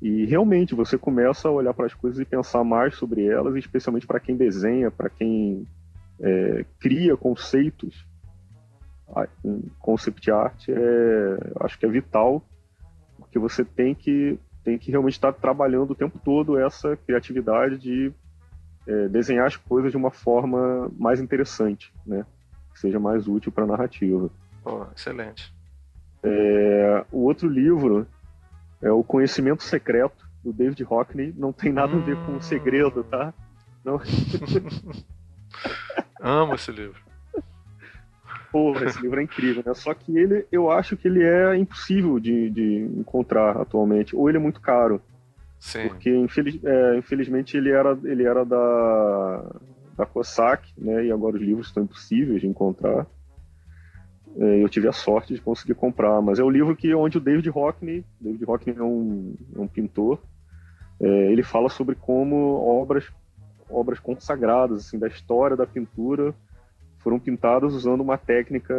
[0.00, 4.06] E realmente você começa a olhar para as coisas e pensar mais sobre elas, especialmente
[4.06, 5.66] para quem desenha, para quem
[6.20, 8.06] é, cria conceitos.
[9.80, 12.42] Concept art é, acho que é vital,
[13.16, 18.12] porque você tem que tem que realmente estar trabalhando o tempo todo essa criatividade de
[18.86, 22.26] é, desenhar as coisas de uma forma mais interessante, né?
[22.72, 24.30] Que seja mais útil para a narrativa.
[24.64, 25.54] Oh, excelente.
[26.22, 28.06] É, o outro livro
[28.82, 31.34] é O Conhecimento Secreto, do David Hockney.
[31.36, 32.00] Não tem nada hum...
[32.00, 33.32] a ver com o segredo, tá?
[33.84, 34.00] Não...
[36.20, 37.00] Amo esse livro.
[38.50, 39.74] Porra, esse livro é incrível, né?
[39.74, 44.16] Só que ele, eu acho que ele é impossível de, de encontrar atualmente.
[44.16, 45.02] Ou ele é muito caro.
[45.58, 45.88] Sim.
[45.88, 49.44] Porque, infeliz, é, infelizmente, ele era, ele era da,
[49.96, 51.06] da COSAC, né?
[51.06, 53.06] E agora os livros estão impossíveis de encontrar.
[54.38, 56.20] É, eu tive a sorte de conseguir comprar.
[56.22, 59.66] Mas é o livro que onde o David Hockney, David Hockney é um, é um
[59.66, 60.20] pintor,
[61.00, 62.36] é, ele fala sobre como
[62.80, 63.04] obras
[63.70, 66.34] obras consagradas assim da história da pintura
[66.98, 68.74] foram pintadas usando uma técnica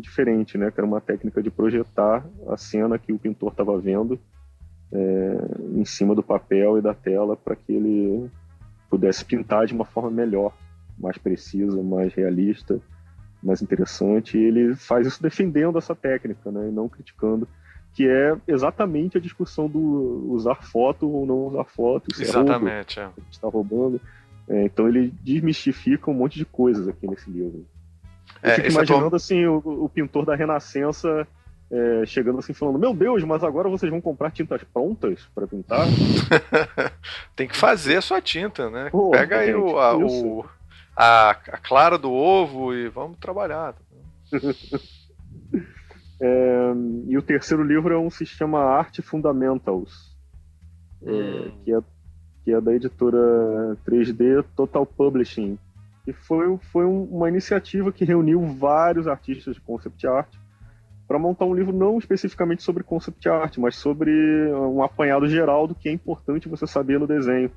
[0.00, 0.70] diferente, né?
[0.70, 4.18] Que era uma técnica de projetar a cena que o pintor estava vendo
[4.92, 5.36] é,
[5.74, 8.30] em cima do papel e da tela para que ele
[8.90, 10.54] pudesse pintar de uma forma melhor,
[10.98, 12.80] mais precisa, mais realista,
[13.44, 14.38] mais interessante.
[14.38, 16.68] E ele faz isso defendendo essa técnica, né?
[16.68, 17.46] E não criticando
[17.94, 22.08] que é exatamente a discussão do usar foto ou não usar foto.
[22.20, 23.08] Exatamente, é.
[23.30, 24.00] Está roubando.
[24.48, 27.64] É, então ele desmistifica um monte de coisas aqui nesse livro.
[28.42, 31.26] Eu é, fico imaginando assim o, o, pintor da Renascença
[31.70, 35.86] é, chegando assim falando: Meu Deus, mas agora vocês vão comprar tintas prontas para pintar?
[37.34, 38.90] Tem que fazer a sua tinta, né?
[38.90, 40.44] Pô, Pega aí o, a, o,
[40.96, 43.74] a, a, clara do ovo e vamos trabalhar.
[46.20, 46.72] É,
[47.08, 50.16] e o terceiro livro é um sistema Art Fundamentals,
[51.02, 51.52] é, hum.
[51.64, 51.80] que é
[52.44, 55.58] que é da editora 3D Total Publishing.
[56.06, 60.28] E foi, foi uma iniciativa que reuniu vários artistas de concept art
[61.08, 64.10] para montar um livro não especificamente sobre concept art, mas sobre
[64.52, 67.50] um apanhado geral do que é importante você saber no desenho.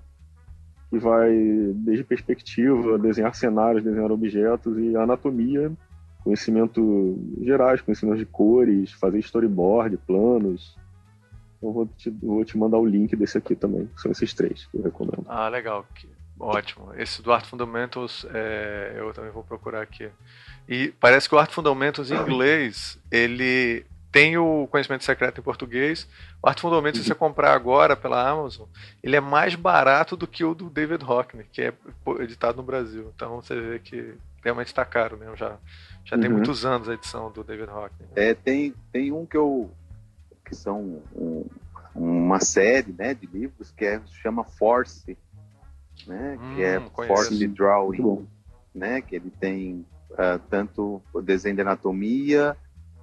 [0.89, 1.31] Que vai
[1.75, 5.71] desde perspectiva, desenhar cenários, desenhar objetos e anatomia,
[6.23, 10.77] conhecimento gerais, conhecimento de cores, fazer storyboard, planos,
[11.61, 13.89] eu vou te, vou te mandar o link desse aqui também.
[13.97, 15.25] São esses três que eu recomendo.
[15.27, 15.85] Ah, legal.
[16.39, 16.93] Ótimo.
[16.95, 20.09] Esse do Art Fundamentals é, eu também vou procurar aqui.
[20.69, 23.85] E parece que o Art Fundamentals em inglês, ele
[24.17, 26.07] tem o conhecimento secreto em português.
[26.41, 28.65] O Art Fundamentals, se você comprar agora pela Amazon,
[29.03, 31.73] ele é mais barato do que o do David Hockney, que é
[32.19, 33.11] editado no Brasil.
[33.15, 35.35] Então você vê que realmente está caro mesmo.
[35.35, 35.57] Já,
[36.03, 36.21] já uhum.
[36.21, 38.09] tem muitos anos a edição do David Hockney.
[38.15, 39.69] É, tem, tem um que eu
[40.43, 41.45] que são um,
[41.93, 45.15] uma série né, de livros que é, chama Force,
[46.07, 48.25] né, hum, que é hum, Force Drawing,
[48.73, 52.57] né, que ele tem uh, tanto o desenho de anatomia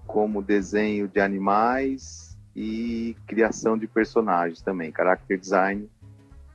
[0.07, 5.89] como desenho de animais e criação de personagens também, character design.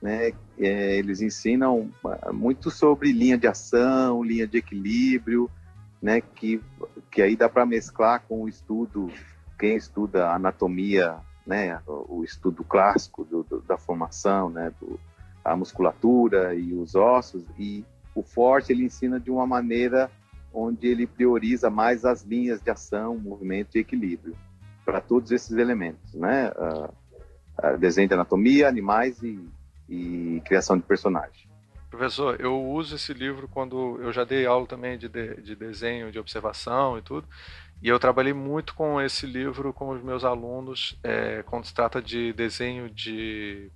[0.02, 5.50] Né, é, eles ensinam ah, muito sobre linha de ação, linha de equilíbrio,
[6.02, 6.62] né, que,
[7.12, 9.12] que aí dá para mesclar com o estudo
[9.58, 14.98] quem estuda anatomia, né, o estudo clássico do, do, da formação, né, do,
[15.44, 17.84] a musculatura e os ossos, e
[18.16, 20.10] o forte ele ensina de uma maneira
[20.54, 24.36] onde ele prioriza mais as linhas de ação, movimento e equilíbrio
[24.86, 29.40] para todos esses elementos, né, uh, desenho de anatomia, animais e,
[29.88, 31.48] e criação de personagem.
[31.90, 36.12] Professor, eu uso esse livro quando eu já dei aula também de, de, de desenho,
[36.12, 37.28] de observação e tudo.
[37.82, 42.02] E eu trabalhei muito com esse livro com os meus alunos é, quando se trata
[42.02, 43.72] de desenho de,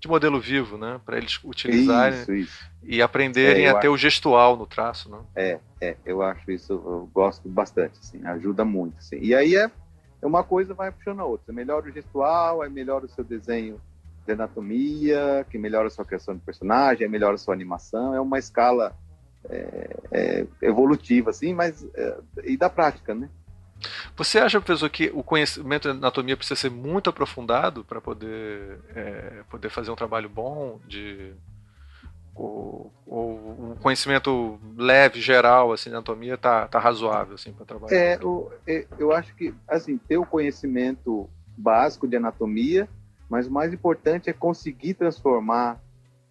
[0.00, 0.98] de modelo vivo, né?
[1.04, 2.70] Para eles utilizarem isso, isso.
[2.82, 3.94] e aprenderem é, a ter acho...
[3.94, 5.18] o gestual no traço, né?
[5.36, 8.96] É, é, eu acho isso, eu gosto bastante, assim, ajuda muito.
[8.98, 9.18] Assim.
[9.20, 9.70] E aí é,
[10.22, 11.52] é uma coisa vai puxando a outra.
[11.52, 13.78] Melhora o gestual, aí melhora o seu desenho
[14.26, 18.14] de anatomia, que melhora a sua criação de personagem, aí melhora a sua animação.
[18.14, 18.96] É uma escala
[19.50, 23.28] é, é, evolutiva, assim, mas é, e da prática, né?
[24.20, 29.42] Você acha, professor, que o conhecimento de anatomia precisa ser muito aprofundado para poder, é,
[29.48, 31.32] poder fazer um trabalho bom de
[32.34, 37.96] ou, um conhecimento leve, geral, assim, de anatomia tá, tá razoável, assim, para trabalhar?
[37.96, 41.26] É, o, é, eu acho que, assim, ter o conhecimento
[41.56, 42.86] básico de anatomia,
[43.26, 45.80] mas o mais importante é conseguir transformar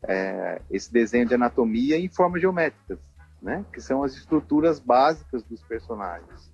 [0.04, 3.00] é, esse desenho de anatomia em formas geométricas,
[3.42, 3.66] né?
[3.74, 6.52] Que são as estruturas básicas dos personagens.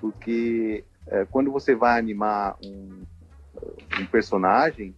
[0.00, 3.02] Porque é, quando você vai animar um,
[4.00, 4.94] um personagem,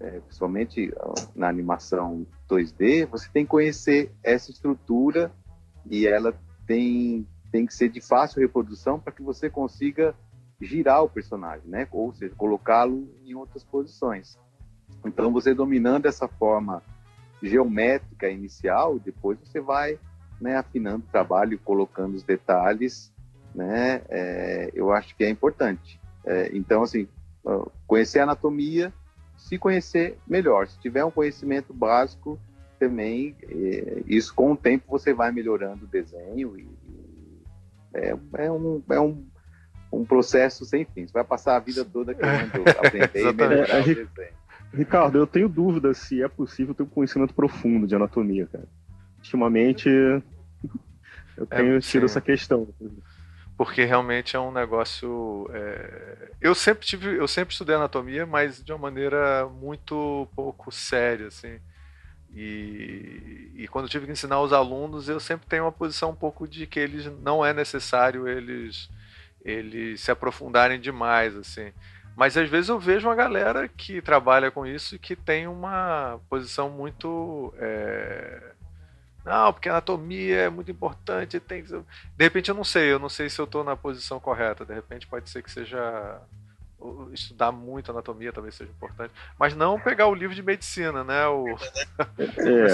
[0.00, 0.92] é, principalmente
[1.34, 5.32] na animação 2D, você tem que conhecer essa estrutura
[5.86, 6.34] e ela
[6.66, 10.14] tem, tem que ser de fácil reprodução para que você consiga
[10.60, 11.86] girar o personagem, né?
[11.90, 14.38] Ou seja, colocá-lo em outras posições.
[15.04, 16.82] Então, você dominando essa forma
[17.42, 19.98] geométrica inicial, depois você vai
[20.40, 23.12] né, afinando o trabalho, colocando os detalhes,
[23.54, 24.02] né?
[24.08, 26.00] É, eu acho que é importante.
[26.24, 27.06] É, então, assim,
[27.86, 28.92] conhecer a anatomia,
[29.36, 30.66] se conhecer melhor.
[30.66, 32.38] Se tiver um conhecimento básico,
[32.78, 36.68] também, é, isso com o tempo você vai melhorando o desenho e,
[37.94, 39.24] é, é, um, é um,
[39.92, 41.06] um processo sem fim.
[41.06, 42.52] Você vai passar a vida toda querendo
[42.84, 44.34] aprender e melhorar o desenho.
[44.72, 48.66] Ricardo, eu tenho dúvida se é possível ter um conhecimento profundo de anatomia, cara.
[49.18, 52.66] Ultimamente, eu é, tenho é, tido essa questão
[53.56, 55.48] porque realmente é um negócio.
[55.52, 56.30] É...
[56.40, 61.60] Eu sempre tive, eu sempre estudei anatomia, mas de uma maneira muito pouco séria, assim.
[62.34, 66.16] E, e quando eu tive que ensinar os alunos, eu sempre tenho uma posição um
[66.16, 68.90] pouco de que eles não é necessário eles
[69.44, 71.72] eles se aprofundarem demais, assim.
[72.16, 76.18] Mas às vezes eu vejo uma galera que trabalha com isso e que tem uma
[76.28, 78.53] posição muito é
[79.24, 81.70] não, porque anatomia é muito importante, tem que...
[81.72, 81.84] De
[82.18, 84.64] repente eu não sei, eu não sei se eu estou na posição correta.
[84.64, 86.20] De repente pode ser que seja
[87.12, 91.26] estudar muito anatomia talvez seja importante, mas não pegar o livro de medicina, né?
[91.28, 91.46] O...
[92.08, 92.66] É.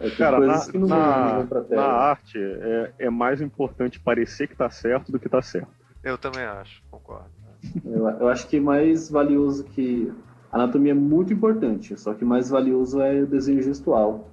[0.06, 5.18] é Cara, na, na, na arte é, é, mais importante parecer que está certo do
[5.18, 5.68] que está certo.
[6.02, 7.28] Eu também acho, concordo.
[7.84, 10.12] Eu, eu acho que mais valioso que
[10.52, 14.30] anatomia é muito importante, só que mais valioso é o desenho gestual.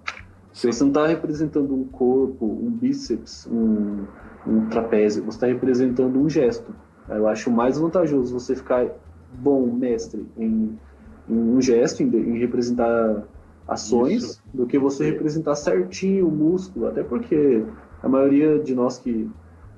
[0.53, 4.06] Você não está representando um corpo, um bíceps, um,
[4.45, 6.73] um trapézio, você está representando um gesto.
[7.07, 8.88] Eu acho mais vantajoso você ficar
[9.34, 10.78] bom mestre em,
[11.30, 13.23] em um gesto, em, em representar
[13.68, 14.44] ações, Isso.
[14.53, 16.88] do que você representar certinho o músculo.
[16.88, 17.64] Até porque
[18.03, 19.30] a maioria de nós que,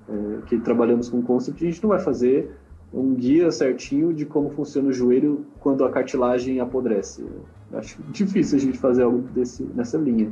[0.09, 2.51] é, que trabalhamos com concept, a gente não vai fazer
[2.91, 7.23] um guia certinho de como funciona o joelho quando a cartilagem apodrece.
[7.71, 10.31] Eu acho difícil a gente fazer algo desse, nessa linha.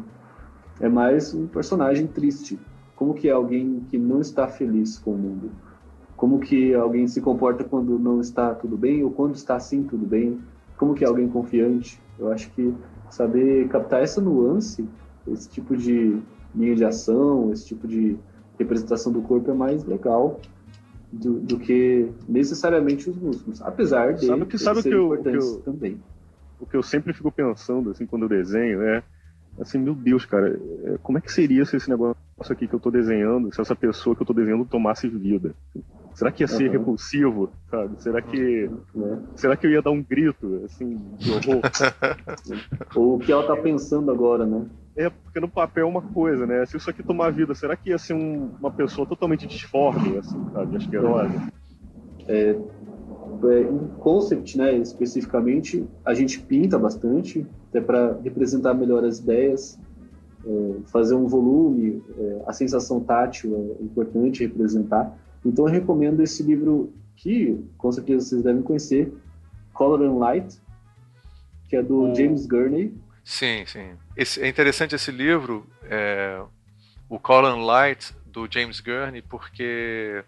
[0.82, 2.60] É mais um personagem triste.
[2.96, 5.52] Como que é alguém que não está feliz com o mundo?
[6.18, 10.08] Como que alguém se comporta quando não está tudo bem ou quando está sim tudo
[10.08, 10.42] bem?
[10.78, 12.02] Como que é alguém confiante?
[12.18, 12.74] Eu acho que
[13.12, 14.84] saber captar essa nuance,
[15.28, 16.20] esse tipo de
[16.56, 18.18] linha de ação, esse tipo de
[18.58, 20.40] representação do corpo é mais legal
[21.12, 25.62] do, do que necessariamente os músculos, apesar de sabe que, sabe que eu, que eu,
[25.64, 26.02] também.
[26.60, 29.04] O que eu sempre fico pensando assim quando eu desenho é
[29.60, 32.16] assim, meu Deus, cara, é, como é que seria se esse negócio
[32.50, 35.54] aqui que eu tô desenhando, se essa pessoa que eu tô desenhando tomasse vida?
[36.14, 36.72] Será que ia ser uhum.
[36.72, 38.02] repulsivo, sabe?
[38.02, 39.24] Será que uhum.
[39.36, 41.62] será que eu ia dar um grito, assim, de horror?
[42.96, 44.66] Ou o que ela tá pensando agora, né?
[44.96, 46.66] É, porque no papel é uma coisa, né?
[46.66, 50.50] Se isso aqui tomar vida, será que ia ser um, uma pessoa totalmente disforme, assim,
[50.52, 50.76] sabe?
[50.76, 51.52] Asquerosa?
[52.28, 52.60] É, é,
[53.70, 59.80] em concept, né, especificamente, a gente pinta bastante, até para representar melhor as ideias,
[60.46, 65.18] é, fazer um volume, é, a sensação tátil é importante representar.
[65.46, 69.14] Então eu recomendo esse livro que, com certeza vocês devem conhecer,
[69.74, 70.62] Color and Light,
[71.70, 72.94] que é do James Gurney.
[73.24, 73.92] Sim, sim.
[74.18, 76.42] Esse, é interessante esse livro, é,
[77.10, 80.24] o Color and Light, do James Gurney, porque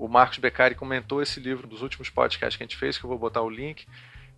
[0.00, 3.08] o Marcos Beccari comentou esse livro nos últimos podcasts que a gente fez, que eu
[3.08, 3.86] vou botar o link,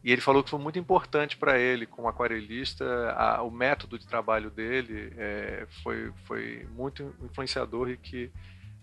[0.03, 2.85] e ele falou que foi muito importante para ele, como aquarelista,
[3.17, 8.29] a, o método de trabalho dele é, foi, foi muito influenciador e que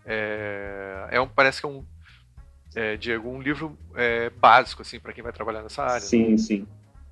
[0.05, 1.83] é, é um, parece que é um,
[2.73, 5.99] é, Diego, um livro é, básico assim para quem vai trabalhar nessa área.
[5.99, 6.37] Sim, né?
[6.37, 6.67] sim.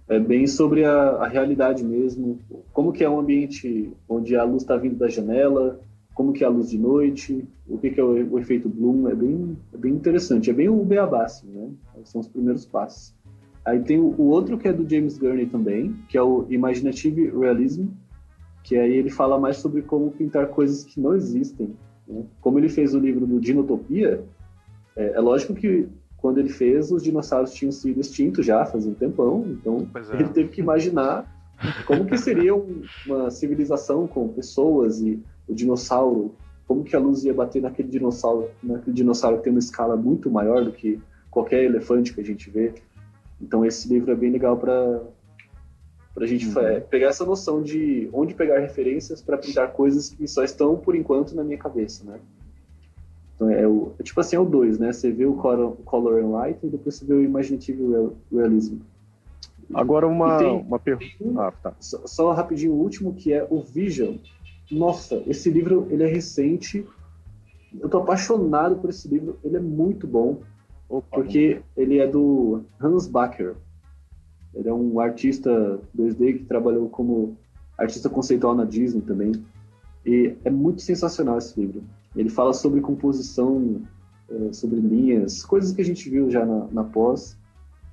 [0.08, 2.40] É bem sobre a, a realidade mesmo,
[2.72, 5.82] como que é um ambiente onde a luz está vindo da janela,
[6.18, 9.08] como que é a luz de noite, o que, que é o, o efeito Bloom,
[9.08, 11.70] é bem, é bem interessante, é bem o beabá, assim, né?
[12.06, 13.14] São os primeiros passos.
[13.64, 17.30] Aí tem o, o, outro que é do James Gurney também, que é o Imaginative
[17.30, 17.90] Realism,
[18.64, 21.76] que aí ele fala mais sobre como pintar coisas que não existem.
[22.08, 22.24] Né?
[22.42, 24.24] Como ele fez o livro do Dinotopia,
[24.96, 25.88] é, é, lógico que
[26.18, 30.16] quando ele fez, os dinossauros tinham sido extintos já faz um tempão, então é.
[30.20, 31.32] ele teve que imaginar
[31.86, 32.56] como que seria
[33.06, 36.36] uma civilização com pessoas e o dinossauro,
[36.68, 40.30] como que a luz ia bater naquele dinossauro, naquele dinossauro que tem uma escala muito
[40.30, 41.00] maior do que
[41.32, 42.74] qualquer elefante que a gente vê.
[43.42, 45.02] Então esse livro é bem legal para
[46.14, 46.82] para a gente uhum.
[46.90, 51.36] pegar essa noção de onde pegar referências para pintar coisas que só estão por enquanto
[51.36, 52.20] na minha cabeça, né?
[53.36, 54.92] Então é, o, é tipo assim, é o 2, né?
[54.92, 57.84] Você vê o color, color and light e depois você vê o imaginative
[58.32, 58.80] realism.
[59.74, 61.14] Agora uma, tem, uma pergunta.
[61.40, 61.76] Ah, tá.
[61.80, 64.16] Só, só, rapidinho o último, que é o Vision.
[64.72, 66.86] Nossa, esse livro ele é recente.
[67.80, 69.38] Eu tô apaixonado por esse livro.
[69.44, 70.42] Ele é muito bom.
[70.90, 73.56] Opa, porque ele é do Hans Bacher.
[74.54, 77.38] Ele é um artista 2D que trabalhou como
[77.78, 79.32] artista conceitual na Disney também.
[80.06, 81.84] E é muito sensacional esse livro.
[82.16, 83.82] Ele fala sobre composição,
[84.30, 87.38] é, sobre linhas, coisas que a gente viu já na, na pós.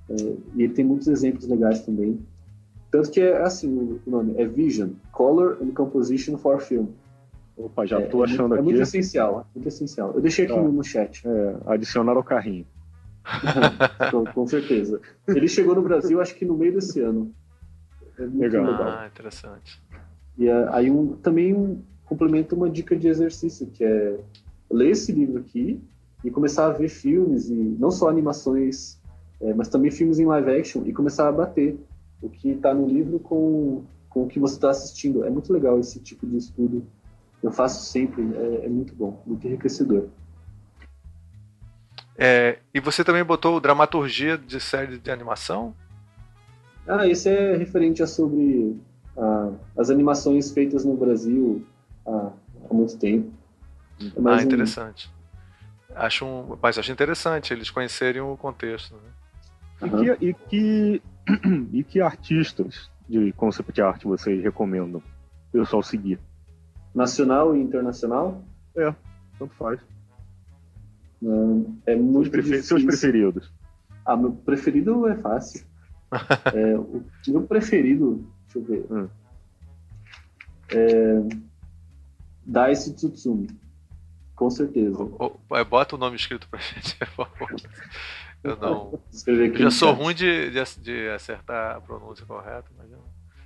[0.09, 0.15] É,
[0.55, 2.19] e ele tem muitos exemplos legais também.
[2.95, 6.87] Tanto que é assim o nome, é Vision, Color and Composition for Film.
[7.57, 8.69] Opa, já estou é, é achando é aqui.
[8.69, 10.13] É muito essencial, muito essencial.
[10.15, 11.27] Eu deixei aqui ah, no chat.
[11.27, 12.65] É, adicionar ao carrinho.
[14.13, 15.01] com, com, certeza.
[15.27, 17.35] Ele chegou no Brasil, acho que no meio desse ano.
[18.17, 18.65] É legal.
[18.65, 18.87] legal.
[18.87, 19.83] Ah, interessante.
[20.39, 24.21] E aí um, também um, complementa uma dica de exercício, que é
[24.71, 25.83] ler esse livro aqui
[26.23, 29.01] e começar a ver filmes, e não só animações,
[29.41, 31.77] é, mas também filmes em live action, e começar a bater
[32.25, 35.25] o que está no livro com, com o que você está assistindo.
[35.25, 36.87] É muito legal esse tipo de estudo.
[37.43, 40.09] Eu faço sempre, é, é muito bom, muito enriquecedor.
[42.17, 45.75] É, e você também botou dramaturgia de série de animação?
[46.87, 48.81] Ah, esse é referente a sobre
[49.17, 51.67] ah, as animações feitas no Brasil
[52.07, 52.31] há,
[52.71, 53.31] há muito tempo.
[54.01, 55.11] É ah, interessante.
[55.11, 55.95] Um...
[55.97, 58.95] Acho um, mas acho interessante eles conhecerem o contexto.
[58.95, 59.11] Né?
[59.83, 60.05] Uhum.
[60.05, 61.03] E, que, e, que,
[61.73, 66.19] e que artistas de concept art vocês recomendam o pessoal seguir?
[66.95, 68.43] Nacional e internacional?
[68.77, 68.95] É,
[69.39, 69.81] tanto faz.
[71.87, 72.63] É muito seus, prefer...
[72.63, 73.53] seus preferidos.
[74.05, 75.65] Ah, meu preferido é fácil.
[76.55, 78.87] é, o meu preferido, deixa eu ver.
[78.93, 79.09] Hum.
[80.71, 81.23] É,
[82.45, 83.49] Daisy Tsutsumi.
[84.35, 85.03] Com certeza.
[85.03, 87.55] O, o, bota o nome escrito pra gente, por favor.
[88.45, 89.01] Eu não.
[89.27, 92.99] Eu já sou ruim de, de, de, acertar a pronúncia correta, mas eu,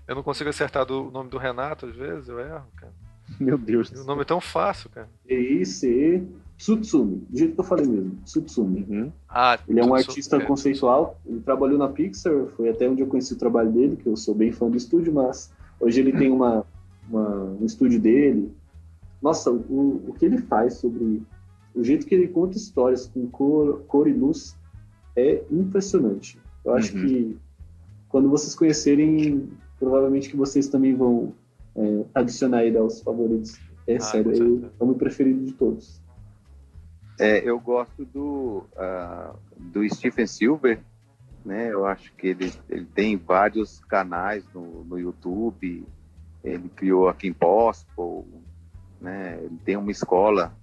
[0.08, 2.92] eu não consigo acertar do, o nome do Renato, às vezes, eu erro, cara.
[3.38, 3.90] Meu Deus.
[3.92, 5.08] O nome é tão fácil, cara.
[5.28, 6.26] E-I-C
[6.58, 8.84] Tsutsumi, do jeito que eu falei mesmo, Tsutsumi.
[8.88, 9.12] Uhum.
[9.28, 10.44] Ah, ele é um artista é.
[10.44, 14.16] conceitual, ele trabalhou na Pixar, foi até onde eu conheci o trabalho dele, que eu
[14.16, 16.66] sou bem fã do estúdio, mas hoje ele tem uma,
[17.08, 18.52] uma um estúdio dele.
[19.22, 21.22] Nossa, o, o que ele faz sobre
[21.74, 24.56] o jeito que ele conta histórias com cor, cor e luz
[25.18, 26.38] é impressionante.
[26.64, 27.06] Eu acho uhum.
[27.06, 27.38] que
[28.08, 31.34] quando vocês conhecerem, provavelmente que vocês também vão
[31.76, 33.58] é, adicionar ele aos favoritos.
[33.86, 36.00] É ah, sério, eu, é o meu preferido de todos.
[37.18, 40.80] É, eu gosto do, uh, do Stephen Silver,
[41.44, 41.72] né?
[41.72, 45.84] Eu acho que ele, ele tem vários canais no, no YouTube.
[46.44, 48.24] Ele criou aqui em Possible,
[49.00, 49.38] né?
[49.42, 50.54] Ele tem uma escola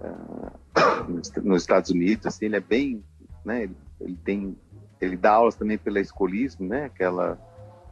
[0.00, 2.26] uh, nos Estados Unidos.
[2.26, 3.04] Assim, ele é bem,
[3.44, 3.64] né?
[3.64, 4.56] Ele, ele, tem,
[5.00, 6.84] ele dá aulas também pela escolismo, né?
[6.84, 7.38] Aquela,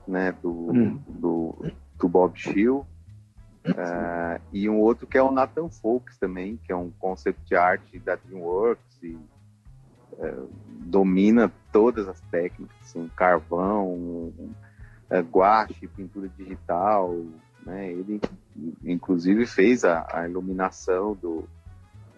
[0.07, 0.33] né?
[0.43, 1.01] Do, hum.
[1.09, 2.87] do, do Bob Shield.
[3.67, 7.83] Uh, e um outro que é o Nathan Folks também, que é um concept art
[8.03, 9.19] da DreamWorks e
[10.15, 10.51] uh,
[10.87, 14.55] domina todas as técnicas, assim, carvão, uh,
[15.31, 17.15] guache, pintura digital,
[17.65, 17.93] né?
[17.93, 18.21] Ele,
[18.83, 21.47] inclusive, fez a, a iluminação do,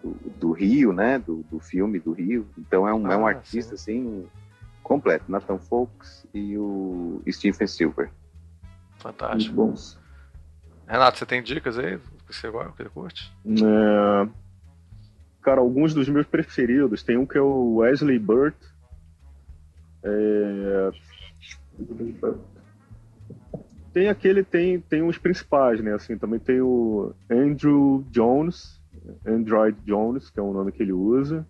[0.03, 1.17] do, do, Rio, né?
[1.17, 2.47] Do, do filme do Rio.
[2.57, 4.01] Então é um, ah, é um ah, artista, sim.
[4.01, 4.27] assim,
[4.83, 5.31] completo.
[5.31, 8.11] Nathan Folks e o Stephen Silver.
[8.97, 9.55] Fantástico.
[9.55, 9.99] Muito bons.
[10.87, 11.97] Renato, você tem dicas aí
[12.27, 13.33] que você, que você curte?
[13.45, 14.27] É...
[15.41, 17.03] Cara, alguns dos meus preferidos.
[17.03, 18.55] Tem um que é o Wesley Burt.
[20.03, 20.91] É...
[23.93, 25.93] Tem aquele, tem, tem os principais, né?
[25.93, 28.81] Assim, também tem o Andrew Jones,
[29.25, 31.45] Android Jones, que é o nome que ele usa.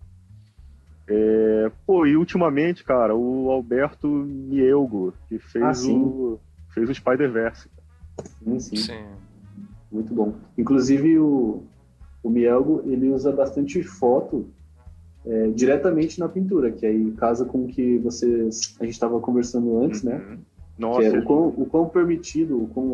[1.06, 1.70] É...
[1.86, 6.40] Pô, e ultimamente, cara, o Alberto Mielgo, que fez ah, o
[6.74, 7.68] fez o Spider-Verse.
[8.42, 9.04] Sim, sim, sim.
[9.90, 10.34] Muito bom.
[10.58, 11.62] Inclusive, o,
[12.22, 14.48] o Mielgo, ele usa bastante foto
[15.24, 19.78] é, diretamente na pintura, que aí casa com o que vocês, a gente estava conversando
[19.78, 20.16] antes, né?
[20.16, 20.30] uhum.
[20.30, 20.38] né?
[20.76, 21.00] Nossa.
[21.00, 22.86] Que é, o, quão, o quão permitido, o quão,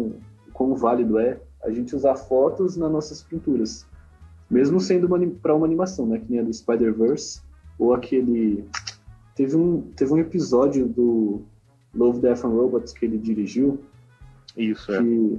[0.47, 3.87] o quão válido é a gente usar fotos nas nossas pinturas.
[4.51, 5.09] Mesmo sendo
[5.41, 6.19] para uma animação, né?
[6.19, 7.41] Que nem a do Spider-Verse,
[7.79, 8.65] ou aquele...
[9.35, 11.43] Teve um, teve um episódio do
[11.95, 13.81] Love, Death and Robots que ele dirigiu.
[14.57, 15.39] Isso, que,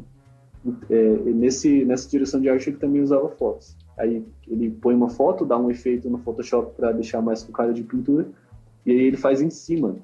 [0.89, 0.95] é.
[0.95, 1.15] é.
[1.33, 3.75] nesse, nessa direção de arte ele também usava fotos.
[3.97, 7.73] Aí ele põe uma foto, dá um efeito no Photoshop para deixar mais com cara
[7.73, 8.27] de pintura,
[8.85, 9.95] e aí ele faz em cima.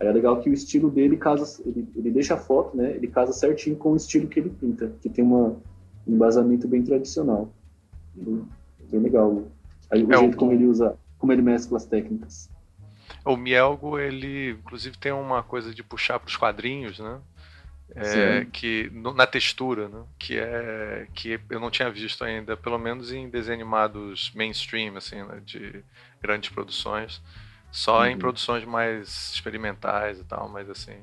[0.00, 2.94] Aí é legal que o estilo dele casa, ele, ele deixa a foto, né?
[2.96, 5.56] Ele casa certinho com o estilo que ele pinta, que tem uma,
[6.06, 7.50] um embasamento bem tradicional.
[8.14, 9.48] Bem legal O
[9.90, 10.36] é jeito o...
[10.36, 12.50] como ele usa, como ele mescla as técnicas.
[13.24, 17.20] O Mielgo, ele inclusive tem uma coisa de puxar para os quadrinhos, né?
[17.94, 20.02] É, que na textura, né?
[20.18, 25.22] que é que eu não tinha visto ainda, pelo menos em desenhos animados mainstream, assim,
[25.22, 25.42] né?
[25.44, 25.84] de
[26.22, 27.20] grandes produções,
[27.70, 28.06] só uhum.
[28.06, 30.96] em produções mais experimentais e tal, mas assim.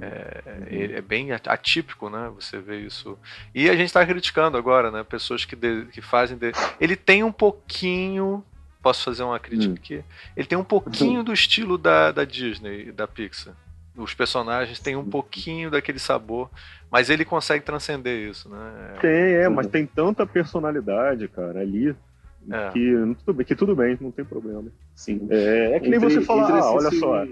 [0.00, 2.30] É, é, bem atípico, né?
[2.36, 3.18] Você vê isso
[3.54, 5.04] e a gente está criticando agora, né?
[5.04, 6.52] Pessoas que, de, que fazem de...
[6.80, 8.44] ele tem um pouquinho
[8.82, 9.78] posso fazer uma crítica uhum.
[9.78, 10.04] aqui,
[10.36, 13.54] ele tem um pouquinho do estilo da, da Disney, da Pixar
[13.96, 16.50] os personagens têm um pouquinho daquele sabor,
[16.90, 18.96] mas ele consegue transcender isso, né?
[19.00, 21.94] Tem, é, mas tem tanta personalidade, cara, ali.
[22.50, 22.70] É.
[22.72, 24.64] Que, tudo bem, que tudo bem, não tem problema.
[24.94, 25.26] Sim.
[25.30, 27.24] É, é que nem entre, você falar, ah, olha só,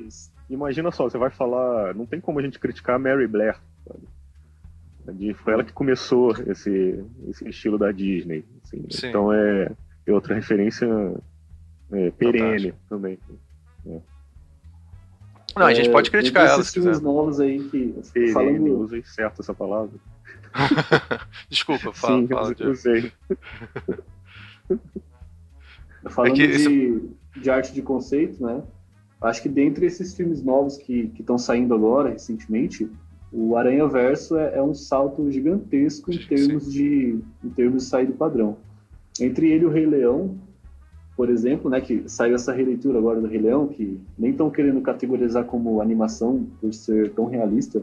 [0.53, 3.57] imagina só, você vai falar, não tem como a gente criticar a Mary Blair,
[3.87, 5.35] sabe?
[5.35, 8.45] Foi ela que começou esse, esse estilo da Disney.
[8.63, 8.87] Assim.
[9.09, 9.73] Então é,
[10.07, 10.87] é outra referência
[11.91, 12.79] é, perene Fantástico.
[12.89, 13.19] também.
[13.87, 14.01] É.
[15.57, 16.63] Não, a gente pode é, criticar ela.
[16.63, 17.01] se quiser.
[17.01, 17.95] novos aí que.
[18.03, 18.79] Sim, falando...
[18.81, 19.99] usei certo essa palavra.
[21.51, 22.21] Desculpa, fala.
[22.21, 23.13] Sim, fala, eu usei.
[26.11, 27.11] falando é de, esse...
[27.41, 28.63] de arte de conceito, né?
[29.23, 32.91] Acho que dentre esses filmes novos que estão saindo agora, recentemente,
[33.33, 38.07] o Aranha Verso é, é um salto gigantesco em termos, de, em termos de sair
[38.07, 38.57] do padrão.
[39.21, 40.37] Entre ele e o Rei Leão,
[41.17, 44.81] por exemplo, né, que saiu essa releitura agora do Rei Leão, que nem estão querendo
[44.81, 47.83] categorizar como animação por ser tão realista.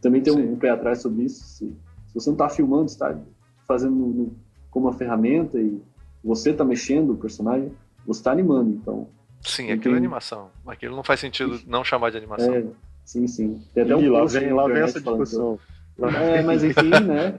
[0.00, 1.42] Também tem um, um, pé atrás sobre isso.
[1.44, 1.66] Se,
[2.06, 3.18] se você não está filmando, está
[3.66, 4.32] fazendo no,
[4.70, 5.80] como uma ferramenta e
[6.22, 7.72] você está mexendo o personagem,
[8.06, 9.08] você está animando, então.
[9.44, 9.94] Sim, aquilo tem...
[9.94, 10.50] é animação.
[10.66, 12.54] Aquilo não faz sentido não chamar de animação.
[12.54, 12.64] É,
[13.04, 13.62] sim, sim.
[13.72, 15.58] Tem até um e lá vem, lá vem essa discussão.
[15.98, 17.38] É, mas enfim, né?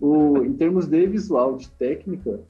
[0.00, 2.40] O, em termos de visual, de técnica,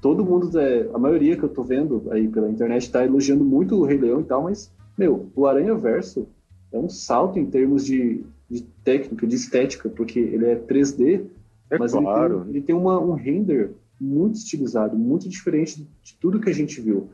[0.00, 3.76] todo mundo, é, a maioria que eu tô vendo aí pela internet tá elogiando muito
[3.76, 6.26] o Rei Leão e tal, mas, meu, o Aranha Verso
[6.72, 11.26] é um salto em termos de, de técnica, de estética, porque ele é 3D,
[11.70, 12.34] é mas claro.
[12.34, 16.54] ele tem, ele tem uma, um render muito estilizado, muito diferente de tudo que a
[16.54, 17.10] gente viu.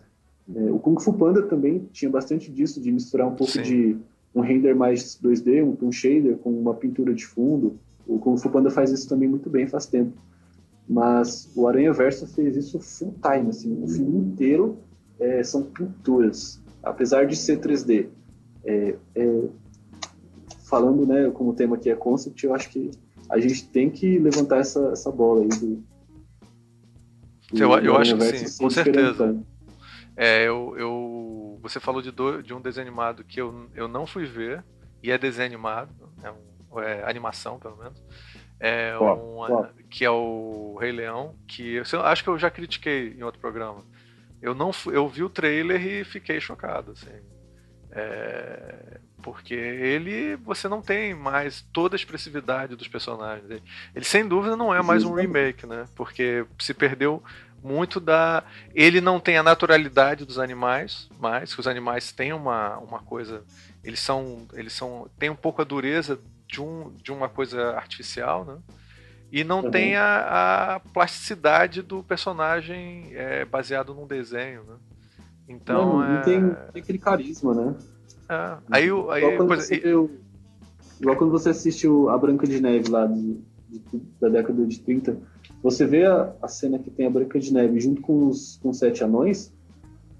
[0.55, 3.63] É, o Kung Fu Panda também tinha bastante disso, de misturar um pouco Sim.
[3.63, 3.97] de
[4.35, 7.79] um render mais 2D, um, um shader com uma pintura de fundo.
[8.07, 10.13] O Kung Fu Panda faz isso também muito bem, faz tempo.
[10.89, 14.79] Mas o Aranha Verso fez isso full time, assim, o filme inteiro
[15.21, 18.09] é, são pinturas, apesar de ser 3D.
[18.65, 19.45] É, é,
[20.65, 22.91] falando, né, como o tema aqui é concept, eu acho que
[23.31, 25.83] a gente tem que levantar essa, essa bola aí do,
[27.53, 29.39] do eu, eu acho que sim, com certeza.
[30.17, 34.07] É, eu, eu, você falou de, do, de um desenho animado que eu, eu não
[34.07, 34.65] fui ver,
[35.03, 35.91] e é desenho animado,
[36.23, 38.03] é, um, é animação pelo menos,
[38.61, 43.23] é um, que é o Rei Leão, que eu acho que eu já critiquei em
[43.23, 43.83] outro programa.
[44.41, 47.11] Eu não eu vi o trailer e fiquei chocado, assim.
[47.91, 53.51] É, porque ele você não tem mais toda a expressividade dos personagens.
[53.51, 53.63] Ele,
[53.95, 55.87] ele sem dúvida não é mais um remake, né?
[55.97, 57.23] Porque se perdeu
[57.63, 58.43] muito da.
[58.75, 63.43] Ele não tem a naturalidade dos animais, mas que os animais têm uma, uma coisa.
[63.85, 64.47] Eles são.
[64.53, 65.09] Eles são.
[65.19, 68.57] têm um pouco a dureza de, um, de uma coisa artificial, né?
[69.31, 69.71] E não uhum.
[69.71, 74.75] tem a, a, plasticidade do personagem é, baseado num desenho, né?
[75.49, 75.99] Então.
[75.99, 76.21] Não, é...
[76.21, 76.41] tem,
[76.73, 77.75] tem, aquele carisma, né?
[78.29, 78.59] É.
[78.71, 80.11] Aí, aí, igual, quando você viu,
[81.01, 85.19] igual quando você assistiu A Branca de Neve lá de, de, da década de 30,
[85.63, 88.71] você vê a, a, cena que tem a Branca de Neve junto com os, com
[88.71, 89.53] os sete anões.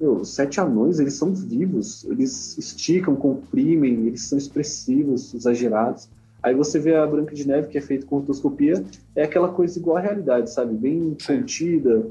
[0.01, 6.09] Meu, os sete anões, eles são vivos, eles esticam, comprimem, eles são expressivos, exagerados.
[6.43, 9.79] Aí você vê a Branca de Neve, que é feita com rotoscopia, é aquela coisa
[9.79, 10.75] igual à realidade, sabe?
[10.75, 11.39] Bem Sim.
[11.39, 12.07] contida,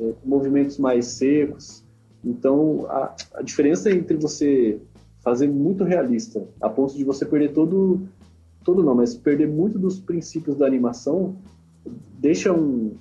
[0.00, 1.84] é, com movimentos mais secos.
[2.24, 4.80] Então, a, a, diferença entre você
[5.22, 8.00] fazer muito realista, a ponto de você perder todo,
[8.64, 11.36] todo não, mas perder muito dos princípios da animação,
[12.18, 12.96] deixa um...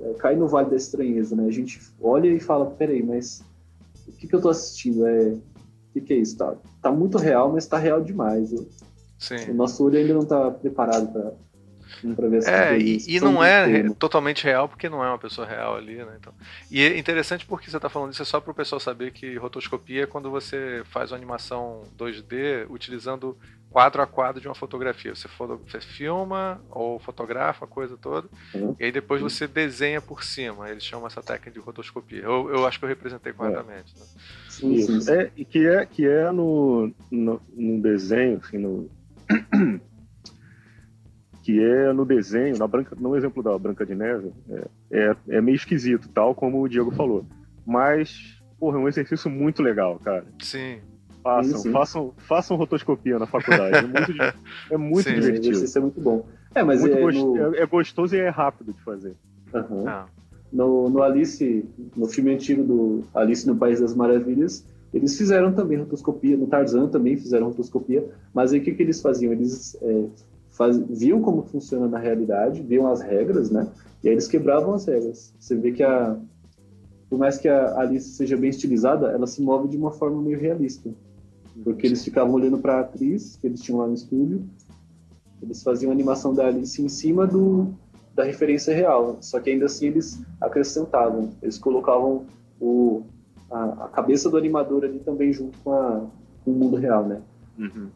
[0.00, 1.46] É, cai no vale da estranheza, né?
[1.46, 3.42] A gente olha e fala, peraí, mas
[4.06, 5.06] o que, que eu tô assistindo?
[5.06, 5.40] É, o
[5.92, 6.36] que, que é isso?
[6.36, 8.52] Tá, tá muito real, mas tá real demais.
[8.52, 8.68] Eu,
[9.18, 9.50] Sim.
[9.50, 11.32] O nosso olho ainda não está preparado para
[12.14, 15.46] para ver essa É, e, e não é totalmente real porque não é uma pessoa
[15.46, 16.16] real ali, né?
[16.20, 16.32] Então,
[16.70, 19.36] e é interessante porque você está falando isso é só para o pessoal saber que
[19.36, 23.36] rotoscopia é quando você faz uma animação 2D utilizando
[23.70, 25.14] quadro a quadro de uma fotografia.
[25.14, 28.74] Você, foto, você filma ou fotografa a coisa toda uhum.
[28.78, 30.70] e aí depois você desenha por cima.
[30.70, 32.22] Eles chamam essa técnica de rotoscopia.
[32.22, 33.94] Eu, eu acho que eu representei corretamente.
[33.96, 34.00] É.
[34.00, 34.06] Né?
[34.48, 35.12] Sim, sim.
[35.12, 38.90] É, que é que é no, no, no desenho, assim, no
[41.42, 45.40] que é no desenho, na branca, no exemplo da Branca de Neve, é, é, é
[45.40, 47.24] meio esquisito, tal como o Diego falou.
[47.66, 50.26] Mas, porra, é um exercício muito legal, cara.
[50.40, 50.80] Sim.
[51.22, 53.76] Façam, sim, façam, façam rotoscopia na faculdade.
[53.76, 54.12] É muito,
[54.70, 55.64] é muito sim, divertido.
[55.64, 56.24] Isso é muito bom.
[56.54, 57.18] É, mas é, gost...
[57.18, 57.54] no...
[57.54, 59.14] é, gostoso e é rápido de fazer.
[59.52, 59.88] Uhum.
[59.88, 60.06] Ah.
[60.52, 61.64] No, no Alice,
[61.94, 66.88] no filme antigo do Alice no País das Maravilhas, eles fizeram também rotoscopia, no Tarzan
[66.88, 69.32] também fizeram rotoscopia, mas aí o que, que eles faziam?
[69.32, 70.04] Eles é,
[70.50, 73.68] faz, viam como funciona na realidade, viam as regras, né?
[74.02, 75.34] E aí eles quebravam as regras.
[75.38, 76.16] Você vê que a,
[77.10, 80.38] por mais que a Alice seja bem estilizada, ela se move de uma forma meio
[80.38, 80.90] realista.
[81.64, 84.44] Porque eles ficavam olhando para a atriz que eles tinham lá no estúdio,
[85.42, 87.74] eles faziam a animação da Alice em cima do,
[88.14, 92.26] da referência real, só que ainda assim eles acrescentavam, eles colocavam
[92.60, 93.04] o,
[93.50, 96.06] a, a, cabeça do animador ali também junto com, a,
[96.44, 97.20] com o mundo real, né?
[97.58, 97.88] Uhum.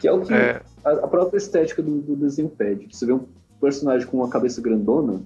[0.00, 0.62] Que é o que é...
[0.84, 2.94] A, a, própria estética do, do, desenho pede.
[2.94, 3.24] Você vê um
[3.60, 5.20] personagem com uma cabeça grandona,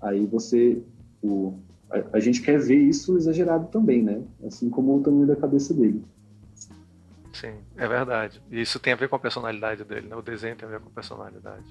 [0.00, 0.82] aí você.
[1.22, 1.54] O,
[1.90, 4.22] a, a, gente quer ver isso exagerado também, né?
[4.46, 6.04] Assim como o tamanho da cabeça dele.
[7.38, 8.42] Sim, é verdade.
[8.50, 10.16] E isso tem a ver com a personalidade dele, né?
[10.16, 11.64] O desenho tem a ver com a personalidade.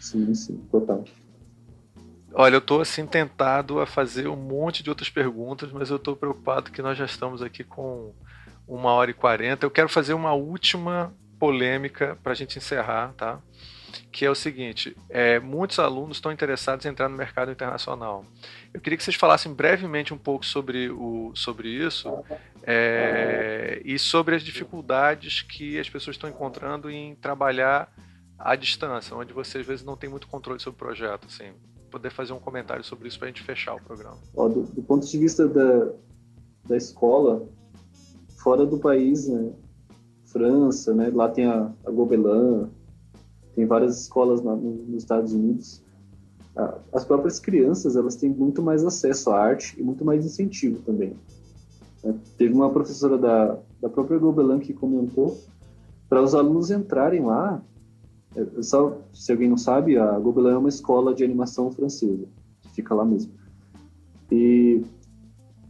[0.00, 1.04] Sim, sim, total.
[2.34, 6.16] Olha, eu estou assim tentado a fazer um monte de outras perguntas, mas eu estou
[6.16, 8.12] preocupado que nós já estamos aqui com
[8.66, 9.64] uma hora e quarenta.
[9.64, 13.40] Eu quero fazer uma última polêmica para a gente encerrar, tá?
[14.10, 18.24] Que é o seguinte: é, muitos alunos estão interessados em entrar no mercado internacional.
[18.72, 22.10] Eu queria que vocês falassem brevemente um pouco sobre, o, sobre isso
[22.62, 27.92] é, e sobre as dificuldades que as pessoas estão encontrando em trabalhar
[28.38, 31.52] à distância, onde você às vezes não tem muito controle sobre o projeto, assim
[31.90, 34.18] poder fazer um comentário sobre isso para a gente fechar o programa.
[34.36, 35.92] Ó, do, do, ponto de vista da,
[36.68, 37.48] da escola,
[38.42, 39.52] fora do país, né?
[40.26, 41.10] França, né?
[41.12, 42.68] Lá tem a, a Gobelin,
[43.56, 45.82] tem várias escolas na, nos Estados Unidos.
[46.92, 51.14] As próprias crianças, elas têm muito mais acesso à arte e muito mais incentivo também.
[52.04, 52.14] Né?
[52.38, 55.38] Teve uma professora da, da própria Gobelin que comentou
[56.08, 57.62] para os alunos entrarem lá,
[58.34, 62.26] é, só, se alguém não sabe, a Gobelin é uma escola de animação francesa,
[62.62, 63.32] que fica lá mesmo.
[64.30, 64.82] E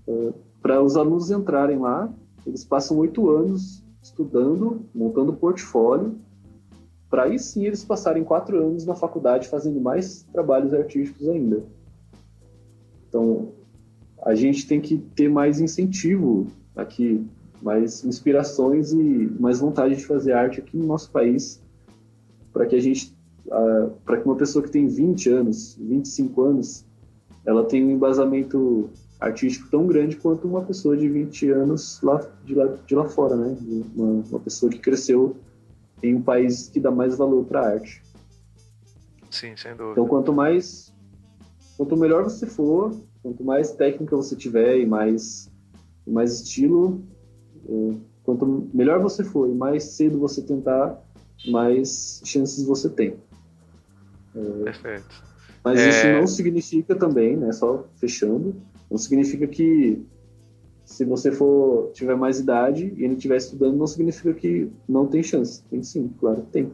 [0.07, 2.13] é, para os alunos entrarem lá,
[2.45, 6.17] eles passam oito anos estudando, montando portfólio,
[7.16, 11.64] para aí sim eles passarem quatro anos na faculdade fazendo mais trabalhos artísticos ainda.
[13.09, 13.52] Então,
[14.22, 17.26] a gente tem que ter mais incentivo aqui,
[17.62, 21.62] mais inspirações e mais vontade de fazer arte aqui no nosso país,
[22.52, 23.16] para que a gente,
[24.05, 26.84] para que uma pessoa que tem 20 anos, 25 anos,
[27.47, 32.55] ela tenha um embasamento artístico tão grande quanto uma pessoa de 20 anos lá de
[32.55, 33.56] lá, de lá fora, né?
[33.97, 35.34] Uma, uma pessoa que cresceu
[36.02, 38.02] em um país que dá mais valor para a arte.
[39.31, 39.93] Sim, sem dúvida.
[39.93, 40.93] Então, quanto mais,
[41.77, 45.51] quanto melhor você for, quanto mais técnica você tiver e mais,
[46.06, 47.02] mais estilo,
[47.68, 51.02] é, quanto melhor você for e mais cedo você tentar,
[51.48, 53.16] mais chances você tem.
[54.35, 55.24] É, Perfeito.
[55.64, 55.89] Mas é...
[55.89, 58.55] isso não significa também, né, só fechando,
[58.90, 60.06] não significa que
[60.87, 65.21] se você for tiver mais idade e ele estiver estudando, não significa que não tem
[65.21, 65.63] chance.
[65.65, 66.73] Tem sim, claro que tem.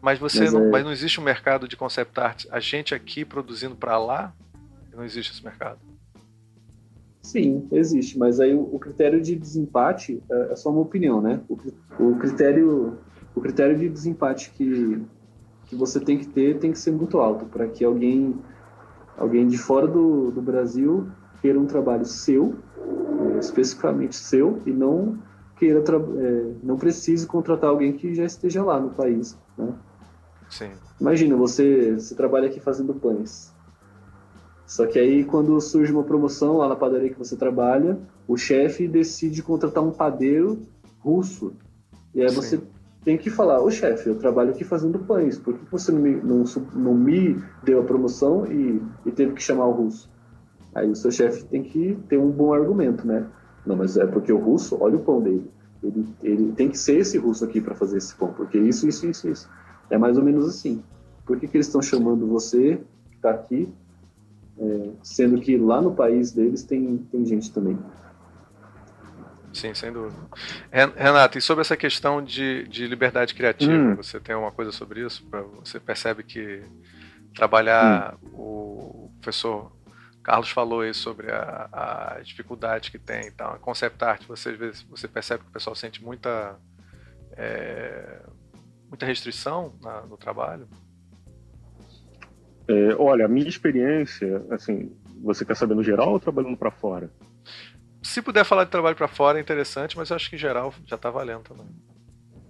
[0.00, 0.70] Mas você mas, não, é...
[0.70, 4.32] mas não existe um mercado de concept art, a gente aqui produzindo para lá,
[4.94, 5.80] não existe esse mercado.
[7.20, 11.40] Sim, existe, mas aí o, o critério de desempate é, é, só uma opinião, né?
[11.48, 11.58] O,
[11.98, 12.96] o critério
[13.34, 15.02] o critério de desempate que,
[15.66, 18.36] que você tem que ter tem que ser muito alto para que alguém
[19.16, 21.10] alguém de fora do, do Brasil
[21.40, 22.56] queira um trabalho seu,
[23.34, 25.18] é, especificamente seu, e não
[25.56, 29.36] queira é, não precise contratar alguém que já esteja lá no país.
[29.58, 29.72] Né?
[30.48, 30.70] Sim.
[31.00, 33.52] Imagina, você, você trabalha aqui fazendo pães.
[34.66, 38.86] Só que aí, quando surge uma promoção lá na padaria que você trabalha, o chefe
[38.86, 40.62] decide contratar um padeiro
[41.00, 41.52] russo.
[42.14, 42.36] E aí Sim.
[42.36, 42.60] você
[43.04, 46.14] tem que falar, ô chefe, eu trabalho aqui fazendo pães, por que você não me,
[46.16, 46.44] não,
[46.74, 50.08] não me deu a promoção e, e teve que chamar o russo?
[50.74, 53.26] Aí o seu chefe tem que ter um bom argumento, né?
[53.66, 55.50] Não, mas é porque o russo, olha o pão dele.
[55.82, 59.06] Ele, ele tem que ser esse russo aqui para fazer esse pão, porque isso, isso,
[59.06, 59.50] isso, isso.
[59.88, 60.82] É mais ou menos assim.
[61.24, 62.80] Por que, que eles estão chamando você,
[63.10, 63.68] que está aqui,
[64.58, 67.78] é, sendo que lá no país deles tem, tem gente também?
[69.52, 70.14] Sim, sem dúvida.
[70.70, 73.96] Renato, e sobre essa questão de, de liberdade criativa, hum.
[73.96, 75.26] você tem alguma coisa sobre isso?
[75.64, 76.62] Você percebe que
[77.34, 78.28] trabalhar hum.
[78.34, 79.72] o professor
[80.22, 81.68] Carlos falou aí sobre a,
[82.16, 85.52] a dificuldade que tem então, a concept art, você às vezes você percebe que o
[85.52, 86.56] pessoal sente muita
[87.36, 88.20] é,
[88.88, 90.68] muita restrição na, no trabalho?
[92.68, 94.92] É, olha, a minha experiência, assim,
[95.22, 97.10] você quer saber no geral ou trabalhando para fora?
[98.02, 100.72] Se puder falar de trabalho para fora é interessante, mas eu acho que em geral
[100.86, 101.66] já está valendo também.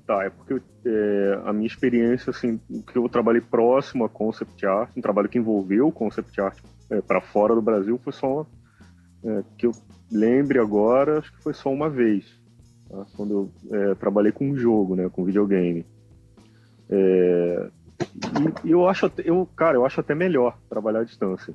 [0.06, 4.90] Tá, é porque é, a minha experiência, assim, que eu trabalhei próximo a concept art,
[4.96, 6.58] um trabalho que envolveu concept art
[6.90, 8.46] é, para fora do Brasil, foi só
[9.24, 9.72] é, que eu
[10.10, 12.24] lembre agora, acho que foi só uma vez,
[12.88, 13.06] tá?
[13.16, 15.86] quando eu é, trabalhei com um jogo, né, com videogame.
[16.88, 17.70] É,
[18.64, 21.54] e, e, eu acho, eu, cara, eu acho até melhor trabalhar à distância.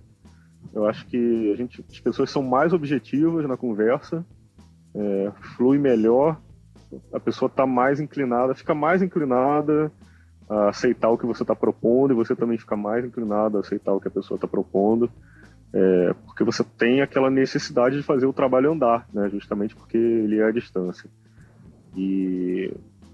[0.73, 4.25] Eu acho que a gente, as pessoas são mais objetivas na conversa,
[4.93, 6.39] é, flui melhor,
[7.11, 9.91] a pessoa está mais inclinada, fica mais inclinada
[10.49, 13.93] a aceitar o que você está propondo e você também fica mais inclinado a aceitar
[13.93, 15.09] o que a pessoa está propondo,
[15.73, 20.39] é, porque você tem aquela necessidade de fazer o trabalho andar, né, justamente porque ele
[20.39, 21.09] é à distância.
[21.97, 22.71] E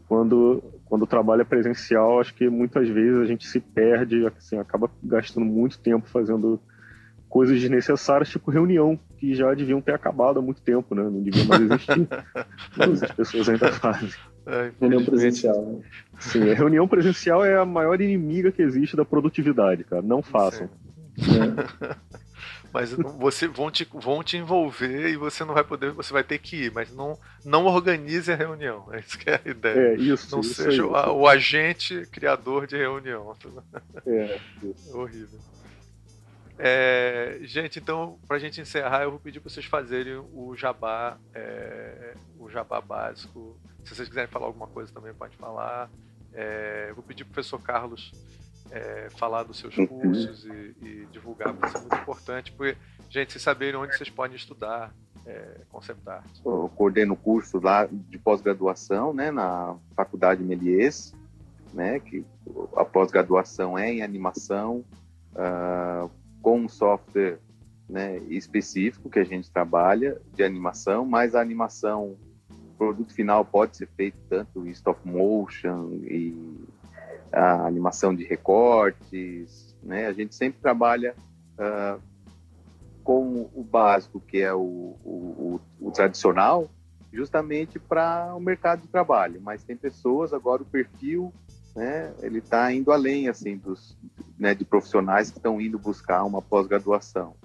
[0.07, 4.57] quando quando o trabalho é presencial, acho que muitas vezes a gente se perde, assim,
[4.57, 6.59] acaba gastando muito tempo fazendo
[7.29, 11.03] coisas desnecessárias, tipo reunião, que já deviam ter acabado há muito tempo, né?
[11.03, 12.09] Não deviam mais existir.
[12.75, 14.09] Mas as pessoas ainda fazem.
[14.45, 15.61] É, reunião presencial.
[15.65, 15.83] Né?
[16.19, 20.01] Sim, a reunião presencial é a maior inimiga que existe da produtividade, cara.
[20.01, 20.69] Não façam.
[21.17, 21.95] É.
[22.73, 26.39] mas você vão te, vão te envolver e você não vai poder, você vai ter
[26.39, 28.87] que ir, mas não, não organize a reunião.
[28.91, 29.93] É isso que é a ideia.
[29.93, 33.35] É, isso, não isso seja o, o, agente criador de reunião.
[34.05, 34.89] É, isso.
[34.89, 35.39] É horrível.
[36.57, 41.17] É, gente, então, para a gente encerrar, eu vou pedir para vocês fazerem o jabá,
[41.33, 43.57] é, o jabá básico.
[43.83, 45.89] Se vocês quiserem falar alguma coisa também, pode falar.
[46.33, 48.11] É, eu vou pedir para o professor Carlos
[48.71, 52.77] é, falar dos seus cursos e, e divulgar, porque isso é muito importante, porque,
[53.09, 54.93] gente, vocês saberem onde vocês podem estudar
[55.25, 56.39] é, Concept Art.
[56.45, 61.13] Eu coordeno o curso lá de pós-graduação, né, na Faculdade Melies,
[61.73, 62.25] né, que
[62.75, 64.83] a pós-graduação é em animação,
[65.33, 66.09] uh,
[66.41, 67.39] com um software
[67.87, 72.15] né, específico que a gente trabalha de animação, mas a animação,
[72.81, 76.65] produto final pode ser feito tanto em stop motion e
[77.31, 80.07] a animação de recortes, né?
[80.07, 81.13] A gente sempre trabalha
[81.59, 82.01] uh,
[83.03, 86.71] com o básico, que é o, o, o tradicional,
[87.13, 89.39] justamente para o mercado de trabalho.
[89.39, 91.31] Mas tem pessoas agora o perfil,
[91.75, 92.11] né?
[92.19, 93.95] Ele está indo além assim dos,
[94.39, 97.35] né, de profissionais que estão indo buscar uma pós-graduação.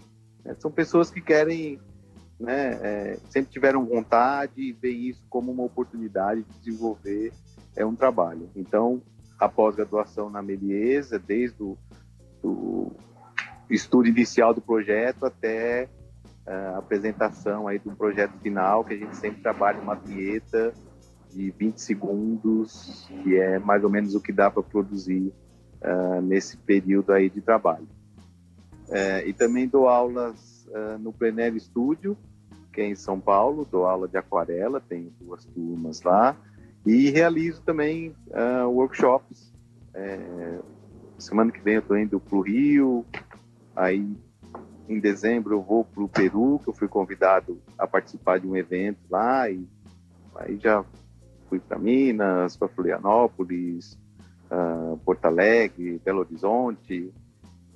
[0.46, 1.78] É, são pessoas que querem
[2.38, 7.32] né, é, sempre tiveram vontade e veem isso como uma oportunidade de desenvolver
[7.74, 8.48] é um trabalho.
[8.54, 9.02] Então,
[9.38, 11.76] a pós-graduação na Meliesa, desde o
[12.42, 12.92] do
[13.68, 15.88] estudo inicial do projeto até
[16.46, 20.72] uh, a apresentação aí do projeto final, que a gente sempre trabalha uma vinheta
[21.32, 25.32] de 20 segundos, que é mais ou menos o que dá para produzir
[25.82, 27.88] uh, nesse período aí de trabalho.
[28.88, 30.55] Uh, e também dou aulas
[31.00, 32.16] no Plenário Studio,
[32.76, 36.36] que é em São Paulo, dou aula de aquarela, tem duas turmas lá,
[36.84, 39.50] e realizo também uh, workshops.
[39.94, 40.58] É,
[41.18, 43.04] semana que vem eu estou indo para o Rio,
[43.74, 44.14] aí
[44.86, 48.54] em dezembro eu vou para o Peru, que eu fui convidado a participar de um
[48.54, 49.66] evento lá, e
[50.36, 50.84] aí já
[51.48, 53.98] fui para Minas, para Florianópolis,
[54.50, 57.10] uh, Porto Alegre, Belo Horizonte,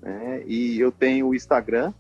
[0.03, 0.43] né?
[0.47, 1.95] e eu tenho o Instagram,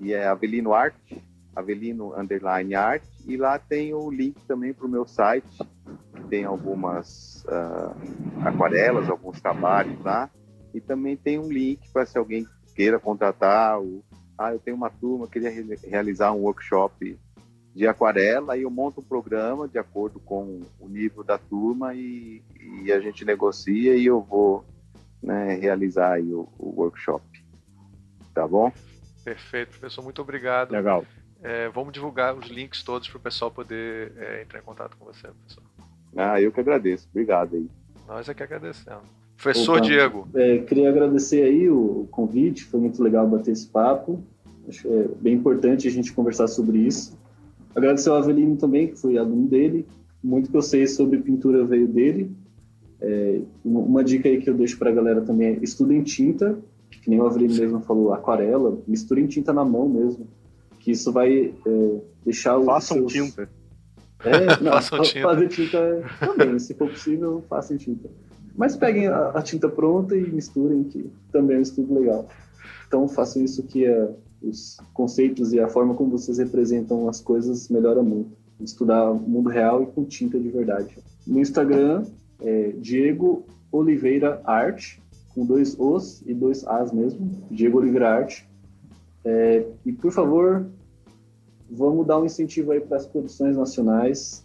[0.00, 1.22] que é Avelino Arte,
[1.54, 5.58] Avelino Underline Art, e lá tem o link também para o meu site,
[6.30, 10.30] tem algumas uh, aquarelas, alguns trabalhos lá,
[10.72, 14.02] e também tem um link para se alguém queira contratar, o,
[14.38, 17.18] ah, eu tenho uma turma, queria re realizar um workshop
[17.74, 22.42] de aquarela, aí eu monto um programa de acordo com o nível da turma e,
[22.82, 24.64] e a gente negocia e eu vou
[25.22, 27.22] né, realizar o, o workshop.
[28.32, 28.72] Tá bom?
[29.30, 30.72] Perfeito, professor, muito obrigado.
[30.72, 31.06] Legal.
[31.40, 35.04] É, vamos divulgar os links todos para o pessoal poder é, entrar em contato com
[35.04, 35.62] você, professor.
[36.16, 37.06] Ah, eu que agradeço.
[37.12, 37.68] Obrigado aí.
[38.08, 39.04] Nós é que agradecemos.
[39.40, 40.28] Professor Opa, Diego.
[40.34, 44.20] É, queria agradecer aí o convite, foi muito legal bater esse papo.
[44.68, 47.16] Acho é bem importante a gente conversar sobre isso.
[47.72, 49.86] Agradecer ao Avelino também, que foi aluno dele.
[50.20, 52.32] Muito que eu sei sobre pintura veio dele.
[53.00, 56.58] É, uma dica aí que eu deixo para a galera também é estudem tinta,
[56.98, 60.26] que nem o Avelino mesmo falou, aquarela, misturem tinta na mão mesmo
[60.80, 62.64] que isso vai é, deixar o.
[62.64, 63.12] Façam seus...
[63.12, 63.48] tinta.
[64.24, 65.22] É, não, façam tinta.
[65.22, 68.10] fazer tinta também, se for possível, façam tinta.
[68.56, 72.28] Mas peguem a, a, tinta pronta e misturem, que também é um estudo legal.
[72.88, 74.10] Então façam isso que é,
[74.42, 78.36] os conceitos e a forma como vocês representam as coisas melhora muito.
[78.60, 80.98] Estudar o mundo real e com tinta de verdade.
[81.26, 82.04] No Instagram,
[82.40, 84.98] é Diego Oliveira Art,
[85.34, 88.42] com dois Os e dois As mesmo, Diego Oliveira Art.
[89.24, 90.66] É, e por favor,
[91.70, 94.44] vamos dar um incentivo aí para as produções nacionais.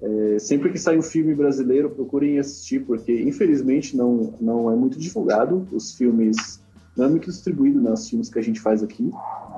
[0.00, 4.98] É, sempre que sai um filme brasileiro, procurem assistir, porque infelizmente não, não é muito
[4.98, 6.60] divulgado os filmes,
[6.96, 9.10] não é muito distribuído né, os filmes que a gente faz aqui.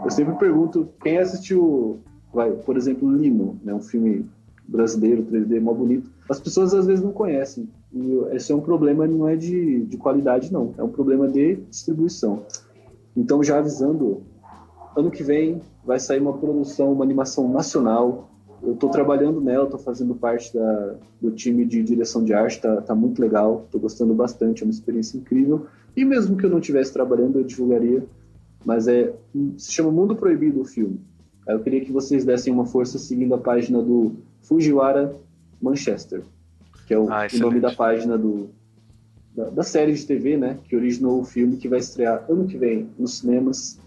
[0.04, 1.98] Eu sempre pergunto quem assistiu,
[2.32, 4.26] vai, por exemplo, Lino, né, um filme
[4.68, 6.10] brasileiro 3D mó bonito.
[6.28, 7.68] As pessoas às vezes não conhecem.
[7.92, 10.74] E esse é um problema, não é de, de qualidade, não.
[10.76, 12.44] É um problema de distribuição.
[13.16, 14.22] Então, já avisando,
[14.96, 18.30] ano que vem vai sair uma produção, uma animação nacional.
[18.62, 22.80] Eu estou trabalhando nela, estou fazendo parte da, do time de direção de arte, tá,
[22.80, 25.66] tá muito legal, estou gostando bastante, é uma experiência incrível.
[25.96, 28.04] E mesmo que eu não estivesse trabalhando, eu divulgaria.
[28.64, 29.14] Mas é
[29.56, 31.00] se chama Mundo Proibido o filme.
[31.46, 35.14] Eu queria que vocês dessem uma força seguindo a página do Fujiwara
[35.62, 36.24] Manchester,
[36.86, 38.48] que é o, ah, o nome da página do,
[39.34, 42.56] da, da, série de TV, né, que originou o filme que vai estrear ano que
[42.56, 43.78] vem nos cinemas.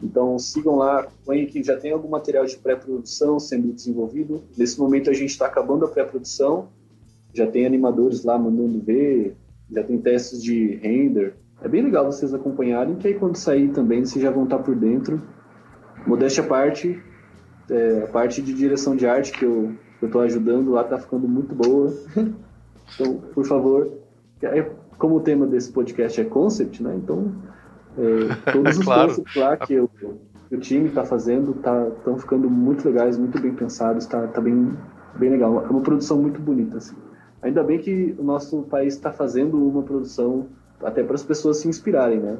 [0.00, 4.44] Então sigam lá, acompanhem que já tem algum material de pré-produção sendo desenvolvido.
[4.56, 6.68] Nesse momento a gente está acabando a pré-produção,
[7.34, 9.36] já tem animadores lá mandando ver,
[9.68, 11.34] já tem testes de render.
[11.60, 14.76] É bem legal vocês acompanharem, que aí quando sair também vocês já vão estar por
[14.76, 15.20] dentro.
[16.06, 17.02] Modéstia à parte,
[17.68, 19.74] é, a parte de direção de arte que eu
[20.06, 21.92] estou ajudando lá está ficando muito boa.
[22.94, 23.90] então, por favor,
[24.98, 26.94] como o tema desse podcast é concept, né?
[26.96, 27.32] Então,
[27.96, 29.08] é, todos os claro.
[29.08, 29.90] concepts lá que, eu,
[30.50, 34.72] o time está fazendo estão tá, ficando muito legais, muito bem pensados, está tá bem,
[35.18, 35.64] bem legal.
[35.64, 36.96] É uma produção muito bonita, assim.
[37.42, 40.46] Ainda bem que o nosso país está fazendo uma produção
[40.82, 42.38] até para as pessoas se inspirarem, né?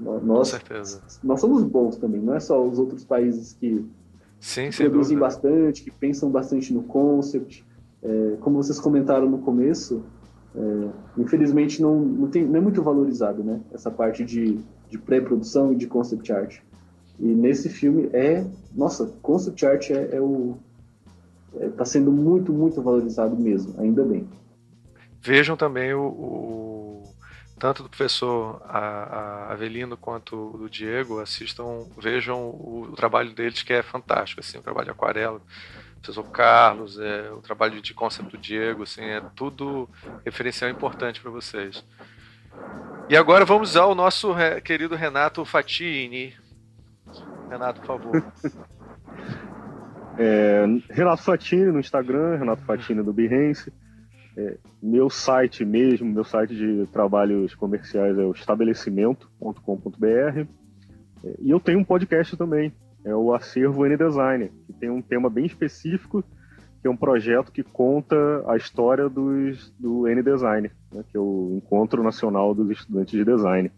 [0.00, 1.02] Nós, Com certeza.
[1.22, 3.84] Nós somos bons também, não é só os outros países que
[4.40, 7.64] Sim, produzem bastante, que pensam bastante no concept.
[8.02, 10.02] É, como vocês comentaram no começo,
[10.56, 10.88] é,
[11.18, 13.60] infelizmente não, não, tem, não é muito valorizado, né?
[13.72, 14.58] Essa parte de,
[14.88, 16.58] de pré-produção e de concept art.
[17.18, 18.44] E nesse filme é,
[18.74, 20.56] nossa, concept art é, é o
[21.54, 24.26] está é, sendo muito, muito valorizado mesmo, ainda bem.
[25.20, 27.02] Vejam também o, o
[27.60, 28.62] tanto do professor
[29.48, 34.62] Avelino quanto do Diego, assistam, vejam o, o, trabalho deles que é fantástico, assim, o
[34.62, 39.20] trabalho de aquarela, o professor Carlos, é, o trabalho de conceito do Diego, assim, é
[39.36, 39.86] tudo
[40.24, 41.84] referencial importante para vocês.
[43.10, 44.34] E agora vamos ao nosso
[44.64, 46.34] querido Renato Fatini.
[47.50, 48.32] Renato, por favor.
[50.18, 53.72] É, Renato Fatini no Instagram, Renato Fatini do Behance.
[54.40, 60.06] É, meu site mesmo, meu site de trabalhos comerciais é o estabelecimento.com.br.
[60.06, 60.46] É,
[61.40, 62.72] e eu tenho um podcast também,
[63.04, 66.24] é o Acervo N-Design, que tem um tema bem específico,
[66.80, 71.52] que é um projeto que conta a história dos, do N-Design, né, que é o
[71.58, 73.70] Encontro Nacional dos Estudantes de Design.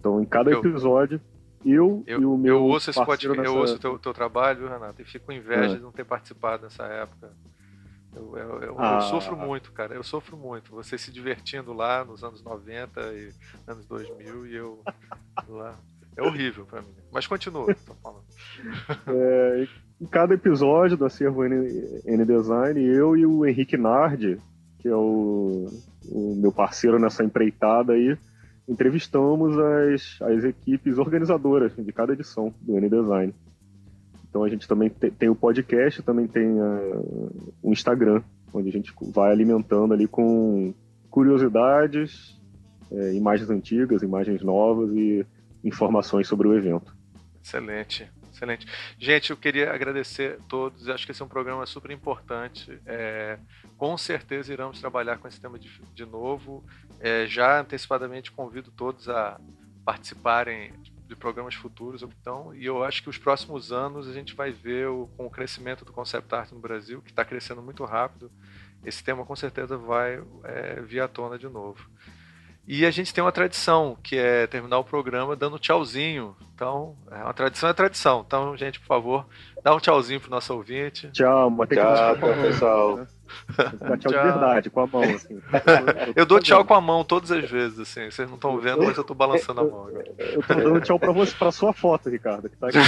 [0.00, 1.20] Então, em cada episódio,
[1.62, 3.50] eu, eu, e o meu eu ouço esse podcast, nessa...
[3.50, 5.76] eu ouço o teu, teu trabalho, Renato, e fico com inveja é.
[5.76, 7.30] de não ter participado nessa época.
[8.14, 8.94] Eu, eu, eu, ah.
[8.96, 9.94] eu, sofro muito, cara.
[9.94, 10.70] Eu sofro muito.
[10.72, 13.32] Você se divertindo lá nos anos 90 e
[13.66, 14.82] anos 2000 e eu
[15.48, 15.78] lá.
[16.16, 16.94] É horrível para mim.
[17.12, 18.24] Mas continua, tô falando.
[19.06, 19.68] É,
[20.00, 24.36] em cada episódio do Acervo N, N Design, eu e o Henrique Nardi,
[24.80, 25.68] que é o,
[26.08, 28.18] o meu parceiro nessa empreitada aí,
[28.68, 33.34] entrevistamos as, as equipes organizadoras de cada edição do N Design.
[34.28, 38.22] Então a gente também tem, tem o podcast, também tem uh, o Instagram,
[38.52, 40.74] onde a gente vai alimentando ali com
[41.10, 42.38] curiosidades,
[42.90, 45.26] é, imagens antigas, imagens novas e
[45.64, 46.96] informações sobre o evento.
[47.42, 48.10] Excelente.
[48.32, 48.68] Excelente.
[48.96, 50.88] Gente, eu queria agradecer a todos.
[50.88, 52.78] Acho que esse é um programa super importante.
[52.86, 53.36] É,
[53.76, 56.64] com certeza iremos trabalhar com esse tema de, de novo.
[57.00, 59.40] É, já antecipadamente convido todos a
[59.84, 60.72] participarem
[61.08, 62.02] de programas futuros.
[62.02, 65.30] Então, e eu acho que os próximos anos a gente vai ver o, com o
[65.30, 68.30] crescimento do concept art no Brasil, que está crescendo muito rápido,
[68.84, 71.88] esse tema com certeza vai é, vir à tona de novo.
[72.70, 76.36] E a gente tem uma tradição, que é terminar o programa dando tchauzinho.
[76.54, 78.22] Então, é uma tradição é tradição.
[78.26, 79.26] Então, gente, por favor,
[79.62, 81.10] dá um tchauzinho pro nosso ouvinte.
[81.12, 83.06] Tchau, tchau, tchau, pessoal.
[83.56, 85.40] Dá tchau, tchau, de verdade, com a mão, assim.
[86.14, 88.10] Eu dou tchau com a mão todas as vezes, assim.
[88.10, 90.04] Vocês não estão vendo, mas eu tô balançando a mão agora.
[90.18, 92.78] Eu tô dando tchau pra você, pra sua foto, Ricardo, que tá aqui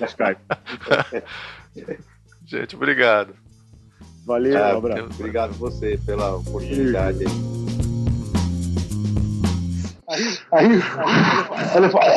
[0.00, 0.40] no Skype.
[2.46, 3.34] Gente, obrigado.
[4.26, 5.08] Valeu, um abraço.
[5.14, 7.24] Obrigado você pela oportunidade.
[10.08, 10.66] Aí, aí,
[10.98, 12.10] aí ele fala.